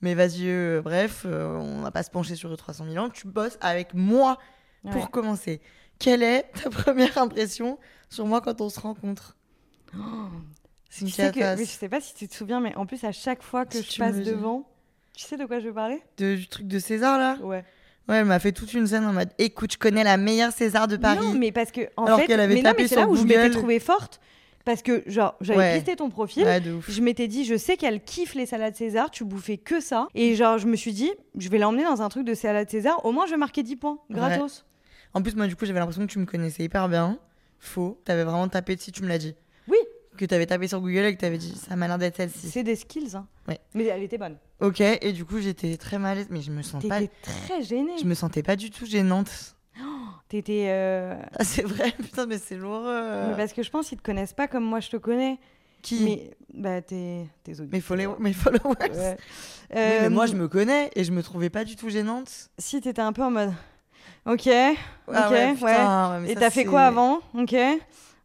Mais 0.00 0.14
vas-y, 0.14 0.46
euh, 0.48 0.80
bref, 0.82 1.24
euh, 1.26 1.56
on 1.56 1.80
va 1.82 1.90
pas 1.90 2.02
se 2.02 2.10
pencher 2.10 2.36
sur 2.36 2.52
eux 2.52 2.56
300 2.56 2.86
000 2.90 3.04
ans. 3.04 3.10
Tu 3.10 3.26
bosses 3.26 3.58
avec 3.60 3.94
moi 3.94 4.38
pour 4.92 5.10
commencer. 5.10 5.60
Quelle 5.98 6.22
est 6.22 6.44
ta 6.62 6.70
première 6.70 7.18
impression 7.18 7.78
sur 8.08 8.26
moi 8.26 8.40
quand 8.40 8.60
on 8.60 8.68
se 8.68 8.78
rencontre? 8.80 9.36
Tu 9.92 9.98
Cynthia 10.90 11.26
sais 11.26 11.32
que, 11.32 11.56
mais 11.56 11.64
je 11.64 11.70
sais 11.70 11.88
pas 11.88 12.00
si 12.00 12.14
tu 12.14 12.28
te 12.28 12.34
souviens, 12.34 12.60
mais 12.60 12.74
en 12.76 12.86
plus, 12.86 13.02
à 13.04 13.12
chaque 13.12 13.42
fois 13.42 13.66
que 13.66 13.78
Si 13.78 13.84
je 13.84 13.90
tu 13.92 13.98
passe 14.00 14.16
le 14.16 14.24
devant, 14.24 14.68
tu 15.14 15.24
sais 15.24 15.36
de 15.36 15.44
quoi 15.44 15.60
je 15.60 15.68
veux 15.68 15.74
parler? 15.74 16.02
De- 16.16 16.36
du 16.36 16.46
truc 16.48 16.66
de 16.68 16.78
César 16.78 17.18
là? 17.18 17.36
Ouais. 17.42 17.64
Ouais, 18.08 18.16
elle 18.16 18.24
m'a 18.24 18.38
fait 18.38 18.52
toute 18.52 18.72
une 18.72 18.86
scène 18.86 19.04
en 19.04 19.12
mode 19.12 19.28
écoute, 19.36 19.72
je 19.72 19.78
connais 19.78 20.02
la 20.04 20.16
meilleure 20.16 20.52
César 20.52 20.88
de 20.88 20.96
Paris. 20.96 21.18
Non, 21.20 21.38
mais 21.38 21.52
parce 21.52 21.70
que 21.70 21.82
en 21.96 22.06
Alors 22.06 22.20
fait, 22.20 22.26
qu'elle 22.26 22.40
avait 22.40 22.54
mais 22.54 22.62
non, 22.62 22.70
tapé 22.70 22.82
mais 22.82 22.88
c'est 22.88 22.96
là 22.96 23.06
où 23.06 23.16
je 23.16 23.24
m'étais 23.24 23.50
trouvée 23.50 23.80
forte 23.80 24.18
parce 24.68 24.82
que 24.82 25.02
genre 25.06 25.34
j'avais 25.40 25.58
Ouais. 25.82 25.96
ton 25.96 26.10
profil. 26.10 26.44
Ouais. 26.44 26.60
Je 26.86 27.00
m'étais 27.00 27.26
dit, 27.26 27.46
je 27.46 27.56
sais 27.56 27.78
qu'elle 27.78 28.02
kiffe 28.04 28.34
les 28.34 28.44
salades 28.44 28.76
César, 28.76 29.10
tu 29.10 29.24
bouffais 29.24 29.56
que 29.56 29.80
ça. 29.80 30.08
Et 30.14 30.34
genre, 30.34 30.58
je 30.58 30.66
me 30.66 30.76
suis 30.76 30.92
dit, 30.92 31.10
je 31.38 31.48
vais 31.48 31.56
l'emmener 31.56 31.84
dans 31.84 32.02
un 32.02 32.10
truc 32.10 32.26
de 32.26 32.34
salade 32.34 32.68
César, 32.68 33.02
au 33.06 33.10
moins 33.12 33.24
je 33.24 33.30
vais 33.30 33.38
marquer 33.38 33.62
10 33.62 33.76
points, 33.76 33.98
gratos. 34.10 34.66
En 35.14 35.22
plus, 35.22 35.34
moi, 35.36 35.46
du 35.46 35.56
coup, 35.56 35.64
j'avais 35.64 35.78
l'impression 35.78 36.06
que 36.06 36.12
tu 36.12 36.18
me 36.18 36.26
connaissais 36.26 36.64
hyper 36.64 36.86
bien. 36.90 37.18
Faux. 37.58 37.98
T'avais 38.04 38.24
vraiment 38.24 38.46
tapé 38.48 38.76
dessus, 38.76 38.92
tu 38.92 39.02
me 39.02 39.08
l'as 39.08 39.16
dit. 39.16 39.34
Oui. 39.68 39.78
Que 40.18 40.26
t'avais 40.26 40.44
tapé 40.44 40.68
sur 40.68 40.82
Google 40.82 41.06
et 41.06 41.14
que 41.14 41.20
t'avais 41.20 41.38
dit 41.38 41.54
ça 41.56 41.74
m'a 41.74 41.88
l'air 41.88 41.96
d'être 41.96 42.16
celle-ci. 42.16 42.50
C'est 42.50 42.62
des 42.62 42.76
skills. 42.76 43.16
Hein. 43.16 43.26
Ouais. 43.48 43.58
Mais 43.72 43.84
elle 43.86 44.02
était 44.02 44.18
bonne. 44.18 44.36
Ok, 44.60 44.82
et 44.82 45.12
du 45.12 45.24
coup, 45.24 45.38
j'étais 45.38 45.78
très 45.78 45.98
mal 45.98 46.12
à 46.12 46.14
l'aise, 46.16 46.26
mais 46.28 46.42
je 46.42 46.50
me 46.50 46.60
sens 46.60 46.84
pas. 46.86 47.00
Très 47.22 47.62
gênée. 47.62 47.96
Je 47.98 48.04
me 48.04 48.12
sentais 48.14 48.42
pas 48.42 48.54
du 48.56 48.70
tout 48.70 48.84
gênante. 48.84 49.56
T'étais. 50.28 50.66
euh, 50.68 51.14
Ah, 51.38 51.44
c'est 51.44 51.62
vrai, 51.62 51.92
putain, 51.98 52.26
mais 52.26 52.38
c'est 52.38 52.56
l'horreur. 52.56 53.28
mais 53.30 53.36
parce 53.36 53.52
que 53.52 53.62
je 53.62 53.70
pense 53.70 53.88
qu'ils 53.88 53.98
te 53.98 54.02
connaissent 54.02 54.32
pas 54.34 54.48
comme 54.48 54.64
moi 54.64 54.80
je 54.80 54.90
te 54.90 54.96
connais. 54.96 55.38
Qui? 55.80 56.04
Mais 56.04 56.30
bah 56.54 56.82
t'es 56.82 57.26
tes 57.44 57.52
auditeurs. 57.52 57.68
Mes, 57.72 57.80
follow- 57.80 58.16
mes 58.18 58.32
followers. 58.32 58.90
Ouais. 58.94 59.16
Oui, 59.70 59.76
mais 59.76 60.06
Euh, 60.06 60.10
moi, 60.10 60.24
je 60.24 60.32
me 60.34 60.48
connais 60.48 60.90
et 60.96 61.04
je 61.04 61.12
me 61.12 61.22
trouvais 61.22 61.50
pas 61.50 61.62
du 61.64 61.76
tout 61.76 61.90
gênante. 61.90 62.48
Si 62.56 62.80
t'étais 62.80 63.02
un 63.02 63.12
peu 63.12 63.22
en 63.22 63.30
mode. 63.30 63.52
Ok. 64.24 64.46
Ok. 64.46 64.48
Ah 65.14 65.30
ouais, 65.30 65.36
ouais. 65.50 65.54
putain, 65.54 66.10
ouais, 66.12 66.20
mais 66.20 66.30
Et 66.32 66.34
t'as 66.34 66.48
fait 66.48 66.64
quoi 66.64 66.82
avant? 66.84 67.18
Ok. 67.34 67.54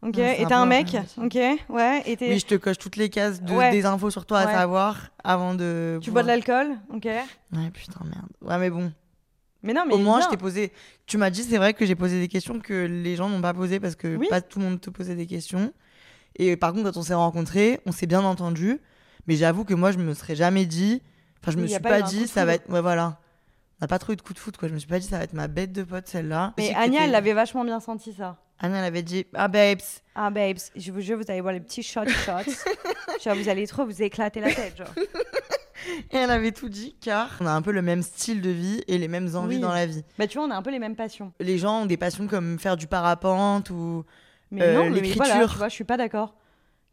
Ok. 0.01 0.15
Ouais, 0.17 0.41
et 0.41 0.45
t'as 0.45 0.57
un 0.57 0.65
mec? 0.65 0.95
Ok. 1.17 1.38
Ouais. 1.69 2.01
Et 2.05 2.15
t'es- 2.15 2.29
Oui, 2.29 2.39
je 2.39 2.45
te 2.45 2.55
coche 2.55 2.77
toutes 2.77 2.95
les 2.95 3.10
cases 3.10 3.41
de, 3.41 3.53
Ouais. 3.53 3.72
des 3.72 3.86
infos 3.86 4.10
sur 4.10 4.25
toi 4.25 4.39
à 4.39 4.45
Ouais. 4.48 4.53
savoir 4.53 5.10
avant 5.24 5.53
de. 5.53 6.00
tu 6.01 6.12
bois 6.12 6.24
de 6.24 6.27
l'alcool? 6.27 6.77
Ok. 6.93 7.05
Ouais, 7.05 7.69
putain, 7.74 8.00
merde. 8.05 8.27
Ouais, 8.41 8.57
mais 8.57 8.69
bon. 8.69 8.91
Mais 9.63 9.74
non, 9.74 9.86
mais 9.88 9.93
Au 9.93 9.98
moins, 9.98 10.22
je 10.22 10.27
t'ai 10.29 10.38
posé. 10.38 10.72
Tu 11.05 11.17
m'as 11.17 11.29
dit, 11.29 11.43
c'est 11.43 11.58
vrai 11.58 11.74
que 11.74 11.86
j'ai 11.86 11.96
posé 11.96 12.20
des 12.20 12.27
questions 12.27 12.60
que 12.60 12.86
les 12.86 13.15
gens 13.15 13.29
n'ont 13.29 13.41
pas 13.41 13.53
posées 13.53 13.79
parce 13.79 13.96
que 13.96 14.15
Oui. 14.17 14.27
pas 14.29 14.41
tout 14.41 14.60
le 14.60 14.65
monde 14.65 14.82
te 14.82 14.89
posait 14.89 15.15
des 15.15 15.25
questions. 15.25 15.74
Et 16.36 16.58
par 16.58 16.74
contre, 16.74 16.91
quand 16.91 17.00
on 17.00 17.03
s'est 17.03 17.13
rencontrés, 17.13 17.79
on 17.86 17.91
s'est 17.91 18.08
bien 18.08 18.24
entendu. 18.24 18.79
Mais 19.27 19.36
j'avoue 19.36 19.63
que 19.63 19.74
moi, 19.74 19.91
je 19.91 19.98
me 20.00 20.13
serais 20.13 20.36
jamais 20.36 20.65
dit. 20.65 21.01
Enfin, 21.41 21.51
je 21.51 21.58
me 21.58 21.67
suis 21.67 21.79
pas 21.79 22.01
dit, 22.01 22.27
ça 22.27 22.46
va 22.46 22.55
être. 22.55 22.70
Ouais, 22.70 22.82
voilà. 22.82 23.20
On 23.79 23.86
n'a 23.86 23.88
pas 23.88 24.00
trop 24.00 24.13
eu 24.13 24.15
de 24.15 24.22
coup 24.22 24.34
de 24.34 24.39
foot, 24.39 24.58
quoi. 24.58 24.67
Je 24.67 24.74
me 24.74 24.79
suis 24.79 24.88
pas 24.88 25.00
dit, 25.00 25.08
ça 25.08 25.17
va 25.17 25.24
être 25.24 25.34
ma 25.34 25.48
bête 25.48 25.72
de 25.72 25.84
pote, 25.84 26.08
celle-là. 26.08 26.53
Mais 26.58 26.74
Anya, 26.75 27.01
elle 27.05 27.12
l'avait 27.12 27.34
vachement 27.34 27.63
bien 27.63 27.79
senti 27.79 28.13
ça. 28.13 28.38
Anya, 28.60 28.79
elle 28.79 28.86
avait 28.86 29.01
dit, 29.01 29.25
ah, 29.34 29.48
babes. 29.48 29.79
Ah, 30.15 30.29
babes, 30.29 30.58
je 30.75 30.91
vous 30.91 31.01
jure, 31.01 31.17
vous 31.17 31.25
allez 31.29 31.41
voir 31.41 31.53
les 31.53 31.60
petits 31.60 31.84
shots 31.84 32.08
shots. 32.08 32.51
genre, 33.24 33.36
vous 33.36 33.50
allez 33.50 33.67
trop 33.67 33.86
vous 33.86 34.01
éclater 34.01 34.39
la 34.39 34.53
tête, 34.53 34.77
genre. 34.77 34.93
Et 36.12 36.18
elle 36.18 36.32
avait 36.32 36.52
tout 36.52 36.70
dit, 36.70 36.96
car 37.02 37.30
on 37.42 37.46
a 37.46 37.52
un 37.52 37.62
peu 37.62 37.72
le 37.72 37.82
même 37.82 38.02
style 38.02 38.42
de 38.42 38.50
vie 38.50 38.82
et 38.88 38.98
les 38.98 39.08
mêmes 39.08 39.36
envies 39.36 39.56
Oui. 39.56 39.62
dans 39.62 39.74
la 39.74 39.86
vie. 39.86 40.04
Bah, 40.18 40.28
tu 40.28 40.38
vois, 40.38 40.48
on 40.48 40.52
a 40.52 40.56
un 40.56 40.62
peu 40.62 40.72
les 40.72 40.80
mêmes 40.80 40.96
passions. 40.96 41.32
Les 41.40 41.58
gens 41.58 41.82
ont 41.82 41.86
des 41.86 41.98
passions 41.98 42.28
comme 42.28 42.60
faire 42.60 42.78
du 42.78 42.88
parapente 42.88 43.70
ou. 43.70 44.04
Mais 44.52 44.62
Euh, 44.62 44.74
non, 44.75 44.84
mais 44.90 45.02
l'écriture. 45.02 45.25
voilà, 45.25 45.48
tu 45.48 45.58
vois, 45.58 45.70
je 45.70 45.74
suis 45.74 45.84
pas 45.84 45.98
d'accord. 45.98 46.36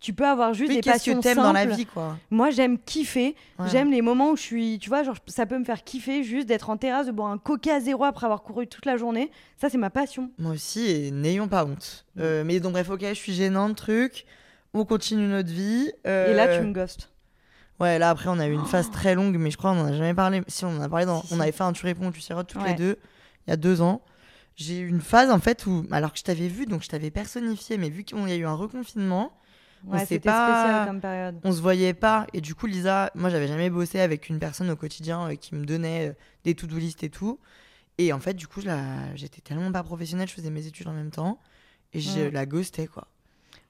Tu 0.00 0.14
peux 0.14 0.26
avoir 0.26 0.54
juste 0.54 0.70
Oui, 0.70 0.76
des 0.76 0.90
passions 0.90 1.18
que 1.18 1.20
t'aimes 1.23 1.35
simples. 1.35 1.47
dans 1.49 1.52
la 1.52 1.66
vie, 1.66 1.85
quoi. 1.85 2.16
Moi, 2.30 2.49
j'aime 2.49 2.78
kiffer. 2.78 3.37
Ouais. 3.59 3.68
J'aime 3.70 3.90
les 3.90 4.00
moments 4.00 4.30
où 4.30 4.37
je 4.37 4.40
suis, 4.40 4.78
tu 4.80 4.88
vois, 4.88 5.02
genre 5.02 5.16
ça 5.26 5.44
peut 5.44 5.59
me 5.59 5.64
faire 5.64 5.85
kiffer 5.85 6.25
juste 6.25 6.47
d'être 6.49 6.70
en 6.70 6.78
terrasse, 6.78 7.06
de 7.06 7.12
boire 7.12 7.30
un 7.30 7.37
coca 7.37 7.75
à 7.75 7.80
zéro 7.80 8.04
après 8.04 8.25
avoir 8.25 8.42
couru 8.42 8.66
toute 8.66 8.87
la 8.87 8.97
journée. 8.97 9.30
Ça, 9.59 9.68
c'est 9.68 9.76
ma 9.76 9.90
passion. 9.90 10.30
Moi 10.38 10.52
aussi, 10.52 10.87
et 10.90 11.11
n'ayons 11.11 11.49
pas 11.49 11.66
honte. 11.66 12.06
Euh, 12.18 12.44
mais 12.47 12.61
donc, 12.61 12.73
bref, 12.73 12.88
ok, 12.88 13.04
je 13.11 13.12
suis 13.12 13.35
gênante, 13.35 13.76
truc. 13.76 14.25
On 14.73 14.87
continue 14.87 15.26
notre 15.26 15.50
vie. 15.50 15.88
Et 16.06 16.32
là, 16.32 16.47
Euh, 16.47 16.61
tu 16.61 16.66
me 16.66 16.73
ghostes. 16.73 17.11
Ouais, 17.80 17.99
là, 17.99 18.10
après, 18.10 18.28
on 18.28 18.38
a 18.38 18.46
eu 18.46 18.52
une 18.52 18.66
phase 18.66 18.90
très 18.90 19.14
longue, 19.14 19.37
mais 19.38 19.50
je 19.50 19.56
crois 19.56 19.72
qu'on 19.72 19.80
en 19.80 19.87
a 19.87 19.92
jamais 19.92 20.14
parlé. 20.14 20.42
Si, 20.49 20.64
on 20.64 20.76
en 20.76 20.80
a 20.82 20.88
parlé 20.88 21.06
dans. 21.06 21.22
On 21.30 21.40
avait 21.40 21.52
fait 21.52 21.62
un 21.64 21.72
Tu 21.72 21.87
réponds, 21.87 22.10
tu 22.12 22.20
sirotes 22.20 22.49
toutes 22.49 22.62
Ouais. 22.62 22.68
les 22.68 22.75
deux, 22.75 22.99
il 23.46 23.50
y 23.50 23.52
a 23.52 23.56
deux 23.56 23.80
ans. 23.80 24.02
J'ai 24.56 24.80
eu 24.80 24.88
une 24.88 25.00
phase, 25.00 25.30
en 25.30 25.38
fait, 25.38 25.64
où. 25.66 25.87
Alors 25.90 26.12
que 26.12 26.18
je 26.18 26.25
t'avais 26.25 26.49
vu, 26.49 26.66
donc 26.66 26.82
je 26.82 26.88
t'avais 26.88 27.10
personnifié, 27.10 27.78
mais 27.78 27.88
vu 27.88 28.04
qu'il 28.04 28.18
y 28.28 28.32
a 28.32 28.37
eu 28.37 28.44
un 28.44 28.52
reconfinement, 28.54 29.32
on 29.88 29.92
Ouais, 29.92 30.00
sait 30.00 30.06
c'était 30.06 30.28
pas- 30.28 30.84
comme 30.87 31.00
période. 31.00 31.40
on 31.42 31.52
se 31.52 31.60
voyait 31.62 31.94
pas. 31.94 32.26
Et 32.34 32.42
du 32.42 32.54
coup, 32.54 32.66
Lisa, 32.66 33.10
moi, 33.14 33.30
j'avais 33.30 33.49
jamais 33.49 33.70
bossé 33.70 33.99
avec 34.00 34.28
une 34.28 34.38
personne 34.38 34.68
au 34.70 34.76
quotidien 34.76 35.30
euh, 35.30 35.34
qui 35.37 35.54
me 35.54 35.64
donnait 35.64 36.10
euh, 36.10 36.12
des 36.44 36.54
to-do 36.54 36.76
list 36.76 37.02
et 37.02 37.08
tout. 37.08 37.38
Et 37.96 38.12
en 38.12 38.18
fait, 38.20 38.34
du 38.34 38.46
coup, 38.46 38.60
j'étais 39.14 39.40
tellement 39.40 39.72
pas 39.72 39.82
professionnelle, 39.82 40.28
je 40.28 40.34
faisais 40.34 40.50
mes 40.50 40.66
études 40.66 40.88
en 40.88 40.92
même 40.92 41.10
temps. 41.10 41.38
Et 41.94 42.00
je 42.00 42.28
la 42.28 42.44
ghostais, 42.46 42.87
quoi. 42.87 43.08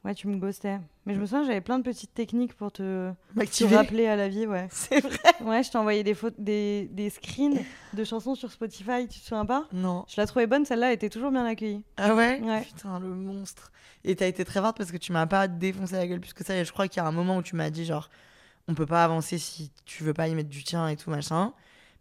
Ouais, 0.04 0.14
tu 0.14 0.28
me 0.28 0.38
ghostais. 0.38 0.78
Mais 1.04 1.14
je 1.14 1.20
me 1.20 1.26
souviens, 1.26 1.44
j'avais 1.44 1.60
plein 1.60 1.78
de 1.78 1.84
petites 1.84 2.14
techniques 2.14 2.54
pour 2.54 2.72
te, 2.72 3.12
te 3.36 3.74
rappeler 3.74 4.06
à 4.06 4.16
la 4.16 4.28
vie, 4.28 4.46
ouais. 4.46 4.66
C'est 4.70 5.00
vrai 5.00 5.18
Ouais, 5.42 5.62
je 5.62 5.70
t'ai 5.70 5.76
envoyé 5.76 6.02
des, 6.02 6.16
des, 6.38 6.88
des 6.90 7.10
screens 7.10 7.58
de 7.92 8.04
chansons 8.04 8.34
sur 8.34 8.50
Spotify, 8.50 9.06
tu 9.08 9.20
te 9.20 9.24
souviens 9.26 9.44
pas? 9.44 9.66
Non. 9.74 10.06
Je 10.08 10.18
la 10.18 10.26
trouvais 10.26 10.46
bonne, 10.46 10.64
celle-là 10.64 10.88
elle 10.88 10.94
était 10.94 11.10
toujours 11.10 11.30
bien 11.30 11.44
accueillie. 11.44 11.82
Ah 11.98 12.14
ouais, 12.14 12.40
Ouais. 12.42 12.62
Putain, 12.62 12.98
le 12.98 13.08
monstre. 13.08 13.70
Et 14.04 14.16
t'as 14.16 14.26
été 14.26 14.42
très 14.46 14.60
forte 14.60 14.78
parce 14.78 14.90
que 14.90 14.96
tu 14.96 15.12
m'as 15.12 15.26
pas 15.26 15.48
défoncé 15.48 15.96
la 15.96 16.06
gueule 16.06 16.20
plus 16.20 16.32
que 16.32 16.44
ça. 16.44 16.56
Et 16.56 16.64
je 16.64 16.72
crois 16.72 16.88
qu'il 16.88 17.02
y 17.02 17.04
a 17.04 17.08
un 17.08 17.12
moment 17.12 17.36
où 17.36 17.42
tu 17.42 17.54
m'as 17.54 17.68
dit, 17.68 17.84
genre, 17.84 18.08
on 18.68 18.74
peut 18.74 18.86
pas 18.86 19.04
avancer 19.04 19.36
si 19.36 19.70
tu 19.84 20.02
veux 20.04 20.14
pas 20.14 20.28
y 20.28 20.34
mettre 20.34 20.48
du 20.48 20.64
tien 20.64 20.88
et 20.88 20.96
tout, 20.96 21.10
machin. 21.10 21.52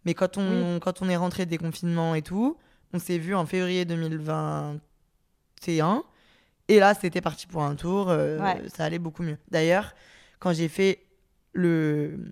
Mais 0.06 0.14
quand 0.14 0.38
on, 0.38 0.80
quand 0.80 1.02
on 1.02 1.10
est 1.10 1.18
rentré 1.18 1.46
des 1.46 1.58
confinements 1.58 2.16
et 2.16 2.22
tout, 2.22 2.56
on 2.94 3.00
s'est 3.00 3.18
vu 3.18 3.36
en 3.36 3.46
février 3.46 3.84
2021. 3.84 6.04
Et 6.70 6.80
là, 6.80 6.94
c'était 6.94 7.20
parti 7.22 7.48
pour 7.48 7.64
un 7.64 7.76
tour. 7.76 8.10
euh, 8.10 8.40
Ouais. 8.40 8.62
Ça 8.74 8.86
allait 8.86 9.00
beaucoup 9.00 9.24
mieux. 9.24 9.38
D'ailleurs, 9.52 9.94
quand 10.40 10.54
j'ai 10.54 10.70
fait 10.70 11.06
le 11.54 12.32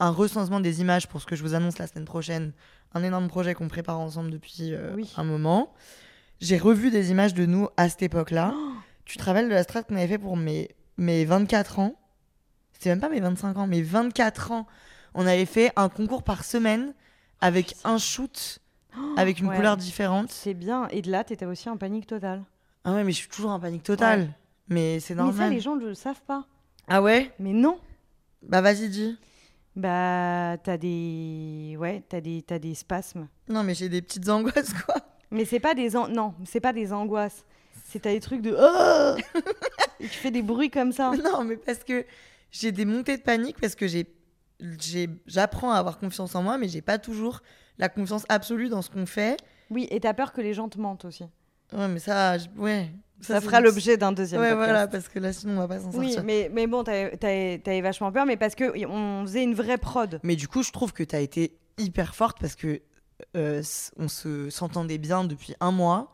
un 0.00 0.10
recensement 0.10 0.58
des 0.60 0.80
images 0.80 1.06
pour 1.08 1.20
ce 1.20 1.26
que 1.26 1.36
je 1.36 1.42
vous 1.42 1.54
annonce 1.54 1.78
la 1.78 1.86
semaine 1.86 2.04
prochaine, 2.04 2.52
un 2.94 3.02
énorme 3.04 3.28
projet 3.28 3.54
qu'on 3.54 3.68
prépare 3.68 3.98
ensemble 4.00 4.30
depuis 4.30 4.74
euh, 4.74 4.92
Oui. 4.96 5.10
un 5.16 5.24
moment. 5.24 5.72
J'ai 6.40 6.58
revu 6.58 6.90
des 6.90 7.10
images 7.12 7.32
de 7.32 7.46
nous 7.46 7.68
à 7.76 7.88
cette 7.88 8.02
époque-là. 8.02 8.52
Oh 8.54 8.72
tu 9.04 9.18
te 9.18 9.22
rappelles 9.24 9.48
de 9.48 9.54
la 9.54 9.62
strat 9.62 9.82
qu'on 9.84 9.94
avait 9.96 10.08
fait 10.08 10.18
pour 10.18 10.36
mes, 10.36 10.70
mes 10.98 11.24
24 11.24 11.78
ans? 11.78 11.94
C'était 12.72 12.90
même 12.90 13.00
pas 13.00 13.08
mes 13.08 13.20
25 13.20 13.56
ans, 13.56 13.66
mes 13.68 13.82
24 13.82 14.50
ans. 14.50 14.66
On 15.14 15.26
avait 15.26 15.46
fait 15.46 15.70
un 15.76 15.88
concours 15.88 16.24
par 16.24 16.44
semaine 16.44 16.92
avec 17.40 17.76
un 17.84 17.98
shoot 17.98 18.58
avec 19.16 19.38
une 19.40 19.46
Ouais. 19.48 19.56
couleur 19.56 19.76
différente. 19.76 20.30
C'est 20.32 20.54
bien. 20.54 20.88
Et 20.88 21.02
de 21.02 21.10
là, 21.10 21.22
t'étais 21.22 21.46
aussi 21.46 21.68
en 21.68 21.76
panique 21.76 22.06
totale. 22.06 22.42
Ah 22.84 22.92
ouais, 22.94 23.04
mais 23.04 23.12
je 23.12 23.16
suis 23.18 23.28
toujours 23.28 23.50
en 23.50 23.60
panique 23.60 23.82
totale. 23.82 24.20
Ouais. 24.20 24.28
Mais 24.68 25.00
c'est 25.00 25.14
Mais 25.14 25.20
ça, 25.20 25.24
normal. 25.26 25.50
les 25.52 25.60
gens 25.60 25.76
ne 25.76 25.86
le 25.86 25.94
savent 25.94 26.22
pas. 26.26 26.46
Ah 26.88 27.02
ouais? 27.02 27.30
Mais 27.38 27.52
non. 27.52 27.78
Bah 28.42 28.60
vas-y, 28.60 28.88
dis. 28.88 29.18
Bah, 29.76 30.56
t'as 30.62 30.76
des. 30.76 31.76
Ouais, 31.78 32.02
t'as 32.08 32.20
des, 32.20 32.42
t'as 32.42 32.58
des 32.58 32.74
spasmes. 32.74 33.28
Non, 33.48 33.62
mais 33.64 33.74
j'ai 33.74 33.88
des 33.88 34.02
petites 34.02 34.28
angoisses, 34.28 34.72
quoi. 34.86 34.96
Mais 35.30 35.44
c'est 35.44 35.60
pas 35.60 35.74
des. 35.74 35.96
an- 35.96 36.08
Non, 36.08 36.34
c'est 36.44 36.60
pas 36.60 36.72
des 36.72 36.92
angoisses. 36.92 37.44
C'est 37.86 38.00
t'as 38.00 38.12
des 38.12 38.20
trucs 38.20 38.40
de. 38.42 38.56
Oh 38.58 39.16
Et 40.00 40.04
tu 40.08 40.18
fais 40.18 40.30
des 40.30 40.42
bruits 40.42 40.70
comme 40.70 40.92
ça. 40.92 41.10
Non, 41.12 41.44
mais 41.44 41.56
parce 41.56 41.82
que 41.84 42.04
j'ai 42.50 42.70
des 42.72 42.84
montées 42.84 43.16
de 43.16 43.22
panique 43.22 43.56
parce 43.60 43.74
que 43.74 43.86
j'ai, 43.88 44.06
j'apprends 45.26 45.72
à 45.72 45.76
avoir 45.78 45.98
confiance 45.98 46.34
en 46.34 46.42
moi, 46.42 46.56
mais 46.58 46.68
j'ai 46.68 46.82
pas 46.82 46.98
toujours 46.98 47.40
la 47.78 47.88
confiance 47.88 48.24
absolue 48.28 48.68
dans 48.68 48.82
ce 48.82 48.90
qu'on 48.90 49.06
fait. 49.06 49.36
Oui, 49.70 49.88
et 49.90 49.98
t'as 50.00 50.14
peur 50.14 50.32
que 50.32 50.40
les 50.40 50.54
gens 50.54 50.68
te 50.68 50.78
mentent 50.78 51.04
aussi. 51.04 51.24
Ouais, 51.74 51.88
mais 51.88 51.98
ça, 51.98 52.38
je- 52.38 52.48
ouais. 52.56 52.90
Ça, 53.20 53.40
fera 53.40 53.60
l'objet 53.60 53.96
d'un 53.96 54.12
deuxième 54.12 54.40
Ouais, 54.42 54.50
podcast. 54.50 54.68
voilà, 54.70 54.86
parce 54.86 55.08
que 55.08 55.18
là, 55.18 55.32
sinon, 55.32 55.54
on 55.54 55.66
va 55.66 55.68
pas 55.68 55.80
s'en 55.80 55.88
Oui, 55.92 56.08
sortir. 56.12 56.24
mais, 56.24 56.50
mais 56.52 56.66
bon, 56.66 56.84
t'avais 56.84 57.80
vachement 57.82 58.12
peur, 58.12 58.26
mais 58.26 58.36
parce 58.36 58.54
que 58.54 58.86
on 58.86 59.22
faisait 59.22 59.42
une 59.42 59.54
vraie 59.54 59.78
prod. 59.78 60.20
Mais 60.22 60.36
du 60.36 60.46
coup, 60.46 60.62
je 60.62 60.70
trouve 60.72 60.92
que 60.92 61.02
tu 61.02 61.16
as 61.16 61.20
été 61.20 61.56
hyper 61.78 62.14
forte 62.14 62.38
parce 62.38 62.54
que 62.54 62.82
euh, 63.36 63.62
on 63.96 64.08
se 64.08 64.50
s'entendait 64.50 64.98
bien 64.98 65.24
depuis 65.24 65.54
un 65.60 65.70
mois. 65.70 66.12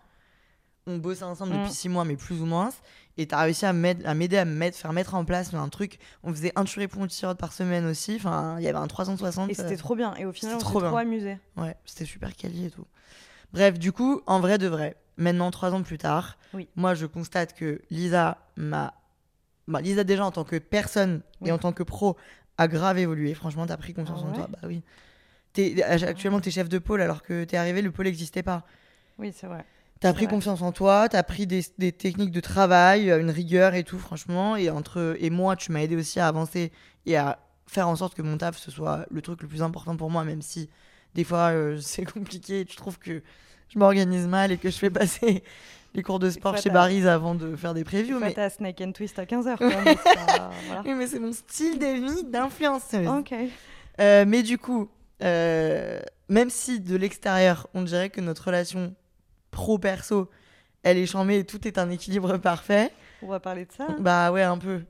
On 0.86 0.98
bossait 0.98 1.24
ensemble 1.24 1.54
Mm. 1.54 1.58
depuis 1.62 1.72
six 1.72 1.88
mois, 1.88 2.04
mais 2.04 2.16
plus 2.16 2.40
ou 2.40 2.46
moins. 2.46 2.70
Et 3.16 3.26
tu 3.26 3.34
as 3.34 3.40
réussi 3.40 3.66
à 3.66 3.72
m'aider 3.72 4.04
à, 4.06 4.14
m'aider 4.14 4.36
à 4.38 4.44
mettre, 4.44 4.78
faire 4.78 4.92
mettre 4.92 5.14
en 5.14 5.24
place 5.24 5.52
un 5.52 5.68
truc. 5.68 5.98
On 6.22 6.32
faisait 6.32 6.52
un 6.54 6.64
tu 6.64 6.78
réponds, 6.78 7.06
tu 7.06 7.14
sirotes 7.16 7.38
par 7.38 7.52
semaine 7.52 7.86
aussi. 7.86 8.16
Enfin, 8.16 8.56
il 8.58 8.64
y 8.64 8.68
avait 8.68 8.78
un 8.78 8.86
360. 8.86 9.50
Et 9.50 9.54
c'était 9.54 9.74
euh, 9.74 9.76
trop 9.76 9.96
bien. 9.96 10.14
Et 10.14 10.24
au 10.26 10.32
final, 10.32 10.54
on 10.54 10.58
s'est 10.60 10.64
trop 10.64 10.84
amusé. 10.96 11.38
Ouais, 11.56 11.74
c'était 11.84 12.04
super 12.06 12.34
quali 12.36 12.66
et 12.66 12.70
tout. 12.70 12.86
Bref, 13.52 13.78
du 13.78 13.90
coup, 13.92 14.20
en 14.26 14.38
vrai 14.40 14.58
de 14.58 14.68
vrai, 14.68 14.96
maintenant, 15.20 15.50
trois 15.52 15.72
ans 15.72 15.82
plus 15.82 15.98
tard, 15.98 16.36
Oui. 16.54 16.66
moi, 16.76 16.94
je 16.94 17.06
constate 17.06 17.54
que 17.54 17.80
Lisa 17.90 18.38
m'a. 18.56 18.94
bah, 19.68 19.80
Lisa, 19.80 20.02
déjà, 20.04 20.24
en 20.24 20.32
tant 20.32 20.44
que 20.44 20.56
personne 20.56 21.22
Oui. 21.40 21.48
et 21.48 21.52
en 21.52 21.58
tant 21.58 21.72
que 21.72 21.82
pro, 21.84 22.16
a 22.58 22.66
grave 22.68 22.98
évolué. 22.98 23.34
Franchement, 23.34 23.66
t'as 23.66 23.76
pris 23.76 23.94
confiance 23.94 24.20
Ah 24.24 24.28
en 24.28 24.32
toi. 24.32 24.48
Bah 24.50 24.58
oui. 24.64 24.82
T'es- 25.52 25.82
actuellement, 25.82 26.40
t'es 26.40 26.50
chef 26.50 26.68
de 26.68 26.78
pôle 26.78 27.00
alors 27.00 27.22
que 27.22 27.44
t'es 27.44 27.56
arrivé, 27.56 27.82
le 27.82 27.90
pôle 27.90 28.06
n'existait 28.06 28.42
pas. 28.42 28.64
Oui, 29.18 29.32
c'est 29.34 29.46
vrai. 29.46 29.64
T'as 30.00 30.12
pris 30.14 30.24
vrai. 30.24 30.34
confiance 30.34 30.62
en 30.62 30.72
toi, 30.72 31.08
t'as 31.08 31.22
pris 31.22 31.46
des, 31.46 31.62
des 31.78 31.92
techniques 31.92 32.30
de 32.30 32.40
travail, 32.40 33.10
euh, 33.10 33.20
une 33.20 33.30
rigueur 33.30 33.74
et 33.74 33.84
tout, 33.84 33.98
franchement. 33.98 34.56
Et, 34.56 34.70
entre, 34.70 35.16
et 35.20 35.28
moi, 35.30 35.56
tu 35.56 35.72
m'as 35.72 35.80
aidé 35.80 35.96
aussi 35.96 36.20
à 36.20 36.26
avancer 36.28 36.72
et 37.06 37.16
à 37.16 37.38
faire 37.66 37.86
en 37.88 37.96
sorte 37.96 38.14
que 38.14 38.22
mon 38.22 38.36
taf, 38.38 38.56
ce 38.58 38.70
soit 38.70 39.04
le 39.10 39.20
truc 39.22 39.42
le 39.42 39.48
plus 39.48 39.62
important 39.62 39.96
pour 39.96 40.10
moi, 40.10 40.24
même 40.24 40.40
si 40.42 40.70
des 41.14 41.24
fois, 41.24 41.50
euh, 41.52 41.78
c'est 41.82 42.04
compliqué 42.04 42.64
tu 42.64 42.76
trouves 42.76 42.98
que 42.98 43.22
je 43.72 43.78
m'organise 43.78 44.26
mal 44.26 44.52
et 44.52 44.58
que 44.58 44.68
je 44.70 44.76
fais 44.76 44.90
passer 44.90 45.42
les 45.94 46.02
cours 46.02 46.18
de 46.18 46.30
sport 46.30 46.56
chez 46.58 46.70
Barry's 46.70 47.06
avant 47.06 47.34
de 47.34 47.56
faire 47.56 47.74
des 47.74 47.84
previews. 47.84 48.18
Mais... 48.20 48.32
t'as 48.32 48.50
Snake 48.50 48.80
and 48.80 48.92
Twist 48.92 49.18
à 49.18 49.24
15h. 49.24 49.56
mais 49.60 49.96
voilà. 50.66 50.82
Oui, 50.84 50.94
mais 50.94 51.06
c'est 51.06 51.18
mon 51.18 51.32
style 51.32 51.78
de 51.78 51.86
vie 52.14 52.24
d'influenceuse. 52.24 53.08
Euh, 54.00 54.24
mais 54.26 54.42
du 54.42 54.56
coup, 54.58 54.88
euh, 55.22 56.00
même 56.28 56.50
si 56.50 56.80
de 56.80 56.96
l'extérieur, 56.96 57.66
on 57.74 57.82
dirait 57.82 58.10
que 58.10 58.20
notre 58.20 58.44
relation 58.46 58.94
pro-perso, 59.50 60.30
elle 60.82 60.96
est 60.98 61.06
chambée 61.06 61.38
et 61.40 61.44
tout 61.44 61.66
est 61.66 61.78
un 61.78 61.90
équilibre 61.90 62.36
parfait, 62.38 62.90
On 63.22 63.26
va 63.28 63.40
parler 63.40 63.64
de 63.66 63.72
ça. 63.72 63.86
hein. 63.88 63.96
bah 64.00 64.30
ouais, 64.32 64.42
un 64.42 64.58
peu. 64.58 64.82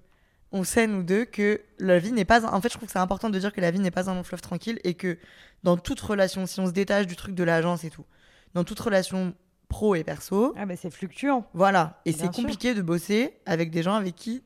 On 0.52 0.64
sait, 0.64 0.86
nous 0.88 1.02
deux, 1.04 1.24
que 1.24 1.60
la 1.78 1.98
vie 2.00 2.12
n'est 2.12 2.24
pas... 2.24 2.44
un- 2.44 2.52
En 2.52 2.60
fait, 2.60 2.68
je 2.68 2.74
trouve 2.76 2.86
que 2.86 2.92
c'est 2.92 2.98
important 2.98 3.30
de 3.30 3.38
dire 3.38 3.52
que 3.52 3.60
la 3.60 3.70
vie 3.70 3.78
n'est 3.78 3.90
pas 3.92 4.10
un 4.10 4.14
long 4.14 4.24
fleuve 4.24 4.40
tranquille 4.40 4.80
et 4.84 4.94
que 4.94 5.16
dans 5.62 5.76
toute 5.76 6.00
relation, 6.00 6.44
si 6.46 6.58
on 6.60 6.66
se 6.66 6.72
détache 6.72 7.06
du 7.06 7.14
truc 7.16 7.34
de 7.34 7.44
l'agence 7.44 7.84
et 7.84 7.90
tout, 7.90 8.04
dans 8.54 8.64
toute 8.64 8.80
relation 8.80 9.34
pro 9.68 9.94
et 9.94 10.02
perso, 10.04 10.52
Ah, 10.56 10.66
bah, 10.66 10.74
c'est 10.76 10.90
fluctuant. 10.90 11.46
voilà. 11.54 12.00
Et 12.04 12.12
c'est 12.12 12.22
sûr. 12.24 12.30
compliqué 12.32 12.74
de 12.74 12.82
bosser 12.82 13.34
avec 13.46 13.70
des 13.70 13.82
gens 13.82 13.94
avec 13.94 14.16
qui... 14.16 14.42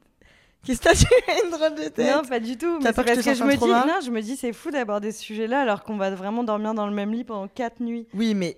Qui 0.63 0.75
statue 0.75 1.05
une 1.45 1.51
drôle 1.51 1.75
de 1.75 1.89
tête. 1.89 2.15
Non, 2.15 2.23
pas 2.27 2.41
du 2.41 2.57
tout. 2.57 2.79
Mais 2.81 2.91
que 2.91 2.95
parce 2.95 3.19
te 3.19 3.23
que 3.25 3.35
je 3.35 3.45
me 3.45 3.55
dis, 3.55 3.67
non, 3.67 4.01
je 4.05 4.11
me 4.11 4.23
dis, 4.23 4.35
c'est 4.37 4.53
fou 4.55 4.71
d'aborder 4.71 5.13
ce 5.13 5.23
sujet-là 5.23 5.61
alors 5.61 5.83
qu'on 5.83 5.97
va 5.99 6.11
vraiment 6.15 6.43
dormir 6.43 6.73
dans 6.75 6.87
le 6.87 6.95
même 6.95 7.13
lit 7.13 7.25
pendant 7.25 7.49
4 7.49 7.81
nuits. 7.81 8.07
Oui, 8.15 8.35
mais... 8.35 8.57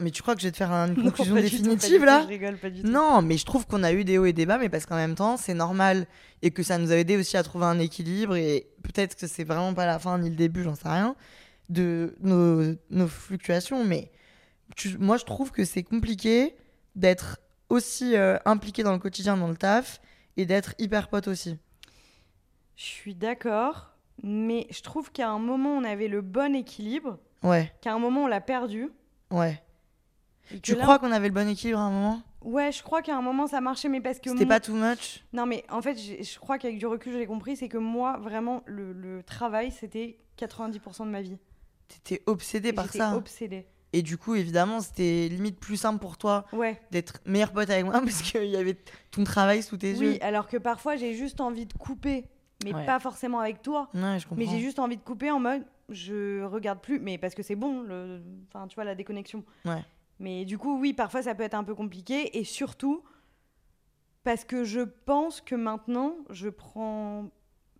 Mais 0.00 0.10
tu 0.12 0.22
crois 0.22 0.34
que 0.36 0.40
je 0.40 0.46
vais 0.46 0.52
te 0.52 0.56
faire 0.58 0.70
une 0.70 0.94
conclusion 1.02 1.34
tout, 1.34 1.40
définitive, 1.40 1.98
tout, 1.98 2.04
là 2.04 2.22
Je 2.22 2.28
rigole 2.28 2.56
pas 2.56 2.70
du 2.70 2.82
tout. 2.82 2.88
Non, 2.88 3.20
mais 3.20 3.36
je 3.36 3.44
trouve 3.44 3.66
qu'on 3.66 3.82
a 3.82 3.92
eu 3.92 4.04
des 4.04 4.16
hauts 4.16 4.26
et 4.26 4.32
des 4.32 4.46
bas, 4.46 4.56
mais 4.58 4.68
parce 4.68 4.86
qu'en 4.86 4.94
même 4.96 5.14
temps, 5.16 5.36
c'est 5.36 5.54
normal 5.54 6.06
et 6.42 6.50
que 6.52 6.62
ça 6.62 6.78
nous 6.78 6.92
a 6.92 6.96
aidé 6.96 7.16
aussi 7.16 7.36
à 7.36 7.42
trouver 7.42 7.64
un 7.64 7.78
équilibre 7.80 8.36
et 8.36 8.68
peut-être 8.84 9.16
que 9.16 9.26
c'est 9.26 9.42
vraiment 9.44 9.74
pas 9.74 9.86
la 9.86 9.98
fin 9.98 10.16
ni 10.18 10.30
le 10.30 10.36
début, 10.36 10.62
j'en 10.62 10.76
sais 10.76 10.88
rien, 10.88 11.16
de 11.68 12.14
nos, 12.20 12.74
nos 12.90 13.08
fluctuations. 13.08 13.84
Mais 13.84 14.10
tu- 14.76 14.98
moi, 14.98 15.16
je 15.16 15.24
trouve 15.24 15.50
que 15.52 15.64
c'est 15.64 15.82
compliqué 15.82 16.56
d'être 16.96 17.38
aussi 17.68 18.16
euh, 18.16 18.38
impliqué 18.44 18.82
dans 18.82 18.92
le 18.92 18.98
quotidien, 18.98 19.36
dans 19.36 19.48
le 19.48 19.56
taf, 19.56 20.00
et 20.36 20.46
d'être 20.46 20.74
hyper 20.78 21.08
pote 21.08 21.28
aussi. 21.28 21.58
Je 22.76 22.84
suis 22.84 23.14
d'accord, 23.14 23.92
mais 24.22 24.66
je 24.70 24.82
trouve 24.82 25.10
qu'à 25.12 25.28
un 25.28 25.38
moment, 25.38 25.70
on 25.76 25.84
avait 25.84 26.08
le 26.08 26.20
bon 26.22 26.54
équilibre, 26.54 27.18
Ouais, 27.42 27.72
qu'à 27.80 27.92
un 27.92 27.98
moment, 27.98 28.24
on 28.24 28.26
l'a 28.26 28.40
perdu. 28.40 28.88
ouais. 29.30 29.62
Tu 30.62 30.74
là- 30.74 30.82
crois 30.82 30.98
qu'on 30.98 31.12
avait 31.12 31.28
le 31.28 31.34
bon 31.34 31.46
équilibre 31.46 31.78
à 31.78 31.82
un 31.82 31.90
moment? 31.90 32.22
Ouais, 32.40 32.72
je 32.72 32.82
crois 32.82 33.02
qu'à 33.02 33.14
un 33.16 33.20
moment, 33.20 33.46
ça 33.46 33.60
marchait, 33.60 33.88
mais 33.90 34.00
parce 34.00 34.18
que. 34.18 34.30
C'était 34.30 34.46
pas 34.46 34.60
too 34.60 34.72
much? 34.74 35.22
Non, 35.34 35.44
mais 35.44 35.62
en 35.68 35.82
fait, 35.82 35.96
je 35.98 36.38
crois 36.38 36.56
qu'avec 36.56 36.78
du 36.78 36.86
recul, 36.86 37.12
j'ai 37.12 37.26
compris, 37.26 37.54
c'est 37.56 37.68
que 37.68 37.76
moi, 37.76 38.16
vraiment, 38.18 38.62
le, 38.64 38.92
le 38.94 39.22
travail, 39.22 39.70
c'était 39.72 40.18
90% 40.38 41.04
de 41.04 41.10
ma 41.10 41.20
vie. 41.20 41.36
T'étais 41.88 42.22
obsédé 42.26 42.68
Et 42.70 42.72
par 42.72 42.86
j'étais 42.86 42.98
ça. 42.98 43.14
obsédée. 43.14 43.66
Et 43.92 44.02
du 44.02 44.18
coup, 44.18 44.34
évidemment, 44.34 44.80
c'était 44.80 45.28
limite 45.28 45.58
plus 45.58 45.76
simple 45.78 45.98
pour 46.00 46.18
toi 46.18 46.44
Ouais. 46.52 46.78
d'être 46.90 47.20
meilleur 47.24 47.52
pote 47.52 47.70
avec 47.70 47.84
moi 47.84 48.00
parce 48.04 48.20
qu'il 48.22 48.44
y 48.44 48.56
avait 48.56 48.76
ton 49.10 49.24
travail 49.24 49.62
sous 49.62 49.76
tes 49.78 49.94
Oui, 49.94 50.06
yeux. 50.14 50.18
alors 50.24 50.46
que 50.48 50.56
parfois, 50.58 50.96
j'ai 50.96 51.14
juste 51.14 51.40
envie 51.40 51.64
de 51.66 51.72
couper, 51.72 52.26
mais 52.64 52.74
Ouais. 52.74 52.84
pas 52.84 52.98
forcément 52.98 53.40
avec 53.40 53.62
toi. 53.62 53.88
Ouais, 53.94 54.18
je 54.18 54.24
comprends. 54.28 54.36
Mais 54.36 54.46
j'ai 54.50 54.60
juste 54.60 54.78
envie 54.78 54.96
de 54.98 55.02
couper 55.02 55.30
en 55.30 55.40
mode, 55.40 55.64
je 55.88 56.42
regarde 56.44 56.80
plus, 56.80 56.98
mais 57.00 57.16
parce 57.16 57.34
que 57.34 57.42
c'est 57.42 57.56
bon, 57.56 57.80
le... 57.82 58.20
enfin, 58.48 58.66
tu 58.68 58.74
vois, 58.74 58.84
la 58.84 58.94
déconnexion. 58.94 59.42
Ouais. 59.64 59.82
Mais 60.20 60.44
du 60.44 60.58
coup, 60.58 60.78
oui, 60.78 60.92
parfois, 60.92 61.22
ça 61.22 61.34
peut 61.34 61.44
être 61.44 61.54
un 61.54 61.64
peu 61.64 61.74
compliqué. 61.74 62.36
Et 62.38 62.44
surtout, 62.44 63.02
parce 64.24 64.44
que 64.44 64.64
je 64.64 64.80
pense 64.80 65.40
que 65.40 65.54
maintenant, 65.54 66.14
je 66.30 66.48
prends... 66.48 67.30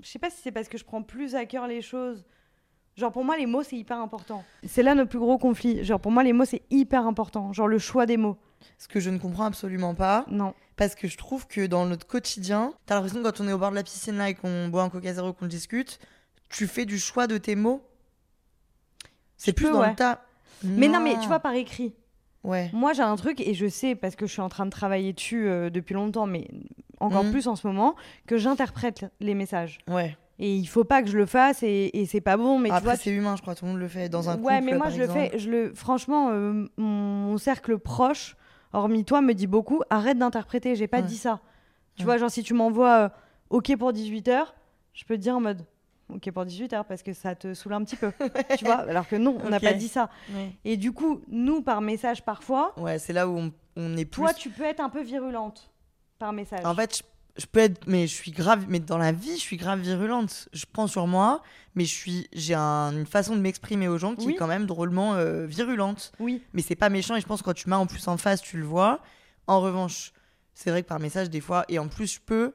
Je 0.01 0.09
sais 0.09 0.18
pas 0.21 0.31
si 0.31 0.40
c'est 0.40 0.53
parce 0.53 0.68
que 0.68 0.79
je 0.79 0.85
prends 0.85 1.03
plus 1.03 1.35
à 1.35 1.44
cœur 1.44 1.66
les 1.66 1.83
choses. 1.83 2.25
Genre, 2.99 3.13
pour 3.13 3.25
moi, 3.25 3.37
les 3.37 3.47
mots, 3.47 3.63
c'est 3.63 3.77
hyper 3.77 3.99
important. 4.01 4.45
C'est 4.67 4.83
là 4.83 4.95
notre 4.95 5.09
plus 5.11 5.21
gros 5.21 5.39
conflit. 5.39 5.85
Genre, 5.85 6.01
pour 6.01 6.11
moi, 6.11 6.25
les 6.25 6.33
mots, 6.33 6.45
c'est 6.45 6.63
hyper 6.71 7.07
important. 7.07 7.53
Genre, 7.53 7.69
le 7.69 7.79
choix 7.79 8.07
des 8.07 8.17
mots. 8.17 8.37
Ce 8.77 8.89
que 8.89 8.99
je 8.99 9.09
ne 9.11 9.19
comprends 9.19 9.45
absolument 9.45 9.95
pas. 9.95 10.25
Non. 10.29 10.53
Parce 10.77 10.97
que 10.97 11.07
je 11.07 11.17
trouve 11.17 11.47
que 11.47 11.67
dans 11.67 11.87
notre 11.87 12.07
quotidien, 12.09 12.73
t'as 12.87 12.97
l'impression 12.97 13.23
que 13.23 13.25
quand 13.29 13.41
on 13.41 13.47
est 13.49 13.53
au 13.53 13.59
bord 13.59 13.71
de 13.71 13.77
la 13.77 13.85
piscine 13.85 14.17
là 14.17 14.29
et 14.31 14.35
qu'on 14.35 14.69
boit 14.69 14.83
un 14.83 14.89
coca 14.91 15.13
zéro, 15.15 15.33
qu'on 15.33 15.47
discute, 15.47 16.01
tu 16.49 16.67
fais 16.67 16.85
du 16.87 16.99
choix 16.99 17.27
de 17.29 17.39
tes 17.39 17.55
mots? 17.55 17.83
C'est 19.37 19.53
plus 19.53 19.67
peux, 19.67 19.73
dans 19.73 19.81
ouais. 19.81 19.91
le 19.91 19.95
tas. 19.97 20.21
Mais 20.65 20.89
non, 20.89 20.99
mais 21.01 21.17
tu 21.21 21.29
vois, 21.29 21.39
par 21.39 21.55
écrit. 21.55 21.95
Ouais. 22.43 22.71
Moi, 22.73 22.93
j'ai 22.95 23.03
un 23.03 23.15
truc, 23.17 23.41
et 23.41 23.55
je 23.55 23.67
sais, 23.69 23.95
parce 23.95 24.17
que 24.17 24.27
je 24.27 24.33
suis 24.33 24.41
en 24.43 24.49
train 24.49 24.65
de 24.67 24.71
travailler 24.71 25.13
dessus 25.13 25.47
euh, 25.49 25.71
depuis 25.71 25.95
longtemps, 25.95 26.27
mais 26.27 26.49
encore 26.99 27.23
Mhm. 27.25 27.31
plus 27.31 27.47
en 27.47 27.55
ce 27.55 27.67
moment, 27.67 27.95
que 28.27 28.37
j'interprète 28.39 29.07
les 29.21 29.35
messages. 29.35 29.79
Ouais. 29.89 30.17
Et 30.40 30.55
il 30.57 30.66
faut 30.66 30.85
pas 30.85 31.03
que 31.03 31.09
je 31.09 31.16
le 31.18 31.27
fasse, 31.27 31.62
et, 31.64 31.90
et 32.01 32.07
c'est 32.07 32.20
pas 32.20 32.37
bon, 32.37 32.59
mais 32.61 32.70
Après, 32.70 32.96
c'est 32.96 33.11
humain, 33.11 33.35
je 33.37 33.42
crois. 33.42 33.55
Tout 33.57 33.64
le 33.64 33.72
monde 33.72 33.81
le 33.81 33.88
fait 33.88 34.09
dans 34.09 34.29
un 34.31 34.35
couple. 34.37 34.46
ouais, 34.46 34.61
mais 34.61 34.72
moi 34.74 34.87
par 34.87 34.90
je 34.90 34.98
le 35.01 35.09
fais, 35.09 35.37
je 35.37 35.51
le, 35.51 35.74
franchement, 35.74 36.29
euh, 36.31 36.66
mon, 36.77 37.37
cercle 37.38 37.77
proche, 37.79 38.37
hormis 38.72 39.05
toi, 39.05 39.20
me 39.20 39.33
dit 39.35 39.48
beaucoup, 39.48 39.83
arrête 39.90 40.16
d'interpréter, 40.18 40.77
j'ai 40.77 40.87
pas 40.87 40.98
Ouais. 40.98 41.03
dit 41.05 41.16
ça. 41.16 41.40
Tu 41.96 42.03
Ouais. 42.03 42.05
vois, 42.07 42.18
genre 42.18 42.31
si 42.31 42.44
tu 42.44 42.55
m'envoies 42.55 43.05
euh, 43.05 43.09
OK 43.51 43.77
pour 43.77 43.92
18h, 43.92 44.44
je 44.92 45.05
peux 45.05 45.16
te 45.16 45.20
dire 45.22 45.37
en 45.37 45.40
mode 45.40 45.64
OK 46.14 46.31
pour 46.31 46.44
18h 46.44 46.85
parce 46.85 47.03
que 47.03 47.12
ça 47.12 47.35
te 47.35 47.53
saoule 47.53 47.72
un 47.72 47.83
petit 47.83 47.96
peu. 47.96 48.12
tu 48.57 48.64
vois, 48.64 48.77
alors 48.77 49.09
que 49.09 49.16
non, 49.16 49.37
on 49.44 49.48
n'a 49.48 49.59
pas 49.59 49.74
dit 49.74 49.88
ça. 49.88 50.09
Ouais. 50.33 50.53
Et 50.64 50.77
du 50.77 50.92
coup, 50.92 51.20
nous, 51.29 51.62
par 51.62 51.81
message 51.81 52.24
parfois, 52.24 52.74
Ouais, 52.79 53.01
c'est 53.01 53.12
là 53.12 53.29
où 53.29 53.37
on, 53.37 53.53
on 53.77 53.96
est 53.96 54.05
plus. 54.05 54.22
toi, 54.22 54.33
tu 54.33 54.51
peux 54.51 54.62
être 54.64 54.79
un 54.81 54.88
peu 54.88 55.03
virulente 55.03 55.72
par 56.20 56.33
message. 56.33 56.64
En 56.64 56.74
fait, 56.77 56.98
je, 56.98 57.03
je 57.38 57.46
peux 57.46 57.61
être, 57.61 57.87
mais 57.87 58.07
je 58.07 58.14
suis 58.14 58.31
grave, 58.33 58.66
mais 58.68 58.81
dans 58.81 58.98
la 58.98 59.12
vie, 59.12 59.35
je 59.37 59.40
suis 59.40 59.57
grave 59.57 59.81
virulente. 59.81 60.48
Je 60.53 60.64
prends 60.72 60.87
sur 60.88 61.07
moi, 61.07 61.42
mais 61.74 61.85
je 61.85 61.94
suis, 61.94 62.29
j'ai 62.33 62.55
un- 62.55 62.92
une 62.92 63.07
façon 63.07 63.37
de 63.37 63.40
m'exprimer 63.40 63.87
aux 63.88 63.96
gens 63.98 64.14
qui 64.16 64.27
Oui. 64.27 64.33
est 64.33 64.37
quand 64.37 64.46
même 64.48 64.66
drôlement 64.66 65.14
euh, 65.14 65.46
virulente. 65.46 66.12
oui, 66.20 66.42
Mais 66.53 66.62
c'est 66.62 66.74
pas 66.77 66.88
méchant 66.88 67.14
et 67.16 67.20
je 67.20 67.27
pense 67.27 67.40
que 67.40 67.44
quand 67.46 67.55
tu 67.55 67.68
m'as 67.68 67.77
en 67.77 67.87
plus 67.87 68.07
en 68.09 68.16
face, 68.16 68.42
tu 68.42 68.59
le 68.59 68.64
vois. 68.64 69.01
En 69.46 69.61
revanche, 69.61 70.12
c'est 70.55 70.70
vrai 70.70 70.83
que 70.83 70.88
par 70.88 70.98
message 71.01 71.31
des 71.31 71.40
fois, 71.40 71.64
et 71.68 71.79
en 71.79 71.88
plus 71.88 72.14
je 72.14 72.20
peux. 72.20 72.53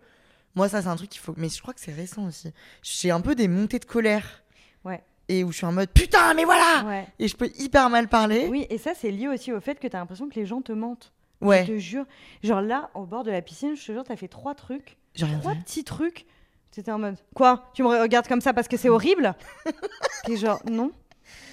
Moi, 0.56 0.67
ça 0.69 0.82
c'est 0.82 0.88
un 0.89 0.96
truc 0.96 1.10
qu'il 1.10 1.22
faut. 1.22 1.34
Mais 1.38 1.50
je 1.50 1.62
crois 1.62 1.74
que 1.74 1.80
c'est 1.80 1.93
récent 1.93 2.26
aussi. 2.28 2.52
J'ai 2.84 3.10
un 3.12 3.22
peu 3.22 3.34
des 3.36 3.48
montées 3.48 3.80
de 3.80 3.86
colère. 3.86 4.43
Ouais. 4.84 5.02
Et 5.30 5.43
où 5.46 5.52
je 5.54 5.58
suis 5.58 5.65
en 5.65 5.72
mode 5.72 5.89
putain, 5.89 6.34
mais 6.34 6.43
voilà. 6.43 6.84
ouais. 6.86 7.08
Et 7.17 7.30
je 7.30 7.36
peux 7.38 7.50
hyper 7.58 7.89
mal 7.89 8.10
parler. 8.10 8.48
Oui, 8.50 8.67
et 8.69 8.78
ça, 8.78 8.91
c'est 8.93 9.10
lié 9.10 9.30
aussi 9.30 9.54
au 9.54 9.62
fait 9.62 9.80
que 9.80 9.88
tu 9.88 9.96
as 9.96 10.00
l'impression 10.00 10.28
que 10.28 10.36
les 10.36 10.46
gens 10.46 10.62
te 10.62 10.74
mentent. 10.74 11.13
Ouais. 11.44 11.66
Je 11.68 11.74
te 11.74 11.78
jure. 11.78 12.06
Genre 12.44 12.62
là, 12.62 12.90
au 12.94 13.06
bord 13.06 13.24
de 13.24 13.32
la 13.32 13.42
piscine, 13.42 13.76
je 13.76 13.86
te 13.86 13.92
jure, 13.92 14.04
t'as 14.04 14.16
fait 14.16 14.28
trois 14.28 14.56
trucs. 14.56 14.98
J'ai 15.16 15.26
rien 15.26 15.40
trois 15.40 15.54
fait. 15.54 15.60
petits 15.60 15.84
trucs. 15.84 16.26
C'était 16.72 16.92
en 16.92 16.98
mode 17.00 17.18
Quoi? 17.36 17.70
Tu 17.76 17.84
me 17.84 17.88
regardes 17.88 18.28
comme 18.28 18.42
ça 18.42 18.52
parce 18.54 18.68
que 18.68 18.78
c'est 18.78 18.90
horrible? 18.90 19.36
T'es 20.26 20.38
genre 20.38 20.60
Non. 20.70 20.92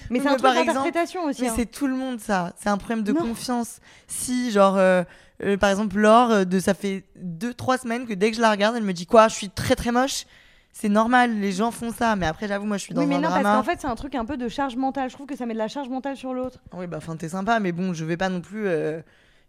Mais 0.09 0.19
c'est 0.19 0.27
un 0.27 0.35
truc 0.35 0.53
d'interprétation 0.53 1.23
aussi. 1.25 1.47
Hein. 1.47 1.53
c'est 1.55 1.65
tout 1.67 1.87
le 1.87 1.95
monde 1.95 2.19
ça. 2.19 2.53
C'est 2.57 2.69
un 2.69 2.77
problème 2.77 3.03
de 3.03 3.11
Non. 3.13 3.21
confiance. 3.21 3.79
Si, 4.07 4.51
genre, 4.51 4.77
euh, 4.77 5.03
euh, 5.43 5.57
par 5.57 5.69
exemple, 5.69 5.97
Laure, 5.97 6.31
euh, 6.31 6.43
de, 6.43 6.59
ça 6.59 6.73
fait 6.73 7.05
2-3 7.23 7.79
semaines 7.81 8.05
que 8.07 8.13
dès 8.13 8.31
que 8.31 8.37
je 8.37 8.41
la 8.41 8.51
regarde, 8.51 8.75
elle 8.75 8.83
me 8.83 8.93
dit 8.93 9.05
quoi 9.05 9.27
Je 9.29 9.35
suis 9.35 9.49
très 9.49 9.75
très 9.75 9.91
moche. 9.91 10.25
C'est 10.73 10.89
normal, 10.89 11.39
les 11.39 11.51
gens 11.51 11.69
font 11.71 11.91
ça. 11.93 12.15
Mais 12.15 12.25
après, 12.25 12.47
j'avoue, 12.47 12.65
moi 12.65 12.77
je 12.77 12.83
suis 12.83 12.93
dans 12.93 13.01
Oui, 13.01 13.07
mais 13.07 13.15
un 13.15 13.19
non, 13.21 13.29
drama. 13.29 13.43
parce 13.43 13.57
qu'en 13.57 13.71
fait, 13.71 13.79
c'est 13.81 13.87
un 13.87 13.95
truc 13.95 14.15
un 14.15 14.25
peu 14.25 14.37
de 14.37 14.47
charge 14.49 14.75
mentale. 14.75 15.09
Je 15.09 15.15
trouve 15.15 15.27
que 15.27 15.35
ça 15.37 15.45
met 15.45 15.53
de 15.53 15.59
la 15.59 15.67
charge 15.67 15.87
mentale 15.89 16.17
sur 16.17 16.33
l'autre. 16.33 16.59
Oui, 16.73 16.87
bah, 16.87 16.97
enfin, 16.97 17.15
t'es 17.15 17.29
sympa, 17.29 17.59
mais 17.59 17.71
bon, 17.71 17.93
je 17.93 18.03
vais 18.03 18.17
pas 18.17 18.29
non 18.29 18.41
plus. 18.41 18.67
euh, 18.67 19.01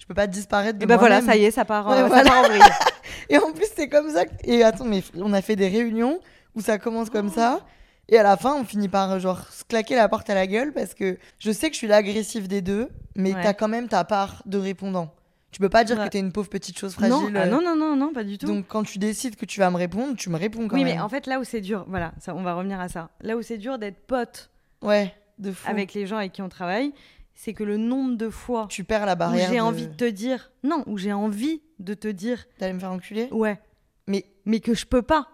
Je 0.02 0.06
peux 0.08 0.14
pas 0.14 0.26
disparaître 0.26 0.80
de 0.80 0.82
Et 0.82 0.86
bah 0.86 0.96
voilà, 0.96 1.20
moi-même. 1.20 1.30
ça 1.30 1.40
y 1.40 1.44
est, 1.44 1.52
ça 1.52 1.64
part, 1.64 1.86
Ouais, 1.86 1.92
euh, 1.98 2.02
ça 2.02 2.08
voilà. 2.08 2.24
part 2.30 2.38
en 2.44 2.48
vrille. 2.48 2.60
Et 3.28 3.38
en 3.38 3.52
plus, 3.52 3.66
c'est 3.76 3.88
comme 3.88 4.10
ça. 4.10 4.26
que- 4.26 4.32
Et 4.42 4.64
attends, 4.64 4.84
mais 4.84 5.00
on 5.14 5.32
a 5.32 5.40
fait 5.40 5.54
des 5.54 5.68
réunions 5.68 6.18
où 6.56 6.60
ça 6.60 6.76
commence 6.78 7.08
comme 7.08 7.30
ça. 7.30 7.60
Et 8.08 8.18
à 8.18 8.24
la 8.24 8.36
fin, 8.36 8.52
on 8.56 8.64
finit 8.64 8.88
par 8.88 9.20
genre 9.20 9.46
se 9.52 9.62
claquer 9.64 9.94
la 9.94 10.08
porte 10.08 10.28
à 10.28 10.34
la 10.34 10.48
gueule 10.48 10.72
parce 10.72 10.92
que 10.92 11.18
je 11.38 11.52
sais 11.52 11.68
que 11.68 11.74
je 11.74 11.78
suis 11.78 11.86
l'agressif 11.86 12.48
des 12.48 12.60
deux, 12.62 12.88
mais 13.14 13.32
Ouais. 13.32 13.42
t'as 13.44 13.52
quand 13.54 13.68
même 13.68 13.86
ta 13.86 14.02
part 14.02 14.42
de 14.44 14.58
répondant. 14.58 15.14
Tu 15.52 15.60
peux 15.60 15.68
pas 15.68 15.84
dire 15.84 15.96
Ouais. 15.98 16.06
que 16.06 16.10
t'es 16.10 16.18
une 16.18 16.32
pauvre 16.32 16.48
petite 16.48 16.76
chose 16.76 16.98
non, 16.98 17.08
fragile. 17.20 17.36
ah 17.36 17.42
euh, 17.42 17.46
non, 17.50 17.62
non, 17.62 17.76
non, 17.76 17.94
non, 17.94 18.12
pas 18.12 18.24
du 18.24 18.38
tout. 18.38 18.46
Donc 18.46 18.66
quand 18.66 18.82
tu 18.82 18.98
décides 18.98 19.36
que 19.36 19.44
tu 19.46 19.60
vas 19.60 19.70
me 19.70 19.76
répondre, 19.76 20.16
tu 20.16 20.30
me 20.30 20.36
réponds 20.36 20.66
quand 20.66 20.74
oui, 20.76 20.82
même. 20.84 20.96
mais 20.96 21.00
en 21.00 21.08
fait, 21.08 21.26
là 21.28 21.38
où 21.38 21.44
c'est 21.44 21.60
dur, 21.60 21.84
voilà, 21.88 22.12
ça, 22.18 22.34
on 22.34 22.42
va 22.42 22.54
revenir 22.54 22.80
à 22.80 22.88
ça. 22.88 23.10
Là 23.20 23.36
où 23.36 23.42
c'est 23.42 23.58
dur 23.58 23.78
d'être 23.78 24.04
pote 24.06 24.50
Ouais, 24.82 25.14
de 25.38 25.52
fou. 25.52 25.70
avec 25.70 25.94
les 25.94 26.06
gens 26.06 26.16
avec 26.16 26.32
qui 26.32 26.42
on 26.42 26.48
travaille, 26.48 26.92
c'est 27.34 27.52
que 27.54 27.64
le 27.64 27.76
nombre 27.76 28.16
de 28.16 28.28
fois 28.30 28.66
Tu 28.68 28.84
perds 28.84 29.06
la 29.06 29.14
où 29.14 29.36
j'ai 29.36 29.56
de- 29.56 29.60
envie 29.60 29.88
de 29.88 29.94
te 29.94 30.04
dire, 30.08 30.52
non, 30.62 30.82
où 30.86 30.98
j'ai 30.98 31.12
envie 31.12 31.62
de 31.78 31.94
te 31.94 32.08
dire, 32.08 32.44
D'aller 32.60 32.72
me 32.74 32.78
faire 32.80 32.92
enculer. 32.92 33.28
ouais, 33.32 33.60
Mais 34.06 34.24
mais 34.44 34.60
que 34.60 34.74
je 34.74 34.86
peux 34.86 35.02
pas. 35.02 35.28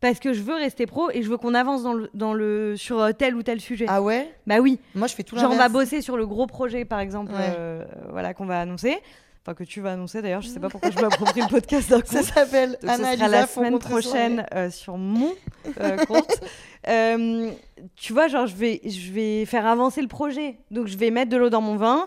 Parce 0.00 0.18
que 0.20 0.34
je 0.34 0.42
veux 0.42 0.54
rester 0.54 0.84
pro 0.86 1.10
et 1.12 1.22
je 1.22 1.30
veux 1.30 1.38
qu'on 1.38 1.54
avance 1.54 1.82
dans 1.82 1.94
le, 1.94 2.10
dans 2.12 2.34
le, 2.34 2.76
sur 2.76 3.00
euh, 3.00 3.12
tel 3.12 3.34
ou 3.34 3.42
tel 3.42 3.58
sujet. 3.60 3.86
ah 3.88 4.02
ouais? 4.02 4.34
Bah 4.46 4.58
oui, 4.58 4.78
Moi 4.94 5.06
je 5.06 5.14
fais 5.14 5.22
tout 5.22 5.34
genre 5.38 5.50
on 5.50 5.56
va 5.56 5.70
bosser 5.70 6.02
sur 6.02 6.18
le 6.18 6.26
gros 6.26 6.46
projet 6.46 6.84
par 6.84 7.00
exemple, 7.00 7.32
Ouais. 7.32 7.38
euh, 7.40 7.84
voilà, 8.10 8.34
qu'on 8.34 8.44
va 8.44 8.60
annoncer. 8.60 8.98
Enfin, 9.46 9.54
que 9.54 9.64
tu 9.64 9.82
vas 9.82 9.92
annoncer 9.92 10.22
d'ailleurs, 10.22 10.40
je 10.40 10.48
sais 10.48 10.58
pas 10.58 10.68
pourquoi 10.70 10.90
je 10.90 10.98
m'approprie 10.98 11.42
le 11.42 11.48
podcast 11.48 11.90
d'un 11.90 12.00
coup. 12.00 12.06
Ça 12.14 12.22
s'appelle 12.22 12.78
Anna 12.82 13.14
sera 13.14 13.28
la 13.28 13.46
semaine 13.46 13.78
prochaine 13.78 14.46
euh, 14.54 14.70
sur 14.70 14.96
mon 14.96 15.32
euh, 15.80 15.96
compte. 16.06 16.40
Euh, 16.86 17.50
tu 17.96 18.12
vois, 18.12 18.28
genre, 18.28 18.46
je 18.46 18.54
vais, 18.54 18.82
je 18.84 19.10
vais 19.10 19.46
faire 19.46 19.64
avancer 19.64 20.02
le 20.02 20.06
projet. 20.06 20.58
Donc, 20.70 20.86
je 20.86 20.98
vais 20.98 21.10
mettre 21.10 21.30
de 21.30 21.38
l'eau 21.38 21.48
dans 21.48 21.62
mon 21.62 21.76
vin, 21.76 22.06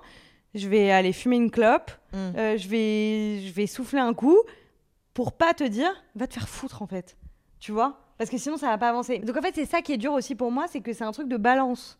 je 0.54 0.68
vais 0.68 0.92
aller 0.92 1.14
fumer 1.14 1.36
une 1.38 1.50
clope, 1.50 1.90
Mm. 2.14 2.18
euh, 2.38 2.58
je, 2.58 2.68
vais, 2.70 3.40
je 3.42 3.52
vais 3.54 3.66
souffler 3.66 4.00
un 4.00 4.14
coup 4.14 4.38
pour 5.16 5.32
pas 5.34 5.56
te 5.56 5.64
dire, 5.64 5.90
va 6.16 6.28
te 6.28 6.36
faire 6.36 6.48
foutre 6.48 6.84
en 6.84 6.86
fait. 6.88 7.18
Tu 7.60 7.72
vois? 7.72 7.98
Parce 8.20 8.30
que 8.30 8.38
sinon, 8.38 8.56
ça 8.58 8.68
va 8.68 8.78
pas 8.78 8.90
avancer. 8.90 9.18
Donc, 9.18 9.36
en 9.36 9.42
fait, 9.42 9.54
c'est 9.56 9.66
ça 9.66 9.82
qui 9.82 9.94
est 9.94 9.98
dur 9.98 10.14
aussi 10.14 10.36
pour 10.36 10.52
moi, 10.52 10.68
c'est 10.70 10.82
que 10.82 10.94
c'est 10.94 11.04
un 11.04 11.12
truc 11.12 11.28
de 11.28 11.38
balance. 11.38 11.98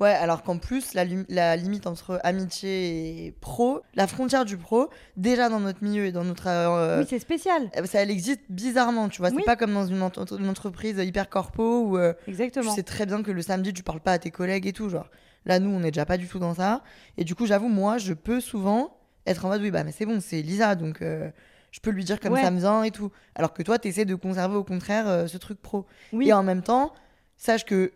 Ouais, 0.00 0.10
alors 0.10 0.42
qu'en 0.42 0.58
plus, 0.58 0.92
la, 0.94 1.04
lim- 1.04 1.24
la 1.28 1.56
limite 1.56 1.86
entre 1.86 2.18
amitié 2.24 3.26
et 3.26 3.30
pro, 3.32 3.80
la 3.94 4.06
frontière 4.06 4.44
du 4.44 4.56
pro, 4.56 4.90
déjà 5.16 5.48
dans 5.48 5.60
notre 5.60 5.82
milieu 5.84 6.06
et 6.06 6.12
dans 6.12 6.24
notre. 6.24 6.48
euh, 6.48 7.00
oui, 7.00 7.06
c'est 7.08 7.18
spécial. 7.20 7.70
euh, 7.76 7.84
ça, 7.86 8.00
elle 8.02 8.10
existe 8.10 8.40
bizarrement, 8.48 9.08
tu 9.08 9.20
vois. 9.20 9.30
Oui. 9.30 9.36
C'est 9.38 9.44
pas 9.44 9.56
comme 9.56 9.72
dans 9.72 9.86
une, 9.86 10.02
ent- 10.02 10.10
une 10.38 10.48
entreprise 10.48 10.98
hyper 10.98 11.28
corpo 11.30 11.82
où 11.82 11.96
euh, 11.98 12.12
tu 12.24 12.30
Exactement. 12.30 12.72
sais 12.74 12.82
très 12.82 13.06
bien 13.06 13.22
que 13.22 13.30
le 13.30 13.40
samedi, 13.42 13.72
tu 13.72 13.82
parles 13.82 14.00
pas 14.00 14.12
à 14.12 14.18
tes 14.18 14.30
collègues 14.32 14.66
et 14.66 14.72
tout. 14.72 14.88
Genre, 14.88 15.08
là, 15.46 15.60
nous, 15.60 15.70
on 15.70 15.80
est 15.84 15.92
déjà 15.92 16.04
pas 16.06 16.16
du 16.16 16.26
tout 16.26 16.38
dans 16.40 16.54
ça. 16.54 16.82
Et 17.16 17.22
du 17.24 17.34
coup, 17.36 17.46
j'avoue, 17.46 17.68
moi, 17.68 17.96
je 17.98 18.14
peux 18.14 18.40
souvent 18.40 18.96
être 19.26 19.44
en 19.44 19.48
mode, 19.48 19.62
oui, 19.62 19.70
bah, 19.70 19.84
mais 19.84 19.92
c'est 19.92 20.06
bon, 20.06 20.18
c'est 20.20 20.42
Lisa, 20.42 20.74
donc 20.74 21.02
euh, 21.02 21.30
je 21.70 21.78
peux 21.80 21.90
lui 21.90 22.04
dire 22.04 22.18
comme 22.18 22.32
Ouais. 22.32 22.42
ça 22.42 22.50
me 22.50 22.58
vient 22.58 22.82
et 22.82 22.90
tout. 22.90 23.10
Alors 23.36 23.52
que 23.52 23.62
toi, 23.62 23.78
t'essaies 23.78 24.04
de 24.04 24.16
conserver 24.16 24.56
au 24.56 24.64
contraire 24.64 25.08
euh, 25.08 25.26
ce 25.28 25.38
truc 25.38 25.62
pro. 25.62 25.86
Oui. 26.12 26.28
Et 26.28 26.32
en 26.32 26.42
même 26.42 26.62
temps, 26.62 26.92
sache 27.36 27.64
que. 27.64 27.92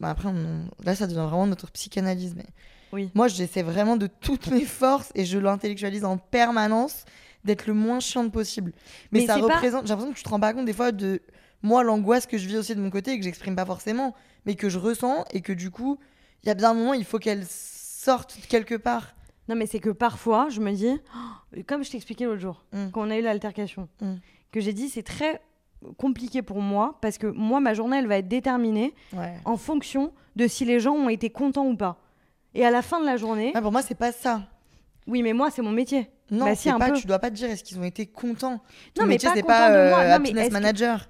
Bah, 0.00 0.10
après, 0.10 0.28
on- 0.28 0.68
là, 0.84 0.94
ça 0.94 1.06
devient 1.06 1.16
vraiment 1.28 1.46
notre 1.46 1.70
psychanalyse. 1.70 2.34
Mais 2.36 2.46
Oui. 2.92 3.10
moi, 3.14 3.28
j'essaie 3.28 3.62
vraiment 3.62 3.96
de 3.96 4.06
toutes 4.06 4.48
mes 4.48 4.64
forces 4.64 5.10
et 5.14 5.24
je 5.24 5.38
l'intellectualise 5.38 6.04
en 6.04 6.16
permanence 6.18 7.04
d'être 7.44 7.66
le 7.66 7.74
moins 7.74 8.00
chiante 8.00 8.32
possible. 8.32 8.72
Mais, 9.12 9.20
Mais 9.20 9.26
ça 9.26 9.34
pas- 9.38 9.42
représente. 9.54 9.82
J'ai 9.84 9.90
l'impression 9.90 10.12
que 10.12 10.18
tu 10.18 10.24
te 10.24 10.28
rends 10.28 10.40
pas 10.40 10.52
compte 10.52 10.66
des 10.66 10.72
fois 10.72 10.92
de 10.92 11.22
moi, 11.62 11.82
l'angoisse 11.82 12.26
que 12.26 12.38
je 12.38 12.46
vis 12.48 12.56
aussi 12.56 12.74
de 12.74 12.80
mon 12.80 12.90
côté 12.90 13.12
et 13.12 13.18
que 13.18 13.24
j'exprime 13.24 13.54
pas 13.56 13.66
forcément, 13.66 14.14
mais 14.46 14.54
que 14.54 14.68
je 14.68 14.78
ressens 14.78 15.24
et 15.32 15.40
que 15.42 15.52
du 15.52 15.70
coup, 15.70 15.98
il 16.42 16.46
y 16.48 16.50
a 16.50 16.54
bien 16.54 16.70
un 16.70 16.74
moment, 16.74 16.94
il 16.94 17.04
faut 17.04 17.18
qu'elle 17.18 17.44
sorte 17.46 18.38
quelque 18.48 18.74
part. 18.74 19.14
Non, 19.48 19.56
mais 19.56 19.66
c'est 19.66 19.80
que 19.80 19.90
parfois, 19.90 20.48
je 20.48 20.60
me 20.60 20.72
dis, 20.72 20.88
oh, 21.14 21.58
comme 21.66 21.82
je 21.84 21.90
t'expliquais 21.90 22.24
l'autre 22.24 22.40
jour, 22.40 22.64
Mm. 22.72 22.90
quand 22.92 23.06
on 23.06 23.10
a 23.10 23.16
eu 23.18 23.22
l'altercation, 23.22 23.88
Mm. 24.00 24.14
que 24.52 24.60
j'ai 24.60 24.72
dit, 24.72 24.88
c'est 24.88 25.02
très 25.02 25.40
compliqué 25.96 26.42
pour 26.42 26.60
moi, 26.60 26.98
parce 27.00 27.18
que 27.18 27.26
moi, 27.26 27.60
ma 27.60 27.74
journée, 27.74 27.98
elle 27.98 28.06
va 28.06 28.18
être 28.18 28.28
déterminée 28.28 28.94
Ouais. 29.12 29.34
en 29.44 29.56
fonction 29.56 30.12
de 30.36 30.46
si 30.46 30.64
les 30.64 30.80
gens 30.80 30.92
ont 30.94 31.08
été 31.08 31.30
contents 31.30 31.66
ou 31.66 31.76
pas. 31.76 31.98
Et 32.54 32.64
à 32.66 32.70
la 32.70 32.82
fin 32.82 33.00
de 33.00 33.06
la 33.06 33.16
journée, 33.16 33.52
Ah, 33.54 33.62
pour 33.62 33.72
moi, 33.72 33.82
c'est 33.82 33.94
pas 33.96 34.12
ça. 34.12 34.42
oui, 35.06 35.22
mais 35.22 35.32
moi, 35.32 35.50
c'est 35.50 35.62
mon 35.62 35.70
métier. 35.72 36.10
Non, 36.30 36.44
Bah 36.44 36.54
si, 36.54 36.70
un 36.70 36.78
pas, 36.78 36.90
peu. 36.90 36.96
tu 36.96 37.06
dois 37.06 37.18
pas 37.18 37.30
te 37.30 37.34
dire 37.34 37.50
est-ce 37.50 37.64
qu'ils 37.64 37.78
ont 37.80 37.84
été 37.84 38.06
contents? 38.06 38.58
Ton 38.94 39.02
Non, 39.02 39.08
mais 39.08 39.14
métier, 39.14 39.28
pas 39.28 39.34
c'est 39.34 39.42
pas 39.42 39.70
euh, 39.70 40.16
Non, 40.18 40.22
mais 40.22 40.32
que- 40.48 40.52
manager. 40.52 41.08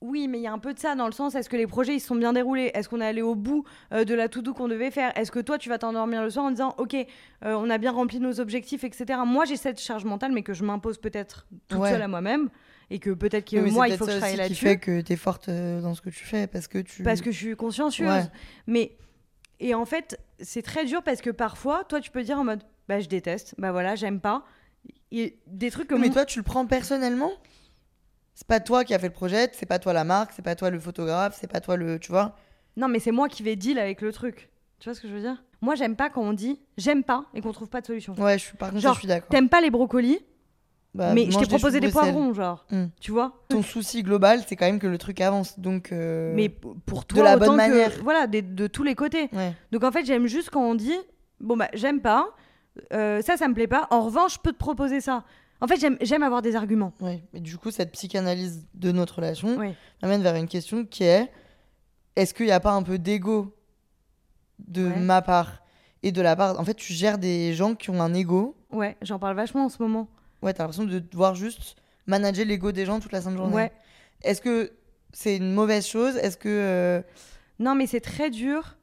Oui, 0.00 0.26
mais 0.26 0.38
il 0.38 0.42
y 0.42 0.48
a 0.48 0.52
un 0.52 0.58
peu 0.58 0.74
de 0.74 0.80
ça 0.80 0.96
dans 0.96 1.06
le 1.06 1.12
sens 1.12 1.36
est-ce 1.36 1.48
que 1.48 1.56
les 1.56 1.68
projets 1.68 1.94
ils 1.94 2.00
se 2.00 2.08
sont 2.08 2.16
bien 2.16 2.32
déroulés? 2.32 2.72
Est-ce 2.74 2.88
qu'on 2.88 3.00
est 3.00 3.06
allé 3.06 3.22
au 3.22 3.36
bout 3.36 3.62
euh, 3.92 4.02
de 4.04 4.14
la 4.16 4.28
to-do 4.28 4.52
qu'on 4.52 4.66
devait 4.66 4.90
faire? 4.90 5.16
Est-ce 5.16 5.30
que 5.30 5.38
toi 5.38 5.58
tu 5.58 5.68
vas 5.68 5.78
t'endormir 5.78 6.22
le 6.22 6.30
soir 6.30 6.44
en 6.44 6.50
disant 6.50 6.74
ok, 6.78 6.94
euh, 6.94 7.04
on 7.54 7.70
a 7.70 7.78
bien 7.78 7.92
rempli 7.92 8.18
nos 8.18 8.40
objectifs, 8.40 8.82
etc. 8.82 9.20
Moi 9.24 9.44
j'ai 9.44 9.56
cette 9.56 9.80
charge 9.80 10.04
mentale, 10.04 10.32
mais 10.32 10.42
que 10.42 10.54
je 10.54 10.64
m'impose 10.64 10.98
peut-être 10.98 11.46
toute 11.68 11.78
Ouais. 11.78 11.90
seule 11.90 12.02
à 12.02 12.08
moi-même 12.08 12.48
et 12.92 12.98
que 12.98 13.10
peut-être 13.10 13.50
que 13.50 13.56
Oui, 13.56 13.70
moi 13.70 13.88
il 13.88 13.96
faut 13.96 14.04
que 14.04 14.12
je 14.12 14.18
travaille 14.18 14.36
là-dessus 14.36 14.66
fait 14.66 14.76
que 14.76 15.00
t'es 15.00 15.16
forte 15.16 15.48
euh, 15.48 15.80
dans 15.80 15.94
ce 15.94 16.02
que 16.02 16.10
tu 16.10 16.24
fais 16.24 16.46
parce 16.46 16.68
que 16.68 16.78
tu. 16.78 17.02
parce 17.02 17.22
que 17.22 17.30
je 17.30 17.36
suis 17.36 17.56
consciencieuse. 17.56 18.08
Ouais. 18.08 18.26
Mais 18.66 18.96
et 19.60 19.74
en 19.74 19.86
fait 19.86 20.20
c'est 20.40 20.62
très 20.62 20.84
dur 20.84 21.02
parce 21.02 21.22
que 21.22 21.30
parfois 21.30 21.84
toi 21.84 22.00
tu 22.00 22.10
peux 22.10 22.22
dire 22.22 22.38
en 22.38 22.44
mode 22.44 22.62
bah 22.88 23.00
je 23.00 23.08
déteste, 23.08 23.54
bah 23.58 23.72
voilà 23.72 23.94
j'aime 23.94 24.20
pas. 24.20 24.44
Et 25.10 25.38
des 25.46 25.70
trucs 25.70 25.90
Oui, 25.90 25.98
mais 26.00 26.10
toi, 26.10 26.24
tu 26.24 26.38
le 26.38 26.42
prends 26.42 26.66
personnellement? 26.66 27.30
C'est 28.34 28.46
pas 28.46 28.60
toi 28.60 28.82
qui 28.82 28.94
a 28.94 28.98
fait 28.98 29.08
le 29.08 29.12
projet, 29.12 29.50
c'est 29.52 29.66
pas 29.66 29.78
toi 29.78 29.92
la 29.92 30.04
marque, 30.04 30.32
c'est 30.34 30.42
pas 30.42 30.56
toi 30.56 30.70
le 30.70 30.80
photographe, 30.80 31.36
c'est 31.38 31.50
pas 31.50 31.60
toi 31.60 31.76
le. 31.76 31.98
Tu 31.98 32.10
vois? 32.10 32.34
Non, 32.76 32.88
mais 32.88 32.98
c'est 32.98 33.12
moi 33.12 33.28
qui 33.28 33.42
vais 33.42 33.54
deal 33.54 33.78
avec 33.78 34.00
le 34.00 34.10
truc. 34.10 34.48
Tu 34.78 34.88
vois 34.88 34.94
ce 34.94 35.00
que 35.00 35.08
je 35.08 35.12
veux 35.12 35.20
dire? 35.20 35.44
Moi, 35.60 35.74
j'aime 35.74 35.96
pas 35.96 36.08
quand 36.08 36.22
on 36.22 36.32
dit 36.32 36.60
j'aime 36.78 37.04
pas 37.04 37.26
et 37.34 37.42
qu'on 37.42 37.52
trouve 37.52 37.68
pas 37.68 37.82
de 37.82 37.86
solution. 37.86 38.14
Ouais, 38.14 38.38
je 38.38 38.44
suis, 38.44 38.56
par 38.56 38.70
contre, 38.70 38.80
Genre, 38.80 38.94
je 38.94 39.00
suis 39.00 39.08
d'accord. 39.08 39.28
T'aimes 39.28 39.50
pas 39.50 39.60
les 39.60 39.70
brocolis, 39.70 40.18
Bah, 40.94 41.14
mais 41.14 41.30
je 41.30 41.38
t'ai 41.38 41.46
proposé 41.46 41.80
des 41.80 41.88
Bruxelles. 41.88 42.12
poivrons, 42.12 42.34
genre. 42.34 42.66
Hmm. 42.70 42.86
Tu 43.00 43.12
vois 43.12 43.32
Ton 43.48 43.62
souci 43.62 44.02
global, 44.02 44.42
c'est 44.46 44.56
quand 44.56 44.66
même 44.66 44.78
que 44.78 44.86
le 44.86 44.98
truc 44.98 45.20
avance. 45.22 45.58
Donc. 45.58 45.90
euh, 45.90 46.32
Mais 46.34 46.48
pour 46.50 47.00
de 47.00 47.04
toi, 47.06 47.22
la 47.24 47.36
autant 47.36 47.46
bonne 47.46 47.52
que- 47.52 47.56
manière. 47.56 47.92
Voilà, 48.02 48.26
des- 48.26 48.42
de 48.42 48.66
tous 48.66 48.82
les 48.82 48.94
côtés. 48.94 49.30
Ouais. 49.32 49.54
Donc 49.72 49.84
en 49.84 49.90
fait, 49.90 50.04
j'aime 50.04 50.26
juste 50.26 50.50
quand 50.50 50.62
on 50.62 50.74
dit 50.74 50.94
bon, 51.40 51.56
bah, 51.56 51.68
j'aime 51.72 52.00
pas, 52.02 52.28
euh, 52.92 53.22
ça, 53.22 53.36
ça 53.38 53.48
me 53.48 53.54
plaît 53.54 53.66
pas. 53.66 53.86
En 53.90 54.02
revanche, 54.02 54.34
je 54.34 54.38
peux 54.40 54.52
te 54.52 54.58
proposer 54.58 55.00
ça. 55.00 55.24
En 55.62 55.66
fait, 55.66 55.76
j'aime- 55.80 56.22
avoir 56.22 56.42
des 56.42 56.56
arguments. 56.56 56.92
Ouais. 57.00 57.22
Mais 57.32 57.40
du 57.40 57.56
coup, 57.56 57.70
cette 57.70 57.92
psychanalyse 57.92 58.66
de 58.74 58.92
notre 58.92 59.16
relation 59.16 59.56
Oui. 59.58 59.72
m'amène 60.02 60.22
vers 60.22 60.34
une 60.34 60.48
question 60.48 60.84
qui 60.84 61.04
est 61.04 61.30
est-ce 62.16 62.34
qu'il 62.34 62.46
n'y 62.46 62.52
a 62.52 62.60
pas 62.60 62.72
un 62.72 62.82
peu 62.82 62.98
d'ego 62.98 63.54
de 64.58 64.88
Ouais. 64.88 64.96
ma 65.00 65.22
part 65.22 65.62
et 66.02 66.12
de 66.12 66.20
la 66.20 66.36
part? 66.36 66.60
En 66.60 66.64
fait, 66.64 66.74
tu 66.74 66.92
gères 66.92 67.16
des 67.18 67.54
gens 67.54 67.74
qui 67.74 67.90
ont 67.90 68.00
un 68.00 68.12
ego. 68.12 68.56
Ouais, 68.70 68.96
j'en 69.02 69.18
parle 69.18 69.36
vachement 69.36 69.64
en 69.64 69.68
ce 69.68 69.80
moment. 69.82 70.08
Ouais, 70.42 70.52
t'as 70.52 70.64
l'impression 70.64 70.84
de 70.84 70.98
devoir 70.98 71.34
juste 71.34 71.76
manager 72.06 72.44
l'ego 72.44 72.72
des 72.72 72.84
gens 72.84 72.98
toute 73.00 73.12
la 73.12 73.20
sainte 73.22 73.36
journée. 73.36 73.54
Ouais. 73.54 73.72
Est-ce 74.22 74.40
que 74.42 74.72
c'est 75.12 75.36
une 75.36 75.52
mauvaise 75.54 75.86
chose? 75.86 76.16
Est-ce 76.16 76.36
que. 76.36 76.48
euh, 76.48 77.02
Non, 77.58 77.74
mais 77.74 77.86
c'est 77.86 78.00
très 78.00 78.30
dur. 78.30 78.76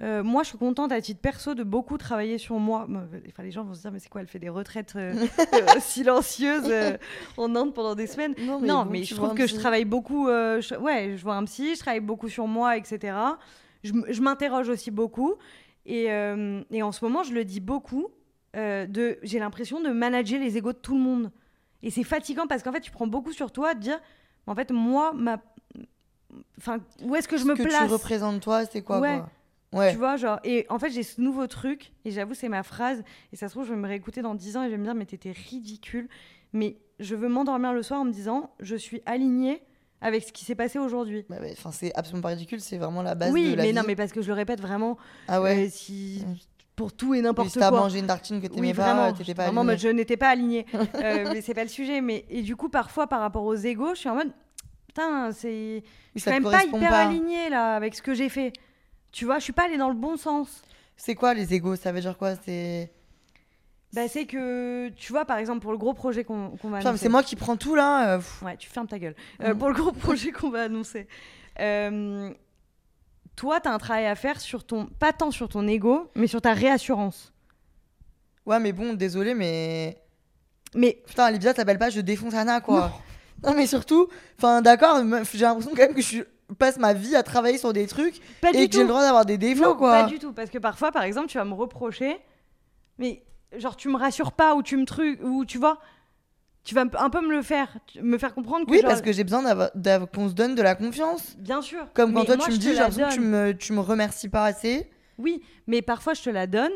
Euh, 0.00 0.22
moi, 0.22 0.44
je 0.44 0.50
suis 0.50 0.58
contente 0.58 0.92
à 0.92 1.00
titre 1.00 1.20
perso 1.20 1.54
de 1.56 1.64
beaucoup 1.64 1.98
travailler 1.98 2.38
sur 2.38 2.56
moi. 2.60 2.86
Enfin, 3.28 3.42
les 3.42 3.50
gens 3.50 3.64
vont 3.64 3.74
se 3.74 3.80
dire, 3.80 3.90
mais 3.90 3.98
c'est 3.98 4.08
quoi 4.08 4.20
Elle 4.20 4.28
fait 4.28 4.38
des 4.38 4.48
retraites 4.48 4.94
euh, 4.94 5.12
silencieuses 5.80 6.72
en 7.36 7.54
Inde 7.56 7.74
pendant 7.74 7.94
des 7.94 8.06
semaines? 8.06 8.34
Non, 8.38 8.60
non, 8.60 8.84
bon, 8.84 8.90
mais 8.92 9.02
je 9.04 9.14
trouve 9.16 9.34
que 9.34 9.46
je 9.46 9.54
travaille 9.60 9.84
beaucoup. 9.84 10.26
je- 10.28 10.76
ouais, 10.78 11.14
je 11.16 11.22
vois 11.22 11.34
un 11.34 11.44
psy, 11.44 11.74
je 11.74 11.80
travaille 11.80 12.00
beaucoup 12.00 12.28
sur 12.28 12.46
moi, 12.46 12.76
etc. 12.76 13.16
Je, 13.82 13.92
je 14.08 14.20
m'interroge 14.20 14.68
aussi 14.68 14.90
beaucoup. 14.90 15.34
Et, 15.86 16.04
et 16.70 16.82
en 16.82 16.92
ce 16.92 17.04
moment, 17.04 17.22
je 17.22 17.32
le 17.32 17.44
dis 17.44 17.60
beaucoup. 17.60 18.08
Euh, 18.56 18.86
de, 18.86 19.18
j'ai 19.22 19.38
l'impression 19.38 19.80
de 19.80 19.90
manager 19.90 20.40
les 20.40 20.56
égos 20.56 20.72
de 20.72 20.78
tout 20.78 20.94
le 20.96 21.00
monde. 21.02 21.30
Et 21.82 21.90
c'est 21.90 22.04
fatigant 22.04 22.46
parce 22.46 22.62
qu'en 22.62 22.72
fait, 22.72 22.80
tu 22.80 22.90
prends 22.90 23.06
beaucoup 23.06 23.32
sur 23.32 23.52
toi 23.52 23.74
de 23.74 23.80
dire, 23.80 24.00
en 24.46 24.54
fait, 24.54 24.70
moi, 24.70 25.12
ma. 25.14 25.40
Enfin, 26.58 26.78
où 27.02 27.14
est-ce 27.16 27.28
que 27.28 27.36
je 27.36 27.42
Ce 27.44 27.48
me 27.48 27.54
que 27.54 27.62
place? 27.62 27.86
tu 27.86 27.92
représentes 27.92 28.40
toi, 28.42 28.64
c'est 28.66 28.82
quoi 28.82 29.00
Ouais. 29.00 29.16
quoi? 29.18 29.30
Ouais. 29.74 29.90
tu 29.92 29.98
vois, 29.98 30.16
genre, 30.16 30.40
et 30.44 30.64
en 30.70 30.78
fait, 30.78 30.88
j'ai 30.90 31.02
ce 31.02 31.20
nouveau 31.20 31.46
truc, 31.46 31.92
et 32.06 32.10
j'avoue, 32.10 32.32
c'est 32.32 32.48
ma 32.48 32.62
phrase, 32.62 33.02
et 33.32 33.36
ça 33.36 33.48
se 33.48 33.52
trouve, 33.54 33.66
je 33.66 33.70
vais 33.74 33.78
me 33.78 33.86
réécouter 33.86 34.22
dans 34.22 34.34
10 34.34 34.56
ans, 34.56 34.62
et 34.62 34.66
je 34.66 34.70
vais 34.70 34.78
me 34.78 34.84
dire, 34.84 34.94
mais 34.94 35.04
t'étais 35.04 35.32
ridicule. 35.32 36.08
Mais 36.54 36.78
je 37.00 37.14
veux 37.14 37.28
m'endormir 37.28 37.74
le 37.74 37.82
soir 37.82 38.00
en 38.00 38.04
me 38.06 38.10
disant, 38.10 38.50
je 38.60 38.74
suis 38.76 39.02
alignée 39.04 39.62
avec 40.00 40.24
ce 40.24 40.32
qui 40.32 40.46
s'est 40.46 40.54
passé 40.54 40.78
aujourd'hui. 40.78 41.26
Bah 41.28 41.36
Enfin, 41.52 41.70
c'est 41.70 41.94
absolument 41.94 42.22
pas 42.22 42.28
ridicule, 42.30 42.60
c'est 42.62 42.78
vraiment 42.78 43.02
la 43.02 43.14
base 43.14 43.30
Oui, 43.32 43.50
de 43.50 43.56
la 43.56 43.62
mais 43.64 43.68
vie. 43.72 43.74
non, 43.76 43.82
mais 43.86 43.94
parce 43.94 44.12
que 44.12 44.22
je 44.22 44.28
le 44.28 44.32
répète 44.34 44.60
vraiment, 44.60 44.96
Ah 45.28 45.42
ouais. 45.42 45.66
euh, 45.66 45.68
si, 45.70 46.24
Mm. 46.26 46.34
Pour 46.78 46.92
tout 46.94 47.12
et 47.14 47.20
n'importe 47.20 47.50
si 47.50 47.58
t'as 47.58 47.68
quoi. 47.68 47.80
mangé 47.80 47.98
une 47.98 48.06
tartine 48.06 48.40
que 48.40 48.46
t'aimais 48.46 48.68
Oui, 48.68 48.74
pas, 48.74 48.94
vraiment, 48.94 49.12
t'étais 49.12 49.34
pas 49.34 49.42
vraiment, 49.44 49.60
en 49.60 49.68
aligné. 49.68 49.72
mode, 49.74 49.80
je 49.82 49.88
n'étais 49.88 50.16
pas 50.16 50.28
alignée. 50.30 50.64
Euh, 50.94 51.28
mais 51.32 51.42
c'est 51.42 51.52
pas 51.54 51.64
le 51.64 51.68
sujet. 51.68 52.00
Mais 52.00 52.24
et 52.30 52.40
du 52.42 52.56
coup, 52.56 52.68
parfois, 52.70 53.06
par 53.08 53.20
rapport 53.20 53.44
aux 53.44 53.54
égos, 53.54 53.94
je 53.94 54.00
suis 54.00 54.08
en 54.08 54.14
mode, 54.14 54.32
putain, 54.86 55.30
c'est, 55.32 55.82
je 56.14 56.20
suis 56.20 56.30
quand 56.30 56.40
même 56.40 56.44
pas 56.50 56.64
hyper 56.64 56.88
pas. 56.90 57.00
alignée 57.00 57.50
là 57.50 57.74
avec 57.76 57.94
ce 57.94 58.00
que 58.02 58.14
j'ai 58.14 58.28
fait. 58.30 58.52
Tu 59.12 59.24
vois, 59.26 59.38
je 59.38 59.44
suis 59.44 59.52
pas 59.52 59.64
allée 59.64 59.76
dans 59.76 59.88
le 59.88 59.94
bon 59.94 60.16
sens. 60.16 60.62
C'est 60.96 61.14
quoi 61.14 61.34
les 61.34 61.52
égos? 61.54 61.76
Ça 61.76 61.92
veut 61.92 62.00
dire 62.00 62.16
quoi? 62.16 62.34
C'est. 62.44 62.90
Bah, 63.94 64.06
c'est 64.08 64.26
que, 64.26 64.88
tu 64.90 65.12
vois, 65.12 65.24
par 65.24 65.38
exemple, 65.38 65.60
pour 65.60 65.72
le 65.72 65.78
gros 65.78 65.94
projet 65.94 66.22
qu'on 66.24 66.50
va 66.64 66.78
annoncer. 66.78 66.98
c'est 66.98 67.08
moi 67.08 67.22
qui 67.22 67.36
prends 67.36 67.56
tout 67.56 67.74
là. 67.74 68.16
euh. 68.16 68.20
Ouais, 68.44 68.56
tu 68.56 68.68
fermes 68.68 68.86
ta 68.86 68.98
gueule. 68.98 69.14
Euh, 69.42 69.54
Mm. 69.54 69.58
Pour 69.58 69.68
le 69.68 69.74
gros 69.74 69.92
projet 70.06 70.30
qu'on 70.30 70.50
va 70.50 70.62
annoncer. 70.64 71.06
Euh, 71.60 72.30
toi, 73.38 73.60
tu 73.60 73.68
as 73.68 73.72
un 73.72 73.78
travail 73.78 74.06
à 74.06 74.16
faire 74.16 74.40
sur 74.40 74.64
ton. 74.64 74.86
Pas 74.98 75.12
tant 75.12 75.30
sur 75.30 75.48
ton 75.48 75.66
ego, 75.68 76.10
mais 76.16 76.26
sur 76.26 76.40
ta 76.42 76.52
réassurance. 76.54 77.32
Ouais, 78.44 78.58
mais 78.58 78.72
bon, 78.72 78.94
désolé, 78.94 79.34
mais. 79.34 79.96
Mais 80.74 81.00
Putain, 81.06 81.30
l'épisode 81.30 81.54
s'appelle 81.56 81.78
pas 81.78 81.88
Je 81.88 82.00
défonce 82.00 82.34
Anna, 82.34 82.60
quoi. 82.60 82.90
Non, 83.44 83.54
mais 83.56 83.66
surtout, 83.68 84.08
enfin, 84.36 84.60
d'accord, 84.60 84.98
j'ai 85.32 85.38
l'impression 85.44 85.70
quand 85.70 85.82
même 85.82 85.94
que 85.94 86.02
je 86.02 86.22
passe 86.58 86.78
ma 86.78 86.92
vie 86.94 87.14
à 87.14 87.22
travailler 87.22 87.58
sur 87.58 87.72
des 87.72 87.86
trucs 87.86 88.20
pas 88.40 88.50
et 88.50 88.68
que 88.68 88.74
j'ai 88.74 88.82
le 88.82 88.88
droit 88.88 89.02
d'avoir 89.02 89.24
des 89.24 89.38
défauts, 89.38 89.64
Non, 89.64 89.76
quoi. 89.76 89.92
pas 90.02 90.08
du 90.08 90.18
tout. 90.18 90.32
Parce 90.32 90.50
que 90.50 90.58
parfois, 90.58 90.90
par 90.90 91.04
exemple, 91.04 91.28
tu 91.28 91.38
vas 91.38 91.44
me 91.44 91.54
reprocher, 91.54 92.18
mais 92.98 93.22
genre, 93.56 93.76
tu 93.76 93.88
me 93.88 93.96
rassures 93.96 94.32
pas 94.32 94.56
ou 94.56 94.62
tu 94.62 94.76
me 94.76 94.84
trucs, 94.84 95.22
ou 95.22 95.44
tu 95.44 95.58
vois, 95.58 95.78
tu 96.64 96.74
vas 96.74 96.84
un 96.98 97.10
peu 97.10 97.20
me 97.20 97.30
le 97.30 97.42
faire, 97.42 97.78
me 98.02 98.18
faire 98.18 98.34
comprendre 98.34 98.66
que. 98.66 98.70
Oui, 98.70 98.80
genre, 98.80 98.90
parce 98.90 99.00
que 99.02 99.12
j'ai 99.12 99.24
besoin 99.24 99.42
qu'on 100.12 100.28
se 100.28 100.34
donne 100.34 100.54
de 100.54 100.62
la 100.62 100.74
confiance. 100.74 101.34
Bien 101.38 101.62
sûr. 101.62 101.86
Comme 101.94 102.12
quand 102.12 102.20
Mais 102.20 102.26
toi, 102.26 102.36
moi, 102.36 102.46
tu 102.46 102.52
me 102.52 102.56
dis, 102.58 102.68
j'ai 102.68 102.74
l'impression 102.74 103.08
que 103.08 103.14
tu 103.14 103.20
me, 103.20 103.52
tu 103.52 103.72
me 103.72 103.80
remercies 103.80 104.28
pas 104.28 104.44
assez 104.44 104.90
Oui, 105.18 105.42
mais 105.66 105.80
parfois, 105.82 106.14
je 106.14 106.22
te 106.22 106.30
la 106.30 106.46
donne. 106.46 106.72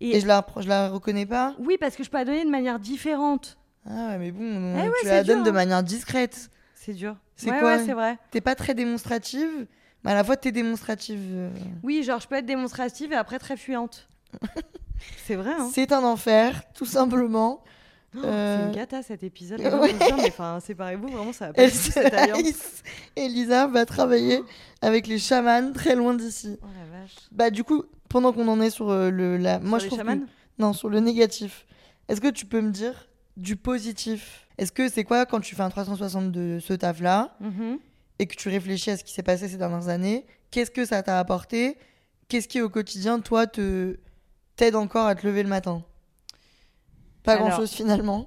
Et, 0.00 0.16
et 0.16 0.20
je 0.20 0.26
la, 0.26 0.44
je 0.58 0.68
la 0.68 0.88
reconnais 0.88 1.26
pas. 1.26 1.54
Oui, 1.58 1.76
parce 1.80 1.96
que 1.96 2.02
je 2.04 2.10
peux 2.10 2.18
la 2.18 2.24
donner 2.24 2.44
de 2.44 2.50
manière 2.50 2.78
différente. 2.78 3.56
Ah, 3.88 4.08
ouais, 4.10 4.18
mais 4.18 4.32
bon, 4.32 4.74
Eh 4.76 4.88
ouais, 4.88 4.92
tu 5.00 5.06
la 5.06 5.22
donnes 5.24 5.36
dur, 5.38 5.44
de 5.44 5.50
hein. 5.50 5.52
manière 5.54 5.82
discrète. 5.82 6.50
C'est 6.74 6.92
dur. 6.94 7.16
C'est 7.36 7.50
ouais, 7.50 7.58
quoi 7.58 7.76
ouais, 7.76 7.84
c'est 7.84 7.92
vrai. 7.94 8.18
T'es 8.32 8.40
pas 8.40 8.54
très 8.54 8.74
démonstrative, 8.74 9.66
mais 10.04 10.10
à 10.10 10.14
la 10.14 10.24
fois 10.24 10.36
t'es 10.36 10.52
démonstrative. 10.52 11.20
euh. 11.32 11.50
Oui, 11.82 12.02
genre 12.02 12.20
je 12.20 12.28
peux 12.28 12.34
être 12.36 12.46
démonstrative 12.46 13.12
et 13.12 13.16
après 13.16 13.38
très 13.38 13.56
fuyante. 13.56 14.08
c'est 15.24 15.34
vrai, 15.36 15.52
hein. 15.58 15.68
C'est 15.72 15.92
un 15.92 16.02
enfer, 16.02 16.62
tout 16.74 16.84
simplement. 16.84 17.62
Oh, 18.14 18.20
euh, 18.24 18.58
C'est 18.60 18.66
une 18.68 18.74
cata 18.74 19.02
cet 19.02 19.22
épisode. 19.22 19.60
ouais. 19.80 19.94
Mais 19.98 20.28
enfin, 20.28 20.60
séparez-vous, 20.60 21.08
vraiment, 21.08 21.32
ça 21.32 21.46
va 21.46 21.52
pas 21.54 21.68
cette 21.70 22.12
alliance. 22.12 22.82
Elisa 23.16 23.66
va 23.66 23.86
travailler 23.86 24.42
avec 24.82 25.06
les 25.06 25.18
chamans 25.18 25.72
très 25.72 25.94
loin 25.94 26.14
d'ici. 26.14 26.58
Oh 26.62 26.66
la 26.66 26.98
vache. 27.00 27.14
Bah 27.30 27.50
du 27.50 27.64
coup, 27.64 27.84
pendant 28.08 28.32
qu'on 28.32 28.48
en 28.48 28.60
est 28.60 28.70
sur 28.70 28.90
euh, 28.90 29.10
le 29.10 29.36
la 29.38 29.58
moi 29.60 29.78
je 29.78 29.88
que- 29.88 30.26
non, 30.58 30.72
sur 30.74 30.88
le 30.90 31.00
négatif. 31.00 31.64
Est-ce 32.08 32.20
que 32.20 32.28
tu 32.28 32.44
peux 32.44 32.60
me 32.60 32.70
dire 32.70 33.08
du 33.38 33.56
positif? 33.56 34.46
Est-ce 34.58 34.72
que 34.72 34.88
c'est 34.90 35.04
quoi 35.04 35.24
quand 35.24 35.40
tu 35.40 35.54
fais 35.54 35.62
un 35.62 35.70
360 35.70 36.30
de 36.30 36.58
ce 36.60 36.74
taf 36.74 37.00
là 37.00 37.34
Mhm. 37.40 37.78
et 38.18 38.26
que 38.26 38.36
tu 38.36 38.50
réfléchis 38.50 38.90
à 38.90 38.96
ce 38.98 39.04
qui 39.04 39.14
s'est 39.14 39.22
passé 39.22 39.48
ces 39.48 39.56
dernières 39.56 39.88
années? 39.88 40.26
Qu'est-ce 40.50 40.70
que 40.70 40.84
ça 40.84 41.02
t'a 41.02 41.18
apporté? 41.18 41.78
Qu'est-ce 42.28 42.48
qui 42.48 42.60
au 42.60 42.68
quotidien 42.68 43.20
toi 43.20 43.46
te 43.46 43.96
t'aide 44.56 44.76
encore 44.76 45.06
à 45.06 45.14
te 45.14 45.26
lever 45.26 45.42
le 45.42 45.48
matin? 45.48 45.82
Pas 47.22 47.32
Alors- 47.34 47.48
grand-chose 47.48 47.70
finalement. 47.72 48.26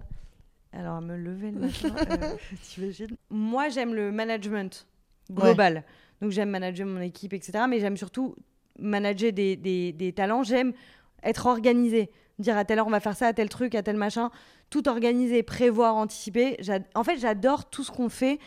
Alors, 0.73 0.95
à 0.95 1.01
me 1.01 1.15
lever 1.15 1.51
le 1.51 1.59
matin, 1.61 1.95
euh, 2.11 2.35
t'imagines 2.63 3.15
Moi, 3.29 3.69
j'aime 3.69 3.93
le 3.93 4.11
management 4.11 4.85
global. 5.31 5.83
Donc, 6.21 6.31
j'aime 6.31 6.49
manager 6.49 6.85
mon 6.85 6.99
équipe, 6.99 7.31
etc. 7.33 7.63
Mais 7.69 7.79
j'aime 7.79 7.95
surtout 7.95 8.35
manager 8.77 9.31
des, 9.31 9.55
des- 9.55 9.93
des 9.93 10.11
talents. 10.11 10.43
J'aime 10.43 10.73
être 11.23 11.45
organisé. 11.45 12.11
Dire 12.39 12.57
à 12.57 12.65
telle 12.65 12.79
heure, 12.79 12.87
on 12.87 12.91
va 12.91 12.99
faire 12.99 13.15
ça, 13.15 13.27
à 13.27 13.33
tel 13.33 13.47
truc, 13.47 13.73
à 13.73 13.83
tel 13.83 13.95
machin. 13.95 14.31
Tout 14.69 14.89
organiser, 14.89 15.43
prévoir, 15.43 15.95
anticiper. 15.95 16.57
En 16.93 17.05
fait, 17.05 17.17
j'adore 17.19 17.69
tout 17.69 17.83
ce 17.85 17.91
qu'on 17.91 18.09
fait 18.09 18.39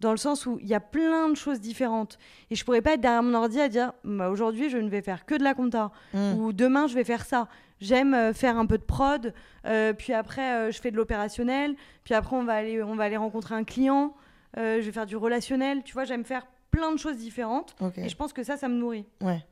dans 0.00 0.10
le 0.10 0.16
sens 0.16 0.46
où 0.46 0.58
il 0.62 0.66
y 0.66 0.74
a 0.74 0.80
plein 0.80 1.28
de 1.28 1.34
choses 1.34 1.60
différentes. 1.60 2.18
Et 2.50 2.54
je 2.54 2.64
pourrais 2.64 2.80
pas 2.80 2.94
être 2.94 3.00
derrière 3.02 3.22
mon 3.22 3.34
ordi 3.34 3.60
à 3.60 3.68
dire 3.68 3.92
bah, 4.04 4.30
aujourd'hui, 4.30 4.70
je 4.70 4.78
ne 4.78 4.88
vais 4.88 5.02
faire 5.02 5.26
que 5.26 5.34
de 5.34 5.44
la 5.44 5.52
compta. 5.52 5.92
Mm. 6.14 6.32
ou 6.38 6.52
demain 6.54 6.86
je 6.86 6.94
vais 6.94 7.04
faire 7.04 7.26
ça. 7.26 7.46
J'aime 7.80 8.14
euh, 8.14 8.32
faire 8.32 8.56
un 8.56 8.66
peu 8.66 8.78
de 8.78 8.84
prod, 8.84 9.34
euh, 9.66 9.92
puis 9.92 10.12
après 10.12 10.54
euh, 10.54 10.70
je 10.70 10.80
fais 10.80 10.90
de 10.90 10.96
l'opérationnel, 10.96 11.74
puis 12.04 12.14
après 12.14 12.36
on 12.36 12.44
va 12.44 12.54
aller, 12.54 12.82
on 12.82 12.94
va 12.94 13.04
aller 13.04 13.16
rencontrer 13.16 13.54
un 13.54 13.64
client, 13.64 14.14
je 14.56 14.80
vais 14.80 14.92
faire 14.92 15.06
du 15.06 15.16
relationnel, 15.16 15.82
tu 15.82 15.92
vois, 15.92 16.04
j'aime 16.04 16.24
faire 16.24 16.46
plein 16.70 16.92
de 16.92 16.98
choses 16.98 17.16
différentes 17.16 17.74
et 17.96 18.08
je 18.08 18.16
pense 18.16 18.32
que 18.32 18.44
ça, 18.44 18.56
ça 18.56 18.68
me 18.68 18.74
nourrit. 18.74 19.04
Ouais. 19.20 19.44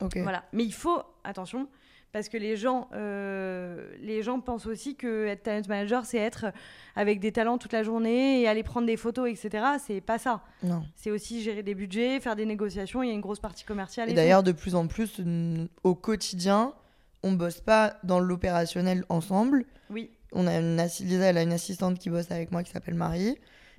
Ok. 0.00 0.18
Voilà. 0.18 0.44
Mais 0.52 0.64
il 0.64 0.72
faut, 0.72 1.02
attention, 1.24 1.68
parce 2.14 2.28
que 2.28 2.36
les 2.36 2.56
gens, 2.56 2.88
euh, 2.94 3.88
les 4.00 4.22
gens 4.22 4.38
pensent 4.38 4.66
aussi 4.66 4.94
que 4.94 5.26
être 5.26 5.42
talent 5.42 5.62
manager, 5.68 6.04
c'est 6.04 6.18
être 6.18 6.46
avec 6.94 7.18
des 7.18 7.32
talents 7.32 7.58
toute 7.58 7.72
la 7.72 7.82
journée 7.82 8.40
et 8.40 8.46
aller 8.46 8.62
prendre 8.62 8.86
des 8.86 8.96
photos, 8.96 9.28
etc. 9.28 9.64
C'est 9.84 10.00
pas 10.00 10.18
ça. 10.18 10.44
Non. 10.62 10.84
C'est 10.94 11.10
aussi 11.10 11.42
gérer 11.42 11.64
des 11.64 11.74
budgets, 11.74 12.20
faire 12.20 12.36
des 12.36 12.46
négociations, 12.46 13.02
il 13.02 13.08
y 13.08 13.10
a 13.10 13.14
une 13.14 13.20
grosse 13.20 13.40
partie 13.40 13.64
commerciale. 13.64 14.08
Et 14.08 14.12
Et, 14.12 14.14
d'ailleurs, 14.14 14.44
de 14.44 14.52
plus 14.52 14.76
en 14.76 14.86
plus, 14.86 15.20
au 15.82 15.96
quotidien, 15.96 16.72
on 17.24 17.32
bosse 17.32 17.60
pas 17.60 17.96
dans 18.04 18.20
l'opérationnel 18.20 19.04
ensemble. 19.08 19.64
oui. 19.90 20.10
on 20.32 20.46
a 20.46 20.56
une 20.58 20.76
Lisa, 20.76 21.24
elle 21.26 21.38
a 21.38 21.42
une 21.42 21.52
assistante 21.52 21.98
qui 21.98 22.10
bosse 22.10 22.30
avec 22.30 22.52
moi 22.52 22.62
qui 22.62 22.70
s'appelle 22.72 22.94
Marie. 22.94 23.36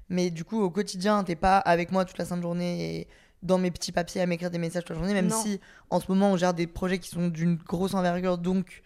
Mais 0.10 0.30
du 0.30 0.44
coup, 0.44 0.62
au 0.62 0.70
quotidien, 0.70 1.24
t'es 1.24 1.36
pas 1.36 1.58
avec 1.58 1.92
moi 1.92 2.06
toute 2.06 2.18
la 2.18 2.26
sainte 2.26 2.42
journée 2.42 3.00
et 3.00 3.08
dans 3.44 3.58
mes 3.58 3.72
petits 3.72 3.92
papiers 3.92 4.22
à 4.22 4.26
m'écrire 4.26 4.50
des 4.52 4.58
messages 4.58 4.84
toute 4.84 4.92
la 4.92 4.96
journée, 4.98 5.14
même 5.14 5.28
Non. 5.28 5.42
si 5.42 5.60
en 5.90 6.00
ce 6.00 6.06
moment 6.10 6.32
on 6.32 6.38
gère 6.38 6.54
des 6.54 6.68
projets 6.68 7.00
qui 7.00 7.10
sont 7.10 7.28
d'une 7.28 7.56
grosse 7.56 7.94
envergure. 7.94 8.38
Donc, 8.38 8.82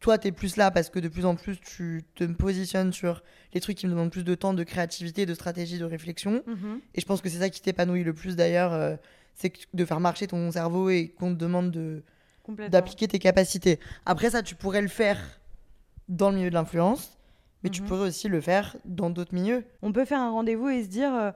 toi, 0.00 0.18
t'es 0.18 0.32
plus 0.32 0.56
là 0.56 0.70
parce 0.70 0.90
que 0.90 0.98
de 0.98 1.08
plus 1.08 1.24
en 1.26 1.34
plus, 1.36 1.58
tu 1.60 2.02
te 2.14 2.24
positionnes 2.24 2.92
sur 2.92 3.22
les 3.54 3.60
trucs 3.60 3.78
qui 3.78 3.86
me 3.86 3.92
demandent 3.92 4.10
plus 4.10 4.24
de 4.24 4.34
temps, 4.34 4.52
de 4.52 4.64
créativité, 4.64 5.26
de 5.26 5.34
stratégie, 5.34 5.78
de 5.78 5.84
réflexion. 5.84 6.42
Mhm. 6.46 6.80
Et 6.94 7.00
je 7.00 7.06
pense 7.06 7.20
que 7.20 7.28
c'est 7.28 7.38
ça 7.38 7.48
qui 7.50 7.60
t'épanouit 7.62 8.02
le 8.04 8.12
plus 8.12 8.34
d'ailleurs, 8.36 8.72
euh, 8.72 8.96
c'est 9.34 9.52
de 9.72 9.84
faire 9.84 10.00
marcher 10.00 10.26
ton 10.26 10.50
cerveau 10.50 10.90
et 10.90 11.08
qu'on 11.18 11.32
te 11.32 11.38
demande 11.38 11.70
de. 11.70 12.02
D'appliquer 12.68 13.08
tes 13.08 13.18
capacités. 13.18 13.78
Après 14.06 14.30
ça, 14.30 14.42
tu 14.42 14.54
pourrais 14.54 14.82
le 14.82 14.88
faire 14.88 15.18
dans 16.08 16.30
le 16.30 16.36
milieu 16.36 16.50
de 16.50 16.54
l'influence, 16.54 17.18
mais 17.62 17.70
tu 17.70 17.82
Mhm. 17.82 17.88
pourrais 17.88 18.08
aussi 18.08 18.28
le 18.28 18.40
faire 18.40 18.76
dans 18.84 19.10
d'autres 19.10 19.34
milieux. 19.34 19.64
On 19.82 19.92
peut 19.92 20.04
faire 20.04 20.20
un 20.20 20.30
rendez-vous 20.30 20.68
et 20.68 20.82
se 20.82 20.88
dire, 20.88 21.14
euh, 21.14 21.30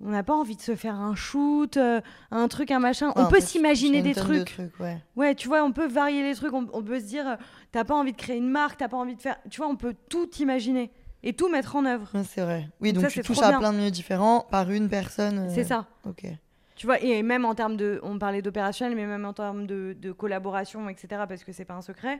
on 0.00 0.10
n'a 0.10 0.22
pas 0.22 0.34
envie 0.34 0.56
de 0.56 0.60
se 0.60 0.76
faire 0.76 0.94
un 0.94 1.14
shoot, 1.14 1.76
euh, 1.78 2.00
un 2.30 2.48
truc, 2.48 2.70
un 2.70 2.78
machin. 2.78 3.12
on 3.16 3.22
Ouais, 3.24 3.30
peut 3.30 3.40
s'imaginer 3.40 4.02
des 4.02 4.12
tonne 4.14 4.28
de 4.40 4.44
trucs. 4.44 4.70
ouais. 4.80 4.98
Ouais, 5.16 5.34
tu 5.34 5.48
vois, 5.48 5.64
on 5.64 5.72
peut 5.72 5.86
varier 5.88 6.22
les 6.22 6.34
trucs. 6.34 6.52
On, 6.52 6.66
on 6.74 6.82
peut 6.82 7.00
se 7.00 7.06
dire, 7.06 7.26
euh, 7.26 7.36
t'as 7.72 7.84
pas 7.84 7.94
envie 7.94 8.12
de 8.12 8.16
créer 8.18 8.36
une 8.36 8.50
marque, 8.50 8.76
t'as 8.78 8.88
pas 8.88 8.98
envie 8.98 9.16
de 9.16 9.22
faire. 9.22 9.38
Tu 9.50 9.56
vois, 9.56 9.68
on 9.70 9.76
peut 9.76 9.94
tout 10.10 10.28
imaginer 10.38 10.90
et 11.22 11.32
tout 11.32 11.48
mettre 11.48 11.76
en 11.76 11.86
œuvre. 11.86 12.10
Ouais, 12.14 12.24
c'est 12.24 12.42
vrai. 12.42 12.68
Oui, 12.82 12.92
Donc 12.92 13.04
donc, 13.04 13.10
ça, 13.10 13.20
tu 13.22 13.26
touches 13.26 13.38
à 13.42 13.48
bien. 13.48 13.58
plein 13.58 13.72
de 13.72 13.78
milieux 13.78 13.90
différents 13.90 14.40
par 14.50 14.70
une 14.70 14.90
personne. 14.90 15.48
C'est 15.48 15.64
ça. 15.64 15.86
Ok. 16.04 16.26
Tu 16.76 16.84
vois, 16.86 17.00
et 17.00 17.22
même 17.22 17.46
en 17.46 17.54
termes 17.54 17.76
de. 17.78 17.98
On 18.02 18.18
parlait 18.18 18.42
d'opérationnel, 18.42 18.94
mais 18.94 19.06
même 19.06 19.24
en 19.24 19.32
termes 19.32 19.66
de, 19.66 19.96
de 19.98 20.12
collaboration, 20.12 20.88
etc., 20.90 21.22
parce 21.26 21.42
que 21.42 21.50
c'est 21.50 21.64
pas 21.64 21.72
un 21.74 21.80
secret, 21.80 22.18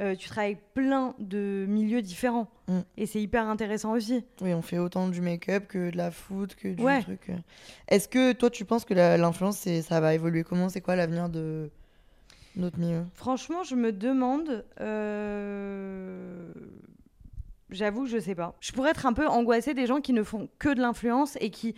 euh, 0.00 0.14
tu 0.14 0.28
travailles 0.30 0.56
plein 0.72 1.14
de 1.18 1.66
milieux 1.68 2.00
différents. 2.00 2.48
Mm. 2.68 2.78
Et 2.96 3.04
c'est 3.04 3.20
hyper 3.20 3.46
intéressant 3.46 3.92
aussi. 3.92 4.24
Oui, 4.40 4.54
on 4.54 4.62
fait 4.62 4.78
autant 4.78 5.08
du 5.08 5.20
make-up 5.20 5.66
que 5.68 5.90
de 5.90 5.96
la 5.98 6.10
foot, 6.10 6.54
que 6.54 6.68
du 6.68 6.82
Ouais. 6.82 7.02
truc. 7.02 7.28
euh. 7.28 7.34
Est-ce 7.88 8.08
que 8.08 8.32
toi, 8.32 8.48
tu 8.48 8.64
penses 8.64 8.86
que 8.86 8.94
l'influence, 8.94 9.68
ça 9.82 10.00
va 10.00 10.14
évoluer 10.14 10.42
comment? 10.42 10.70
C'est 10.70 10.80
quoi 10.80 10.96
l'avenir 10.96 11.28
de 11.28 11.70
notre 12.56 12.78
milieu? 12.78 13.04
Franchement, 13.14 13.62
je 13.62 13.74
me 13.74 13.92
demande. 13.92 14.64
euh, 14.80 16.50
J'avoue 17.70 18.06
je 18.06 18.18
sais 18.18 18.34
pas. 18.34 18.56
Je 18.60 18.72
pourrais 18.72 18.90
être 18.92 19.04
un 19.04 19.12
peu 19.12 19.26
angoissée 19.28 19.74
des 19.74 19.86
gens 19.86 20.00
qui 20.00 20.14
ne 20.14 20.22
font 20.22 20.48
que 20.58 20.70
de 20.72 20.80
l'influence 20.80 21.36
et 21.42 21.50
qui 21.50 21.74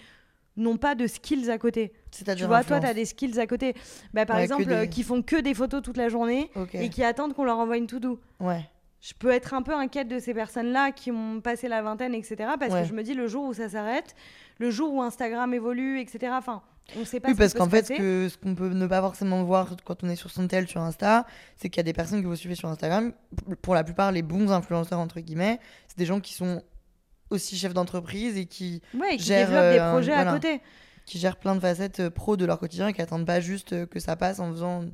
n'ont 0.56 0.76
pas 0.76 0.94
de 0.94 1.06
skills 1.06 1.50
à 1.50 1.58
côté. 1.58 1.92
Tu 2.10 2.18
C'est-à-dire 2.18 2.48
vois, 2.48 2.64
toi, 2.64 2.80
tu 2.80 2.86
as 2.86 2.94
des 2.94 3.04
skills 3.04 3.38
à 3.40 3.46
côté. 3.46 3.74
Bah, 4.12 4.26
par 4.26 4.36
Ouais, 4.36 4.42
exemple, 4.44 4.66
des- 4.66 4.72
euh, 4.72 4.86
qui 4.86 5.02
font 5.02 5.22
que 5.22 5.40
des 5.40 5.54
photos 5.54 5.82
toute 5.82 5.96
la 5.96 6.08
journée 6.08 6.50
et 6.74 6.88
qui 6.90 7.02
attendent 7.04 7.34
qu'on 7.34 7.44
leur 7.44 7.58
envoie 7.58 7.76
une 7.76 7.86
to-do. 7.86 8.20
Ouais. 8.40 8.68
Je 9.00 9.14
peux 9.14 9.30
être 9.30 9.54
un 9.54 9.62
peu 9.62 9.72
inquiète 9.74 10.08
de 10.08 10.18
ces 10.18 10.34
personnes-là 10.34 10.92
qui 10.92 11.10
ont 11.10 11.40
passé 11.40 11.68
la 11.68 11.80
vingtaine, 11.80 12.14
etc. 12.14 12.36
Parce 12.58 12.72
Ouais. 12.74 12.82
que 12.82 12.88
je 12.88 12.92
me 12.92 13.02
dis, 13.02 13.14
le 13.14 13.28
jour 13.28 13.46
où 13.46 13.54
ça 13.54 13.68
s'arrête, 13.70 14.14
le 14.58 14.70
jour 14.70 14.92
où 14.92 15.00
Instagram 15.02 15.54
évolue, 15.54 16.00
etc. 16.00 16.32
Enfin, 16.36 16.60
on 16.98 17.06
sait 17.06 17.18
pas 17.20 17.28
Oui, 17.28 17.34
ce 17.34 17.38
parce 17.38 17.54
qu'en 17.54 17.68
fait, 17.70 17.86
ce 17.86 17.92
que- 17.94 18.28
ce 18.28 18.36
qu'on 18.36 18.54
peut 18.54 18.68
ne 18.68 18.86
pas 18.86 19.00
forcément 19.00 19.42
voir 19.44 19.74
quand 19.86 20.04
on 20.04 20.08
est 20.10 20.16
sur 20.16 20.30
son 20.30 20.46
tel 20.48 20.68
sur 20.68 20.82
Insta, 20.82 21.24
c'est 21.56 21.70
qu'il 21.70 21.78
y 21.78 21.80
a 21.80 21.84
des 21.84 21.94
personnes 21.94 22.20
que 22.20 22.26
vous 22.26 22.36
suivez 22.36 22.56
sur 22.56 22.68
Instagram. 22.68 23.12
Pour 23.62 23.74
la 23.74 23.84
plupart, 23.84 24.12
les 24.12 24.20
bons 24.22 24.50
influenceurs, 24.52 24.98
entre 24.98 25.20
guillemets, 25.20 25.60
c'est 25.88 25.96
des 25.96 26.04
gens 26.06 26.20
qui 26.20 26.34
sont 26.34 26.62
aussi 27.30 27.56
chefs 27.56 27.74
d'entreprise 27.74 28.36
et 28.36 28.46
qui, 28.46 28.82
Ouais, 28.94 29.14
et 29.14 29.16
qui 29.16 29.24
gèrent, 29.24 29.48
développent 29.48 29.72
des 29.72 29.78
euh, 29.78 29.90
projets 29.92 30.14
voilà. 30.14 30.30
à 30.30 30.34
côté. 30.34 30.60
qui 31.06 31.18
gèrent 31.18 31.36
plein 31.36 31.54
de 31.54 31.60
facettes 31.60 32.00
euh, 32.00 32.10
pro 32.10 32.36
de 32.36 32.44
leur 32.44 32.58
quotidien 32.58 32.88
et 32.88 32.92
qui 32.92 33.02
attendent 33.02 33.26
pas 33.26 33.40
juste 33.40 33.72
euh, 33.72 33.86
que 33.86 34.00
ça 34.00 34.16
passe 34.16 34.38
en 34.40 34.50
faisant 34.52 34.84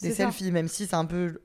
des 0.00 0.10
ça. 0.10 0.24
selfies, 0.24 0.52
même 0.52 0.68
si 0.68 0.86
c'est 0.86 0.96
un 0.96 1.04
peu 1.04 1.40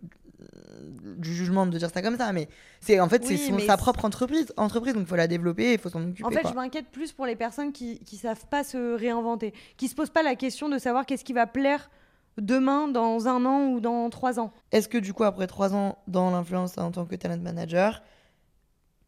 du 1.17 1.33
jugement 1.33 1.65
de 1.65 1.77
dire 1.77 1.89
ça 1.91 2.01
comme 2.01 2.17
ça. 2.17 2.31
Mais 2.31 2.47
c'est 2.79 2.99
en 2.99 3.09
fait, 3.09 3.23
Oui, 3.27 3.37
c'est 3.37 3.65
sa 3.65 3.77
propre 3.77 4.05
entreprise, 4.05 4.53
entreprise 4.57 4.93
donc 4.93 5.03
il 5.03 5.07
faut 5.09 5.15
la 5.15 5.27
développer 5.27 5.73
il 5.73 5.79
faut 5.79 5.89
s'en 5.89 6.03
occuper. 6.03 6.23
En 6.23 6.29
fait, 6.31 6.41
quoi. 6.41 6.51
je 6.51 6.55
m'inquiète 6.55 6.87
plus 6.91 7.11
pour 7.11 7.25
les 7.25 7.35
personnes 7.35 7.71
qui 7.71 7.99
qui 7.99 8.17
savent 8.17 8.45
pas 8.47 8.63
se 8.63 8.95
réinventer, 8.95 9.53
qui 9.77 9.87
se 9.87 9.95
posent 9.95 10.09
pas 10.11 10.23
la 10.23 10.35
question 10.35 10.69
de 10.69 10.77
savoir 10.77 11.05
qu'est-ce 11.05 11.23
qui 11.25 11.33
va 11.33 11.47
plaire 11.47 11.89
demain, 12.37 12.87
dans 12.87 13.27
un 13.27 13.45
an 13.45 13.67
ou 13.69 13.79
dans 13.79 14.09
trois 14.11 14.39
ans. 14.39 14.53
Est-ce 14.71 14.87
que 14.87 14.99
du 14.99 15.11
coup, 15.11 15.23
après 15.23 15.47
trois 15.47 15.73
ans 15.73 15.97
dans 16.07 16.29
l'influence 16.29 16.77
en 16.77 16.91
tant 16.91 17.05
que 17.05 17.15
talent 17.15 17.37
manager, 17.41 18.03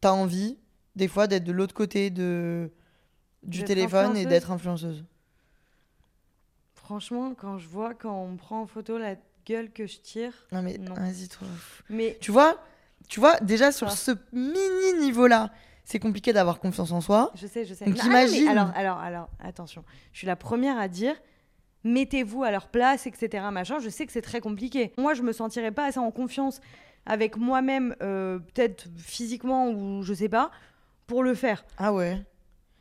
t'as 0.00 0.10
envie 0.10 0.58
des 1.00 1.08
fois 1.08 1.26
d'être 1.26 1.44
de 1.44 1.52
l'autre 1.52 1.74
côté 1.74 2.10
de... 2.10 2.70
du 3.42 3.64
téléphone 3.64 4.16
et 4.18 4.26
d'être 4.26 4.50
influenceuse 4.50 5.02
Franchement, 6.74 7.32
quand 7.34 7.56
je 7.58 7.66
vois 7.68 7.94
quand 7.94 8.14
on 8.14 8.32
me 8.32 8.36
prend 8.36 8.60
en 8.60 8.66
photo 8.66 8.98
la 8.98 9.14
gueule 9.46 9.70
que 9.70 9.86
je 9.86 9.98
tire, 10.00 10.34
Non 10.52 10.60
mais 10.60 10.76
vas-y 10.78 11.28
toi. 11.28 11.46
mais 11.88 12.18
Tu 12.20 12.30
vois, 12.30 12.58
tu 13.08 13.18
vois 13.18 13.40
déjà 13.40 13.72
sur 13.72 13.90
ce 13.92 14.10
mini 14.32 15.00
niveau 15.00 15.26
là, 15.26 15.50
c'est 15.84 15.98
compliqué 15.98 16.34
d'avoir 16.34 16.60
confiance 16.60 16.92
en 16.92 17.00
soi. 17.00 17.32
je 17.34 17.46
sais, 17.46 17.64
je 17.64 17.72
sais. 17.72 17.86
Donc 17.86 17.94
Non, 17.94 18.02
ah 18.04 18.06
imagine. 18.08 18.48
alors, 18.48 18.70
alors, 18.74 18.98
alors, 18.98 19.28
attention. 19.40 19.82
Je 20.12 20.18
suis 20.18 20.26
la 20.26 20.36
première 20.36 20.78
à 20.78 20.88
dire. 20.88 21.14
Mettez-vous 21.82 22.42
à 22.44 22.50
leur 22.50 22.68
place, 22.68 23.06
etc. 23.06 23.42
Machin. 23.50 23.78
Je 23.78 23.88
sais 23.88 24.04
que 24.04 24.12
c'est 24.12 24.20
très 24.20 24.40
compliqué. 24.40 24.92
Moi, 24.98 25.14
je 25.14 25.22
me 25.22 25.32
sentirais 25.32 25.72
pas 25.72 25.86
assez 25.86 25.98
en 25.98 26.10
confiance 26.10 26.60
avec 27.06 27.36
moi-même, 27.38 27.96
euh, 28.02 28.38
peut-être 28.38 28.88
physiquement 28.98 29.70
ou 29.70 30.02
je 30.02 30.12
sais 30.12 30.28
pas, 30.28 30.50
pour 31.10 31.24
le 31.24 31.34
faire. 31.34 31.64
Ah 31.76 31.92
ouais. 31.92 32.14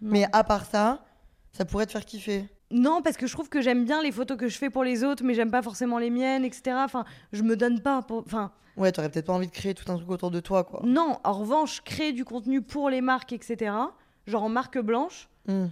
Non. 0.02 0.12
Mais 0.12 0.26
à 0.32 0.44
part 0.44 0.66
ça, 0.66 1.04
ça 1.52 1.66
pourrait 1.66 1.88
te 1.88 1.92
faire 1.92 2.06
kiffer. 2.06 2.46
Non, 2.72 3.02
parce 3.02 3.18
que 3.18 3.26
je 3.26 3.34
trouve 3.34 3.50
que 3.50 3.60
j'aime 3.60 3.84
bien 3.84 4.04
les 4.04 4.12
photos 4.12 4.38
que 4.38 4.48
je 4.48 4.56
fais 4.56 4.70
pour 4.70 4.84
les 4.84 5.04
autres, 5.04 5.24
mais 5.24 5.34
j'aime 5.34 5.50
pas 5.50 5.64
forcément 5.64 5.98
les 5.98 6.12
miennes, 6.12 6.46
etc. 6.46 6.76
Enfin, 6.76 7.04
je 7.34 7.42
me 7.42 7.58
donne 7.58 7.82
pas. 7.82 8.04
Pour... 8.04 8.20
Enfin, 8.20 8.52
Ouais, 8.78 8.92
t'aurais 8.92 9.10
peut-être 9.10 9.26
pas 9.26 9.34
envie 9.34 9.48
de 9.48 9.52
créer 9.52 9.74
tout 9.74 9.92
un 9.92 9.96
truc 9.98 10.10
autour 10.10 10.30
de 10.32 10.40
toi 10.40 10.64
quoi. 10.64 10.82
non. 10.86 11.18
En 11.24 11.34
revanche, 11.34 11.82
créer 11.82 12.14
du 12.14 12.24
contenu 12.24 12.62
pour 12.62 12.90
les 12.92 13.02
marques, 13.02 13.34
etc. 13.34 13.74
Genre 14.28 14.44
en 14.44 14.50
marque 14.50 14.78
blanche. 14.78 15.28
Hmm. 15.48 15.68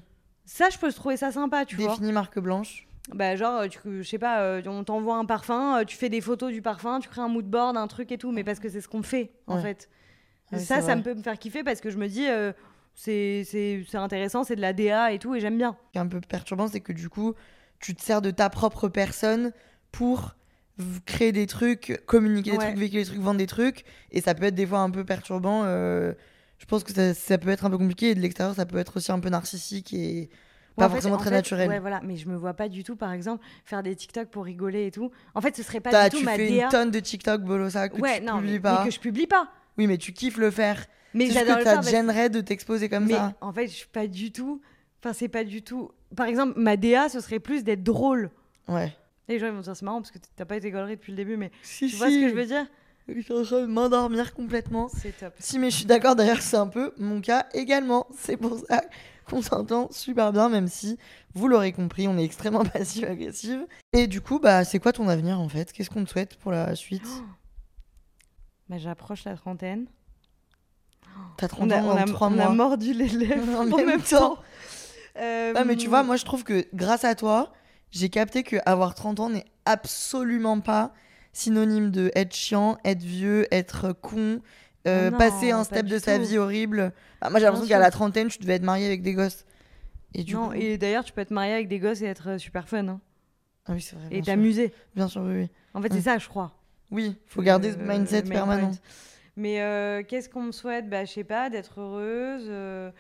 Ça, 0.46 0.70
je 0.72 0.80
peux 0.80 0.92
trouver 0.92 1.16
ça 1.16 1.32
sympa, 1.32 1.64
tu 1.64 1.76
vois. 1.76 1.90
Définis 1.92 2.12
marque 2.12 2.40
blanche. 2.40 2.88
Bah, 3.14 3.36
genre, 3.36 3.70
tu, 3.70 3.80
je 4.02 4.10
sais 4.10 4.18
pas, 4.18 4.42
euh, 4.42 4.62
on 4.66 4.84
t'envoie 4.84 5.16
un 5.16 5.26
parfum, 5.26 5.80
euh, 5.80 5.86
tu 5.86 5.96
fais 5.96 6.10
des 6.10 6.20
photos 6.20 6.52
du 6.52 6.62
parfum, 6.62 7.00
tu 7.00 7.08
crées 7.08 7.22
un 7.22 7.30
mood 7.30 7.46
board, 7.46 7.78
un 7.78 7.88
truc 7.88 8.12
et 8.12 8.18
tout, 8.18 8.32
mais 8.32 8.44
parce 8.44 8.60
que 8.60 8.68
c'est 8.68 8.82
ce 8.82 8.90
qu'on 8.90 9.04
fait, 9.04 9.32
en 9.46 9.62
fait. 9.62 9.90
Ouais, 10.52 10.60
ça, 10.60 10.82
ça 10.82 10.96
me 10.96 11.02
peut 11.04 11.14
me 11.14 11.22
faire 11.22 11.38
kiffer 11.38 11.64
parce 11.64 11.82
que 11.82 11.90
je 11.90 11.98
me 11.98 12.08
dis, 12.08 12.28
euh, 12.28 12.54
c'est 12.96 13.44
c'est- 13.46 13.84
c'est 13.90 13.98
intéressant, 13.98 14.44
c'est 14.44 14.56
de 14.56 14.62
la 14.62 14.74
DA 14.74 15.12
et 15.12 15.20
tout, 15.20 15.36
et 15.36 15.40
j'aime 15.40 15.58
bien. 15.58 15.76
Ce 15.88 15.92
qui 15.92 15.98
est 15.98 16.02
un 16.02 16.08
peu 16.08 16.22
perturbant, 16.22 16.68
c'est 16.68 16.80
que 16.82 16.94
du 16.94 17.10
coup, 17.10 17.34
tu 17.80 17.94
te 17.96 18.02
sers 18.02 18.22
de 18.22 18.32
ta 18.32 18.50
propre 18.50 18.88
personne 18.88 19.52
pour 19.92 20.36
créer 21.06 21.32
des 21.32 21.48
trucs, 21.48 22.02
communiquer 22.06 22.52
des 22.52 22.58
Ouais. 22.58 22.66
trucs, 22.66 22.78
véhiculer 22.78 23.04
des 23.04 23.10
trucs, 23.10 23.20
vendre 23.22 23.40
des 23.40 23.48
trucs. 23.48 23.84
Et 24.12 24.22
ça 24.22 24.36
peut 24.36 24.46
être 24.46 24.56
des 24.56 24.66
fois 24.68 24.80
un 24.80 24.90
peu 24.92 25.04
perturbant. 25.04 25.64
euh, 25.66 26.14
je 26.60 26.66
pense 26.66 26.84
que 26.84 26.92
ça, 26.94 27.14
ça 27.14 27.38
peut 27.38 27.50
être 27.50 27.66
un 27.66 27.70
peu 27.70 27.78
compliqué. 27.78 28.10
Et 28.12 28.16
de 28.16 28.20
l'extérieur, 28.20 28.56
ça 28.56 28.66
peut 28.66 28.78
être 28.78 28.98
aussi 28.98 29.12
un 29.12 29.20
peu 29.20 29.30
narcissique 29.30 29.94
et 29.94 30.30
pas 30.76 30.86
en 30.86 30.90
fait- 30.90 30.94
forcément 30.96 31.16
en 31.16 31.18
très 31.20 31.30
fait, 31.30 31.36
naturel. 31.36 31.70
Ouais, 31.70 31.80
voilà, 31.80 32.00
mais 32.04 32.16
je 32.16 32.28
me 32.30 32.36
vois 32.36 32.54
pas 32.54 32.70
du 32.70 32.84
tout, 32.84 32.96
par 32.96 33.12
exemple, 33.12 33.44
faire 33.66 33.82
des 33.84 33.96
TikTok 33.96 34.30
pour 34.30 34.46
rigoler 34.46 34.86
et 34.88 34.92
tout. 34.92 35.12
En 35.36 35.42
fait, 35.42 35.56
ce 35.56 35.62
serait 35.64 35.80
pas 35.82 36.06
du 36.10 36.10
tout 36.12 36.20
tu 36.20 36.26
ma 36.26 36.36
fais 36.36 36.50
DA. 36.50 36.64
une 36.66 36.70
tonne 36.70 36.92
de 36.92 37.00
TikTok, 37.00 37.42
Bolosa, 37.44 37.90
que 37.90 38.00
ouais, 38.00 38.20
tu 38.20 38.26
non, 38.26 38.38
publies 38.38 38.54
mais, 38.54 38.60
pas. 38.60 38.80
mais 38.84 38.90
que 38.90 38.94
je 38.96 39.00
publie 39.00 39.28
pas. 39.28 39.50
Oui, 39.78 39.88
mais 39.88 39.98
tu 39.98 40.14
kiffes 40.14 40.38
le 40.38 40.52
faire. 40.52 40.86
Mais 41.14 41.28
C'est 41.28 41.34
juste 41.34 41.40
j'adore 41.40 41.56
que 41.56 41.60
le 41.62 41.66
ça 41.66 41.72
faire. 41.76 41.82
te 41.84 41.90
gênerait 41.90 42.30
de 42.30 42.42
t'exposer 42.42 42.90
comme 42.90 43.06
mais 43.06 43.14
ça. 43.14 43.34
en 43.42 43.54
fait, 43.54 43.68
je 43.68 43.74
suis 43.74 43.88
pas 43.88 44.08
du 44.08 44.32
tout. 44.32 44.62
Enfin, 45.04 45.14
c'est 45.14 45.28
pas 45.30 45.44
du 45.44 45.62
tout. 45.62 45.92
Par 46.16 46.26
exemple, 46.28 46.54
ma 46.60 46.78
DA, 46.78 47.10
ce 47.10 47.20
serait 47.20 47.40
plus 47.40 47.64
d'être 47.64 47.84
drôle. 47.84 48.30
Ouais. 48.68 48.94
Les 49.28 49.40
gens 49.40 49.48
ils 49.48 49.54
vont 49.54 49.60
dire 49.62 49.76
c'est 49.76 49.84
marrant 49.86 50.02
parce 50.02 50.12
que 50.12 50.20
t'as 50.36 50.46
pas 50.46 50.56
été 50.58 50.72
gaulerie 50.72 50.96
depuis 50.96 51.12
le 51.12 51.18
début, 51.18 51.38
mais 51.38 51.52
Si, 51.62 51.88
tu 51.90 51.96
vois 51.98 52.10
ce 52.10 52.16
que 52.20 52.30
je 52.30 52.34
veux 52.34 52.46
dire? 52.46 52.66
Je 53.10 53.22
suis 53.22 53.34
en 53.34 53.44
train 53.44 53.62
de 53.62 53.66
m'endormir 53.68 54.34
complètement. 54.34 54.90
C'est 54.90 55.18
top. 55.18 55.34
Si, 55.40 55.60
mais 55.60 55.70
je 55.70 55.78
suis 55.78 55.86
d'accord, 55.86 56.16
d'ailleurs, 56.16 56.42
c'est 56.42 56.58
un 56.58 56.68
peu 56.68 56.94
mon 56.98 57.22
cas 57.22 57.46
également. 57.54 58.08
C'est 58.18 58.36
pour 58.38 58.60
ça 58.60 58.84
qu'on 59.30 59.42
s'entend 59.42 59.90
super 59.92 60.32
bien, 60.34 60.50
même 60.50 60.68
si, 60.68 60.98
vous 61.34 61.48
l'aurez 61.48 61.72
compris, 61.72 62.08
on 62.08 62.18
est 62.18 62.24
extrêmement 62.26 62.64
passive-agressive. 62.74 63.66
Et 63.94 64.08
du 64.08 64.20
coup, 64.22 64.40
bah, 64.40 64.64
c'est 64.66 64.80
quoi 64.80 64.92
ton 64.94 65.08
avenir 65.08 65.40
en 65.40 65.48
fait? 65.50 65.72
Qu'est-ce 65.72 65.90
qu'on 65.90 66.04
te 66.04 66.10
souhaite 66.10 66.36
pour 66.38 66.52
la 66.52 66.76
suite? 66.76 67.08
Bah, 68.70 68.78
J'approche 68.78 69.24
la 69.26 69.36
trentaine. 69.36 69.88
T'as 71.38 71.48
30 71.48 71.68
On 71.68 71.70
a, 71.72 71.78
ans 71.80 71.86
on, 71.88 71.96
a, 71.98 72.06
dans 72.06 72.14
3 72.14 72.28
on 72.28 72.32
mois. 72.32 72.46
a 72.46 72.50
mordu 72.50 72.94
les 72.94 73.08
lèvres 73.10 73.60
En 73.60 73.72
en, 73.72 73.78
même 73.78 73.86
même, 73.88 74.02
temps. 74.02 74.36
temps. 74.36 74.40
Euh, 75.18 75.54
Ah, 75.56 75.64
mais 75.64 75.76
tu 75.76 75.88
vois, 75.88 76.04
moi 76.04 76.16
je 76.16 76.26
trouve 76.26 76.44
que 76.44 76.66
grâce 76.74 77.04
à 77.06 77.16
toi, 77.16 77.54
j'ai 77.92 78.10
capté 78.10 78.44
que 78.44 78.58
avoir 78.66 78.94
30 78.94 79.20
ans 79.20 79.30
n'est 79.30 79.46
absolument 79.66 80.60
pas 80.60 80.94
synonyme 81.34 81.92
de 81.92 82.12
être 82.16 82.36
chiant, 82.36 82.78
être 82.84 83.02
vieux, 83.04 83.48
être 83.52 83.94
con, 83.94 84.42
euh, 84.88 85.08
Ah 85.08 85.12
non, 85.12 85.18
passer 85.18 85.52
un 85.52 85.64
step 85.64 85.86
de 85.86 85.98
sa 86.00 86.18
tout. 86.18 86.26
vie 86.26 86.38
horrible. 86.38 86.94
Ah, 87.22 87.30
moi 87.30 87.40
j'ai 87.40 87.46
l'impression 87.46 87.68
qu'à 87.68 87.80
la 87.80 87.92
trentaine, 87.92 88.28
tu 88.28 88.38
devais 88.40 88.54
être 88.56 88.64
marié 88.64 88.86
avec 88.86 89.02
des 89.02 89.14
gosses. 89.14 89.46
Et 90.14 90.24
du 90.24 90.34
non, 90.36 90.48
coup... 90.50 90.54
et 90.54 90.78
d'ailleurs, 90.78 91.04
tu 91.04 91.14
peux 91.14 91.22
être 91.22 91.32
marié 91.32 91.54
avec 91.54 91.68
des 91.68 91.80
gosses 91.80 92.02
et 92.02 92.06
être 92.06 92.30
euh, 92.30 92.38
super 92.38 92.68
fun. 92.68 92.88
hein. 92.88 93.00
Ah 93.66 93.74
oui, 93.74 93.82
c'est 93.82 93.96
vrai. 93.96 94.08
et 94.12 94.22
t'amuser. 94.22 94.72
Bien 94.96 95.08
sûr, 95.08 95.22
oui, 95.22 95.34
oui. 95.42 95.50
En 95.74 95.82
fait, 95.82 95.90
Ouais. 95.92 95.98
c'est 95.98 96.04
ça, 96.04 96.18
je 96.18 96.28
crois. 96.30 96.54
Oui, 96.92 97.16
faut 97.26 97.42
garder 97.42 97.72
ce 97.74 97.78
Euh, 97.78 97.88
mindset 97.88 98.24
permanent. 98.24 98.72
Mais 99.36 99.62
euh, 99.62 100.04
qu'est-ce 100.04 100.30
qu'on 100.30 100.44
me 100.44 100.52
souhaite? 100.52 100.90
Bah, 100.90 101.06
je 101.06 101.12
sais 101.12 101.24
pas, 101.24 101.50
d'être 101.50 101.80
heureuse, 101.80 102.46
euh, 102.50 102.92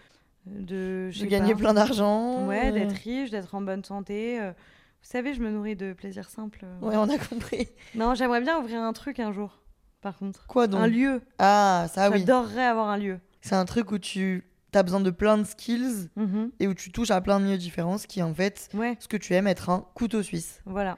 de, 0.46 1.10
gagner 1.26 1.54
pas. 1.54 1.60
plein 1.60 1.74
d'argent. 1.74 2.46
Ouais, 2.46 2.70
euh, 2.70 2.72
d'être 2.72 2.94
riche, 2.94 3.32
d'être 3.32 3.54
en 3.56 3.62
bonne 3.62 3.84
santé. 3.84 4.40
euh. 4.40 4.52
Vous 4.52 5.10
savez, 5.12 5.34
je 5.34 5.42
me 5.42 5.50
nourris 5.50 5.76
de 5.76 5.94
plaisirs 5.94 6.30
simples. 6.30 6.64
euh. 6.66 6.86
Ouais, 6.86 6.96
on 6.98 7.10
a 7.10 7.18
compris. 7.18 7.70
Non, 7.96 8.14
j'aimerais 8.14 8.42
bien 8.42 8.60
ouvrir 8.60 8.82
un 8.82 8.94
truc 8.94 9.20
un 9.20 9.32
jour. 9.32 9.60
par 10.02 10.18
contre. 10.18 10.46
Quoi 10.48 10.68
donc? 10.68 10.82
Un 10.82 10.88
lieu. 10.88 11.22
Ah, 11.40 11.88
ça 11.94 12.10
oui. 12.12 12.20
J'adorerais 12.20 12.66
avoir 12.66 12.90
un 12.90 12.98
lieu. 12.98 13.20
C'est 13.42 13.56
un 13.56 13.66
truc 13.66 13.92
où 13.92 13.98
tu 13.98 14.44
as 14.74 14.84
besoin 14.84 15.00
de 15.00 15.10
plein 15.10 15.38
de 15.40 15.44
skills 15.44 16.10
Mhm. 16.16 16.52
et 16.60 16.68
où 16.68 16.74
tu 16.76 16.92
touches 16.92 17.10
à 17.12 17.20
plein 17.22 17.40
de 17.40 17.46
milieux 17.46 17.58
différents, 17.58 17.98
ce 17.98 18.06
qui 18.06 18.20
est 18.20 18.24
en 18.24 18.34
fait 18.34 18.70
Ouais, 18.76 18.96
ce 19.00 19.08
que 19.08 19.18
tu 19.18 19.34
aimes 19.34 19.48
être 19.48 19.70
un 19.70 19.86
couteau 19.96 20.22
suisse. 20.22 20.62
voilà. 20.66 20.98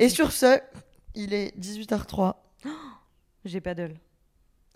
Et 0.00 0.08
sur 0.08 0.32
ce, 0.32 0.58
il 1.14 1.34
est 1.34 1.56
18h03. 1.58 2.34
J'ai 3.44 3.60
paddle. 3.60 3.94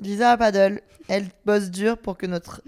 Lisa 0.01 0.32
a 0.32 0.37
paddle. 0.37 0.80
Elle 1.09 1.28
bosse 1.45 1.70
dur 1.70 1.99
pour 1.99 2.16
que 2.16 2.26
notre, 2.26 2.62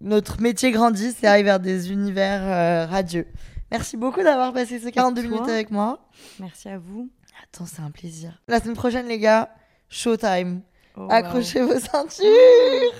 notre 0.00 0.40
métier 0.40 0.70
grandisse 0.70 1.22
et 1.22 1.26
aille 1.26 1.42
vers 1.42 1.60
des 1.60 1.90
univers 1.92 2.42
euh, 2.42 2.86
radieux. 2.86 3.26
Merci 3.70 3.96
beaucoup 3.96 4.22
d'avoir 4.22 4.52
passé 4.52 4.78
ces 4.78 4.92
42 4.92 5.22
toi 5.22 5.30
minutes 5.30 5.48
avec 5.48 5.70
moi. 5.70 6.08
Merci 6.38 6.68
à 6.68 6.78
vous. 6.78 7.10
Attends, 7.42 7.66
c'est 7.66 7.82
un 7.82 7.90
plaisir. 7.90 8.40
La 8.46 8.60
semaine 8.60 8.76
prochaine, 8.76 9.06
les 9.08 9.18
gars, 9.18 9.50
showtime. 9.88 10.62
Oh, 10.96 11.08
Accrochez 11.10 11.62
vos 11.62 11.78
ceintures. 11.80 12.94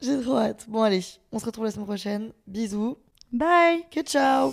J'ai 0.00 0.20
trop 0.20 0.36
hâte. 0.36 0.66
Bon, 0.68 0.82
allez, 0.82 1.04
on 1.32 1.38
se 1.38 1.46
retrouve 1.46 1.64
la 1.64 1.70
semaine 1.70 1.86
prochaine. 1.86 2.32
Bisous. 2.46 2.98
Bye. 3.32 3.84
Que 3.90 4.02
ciao. 4.02 4.52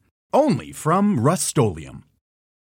Only 0.33 0.71
from 0.71 1.19
Rust 1.19 1.57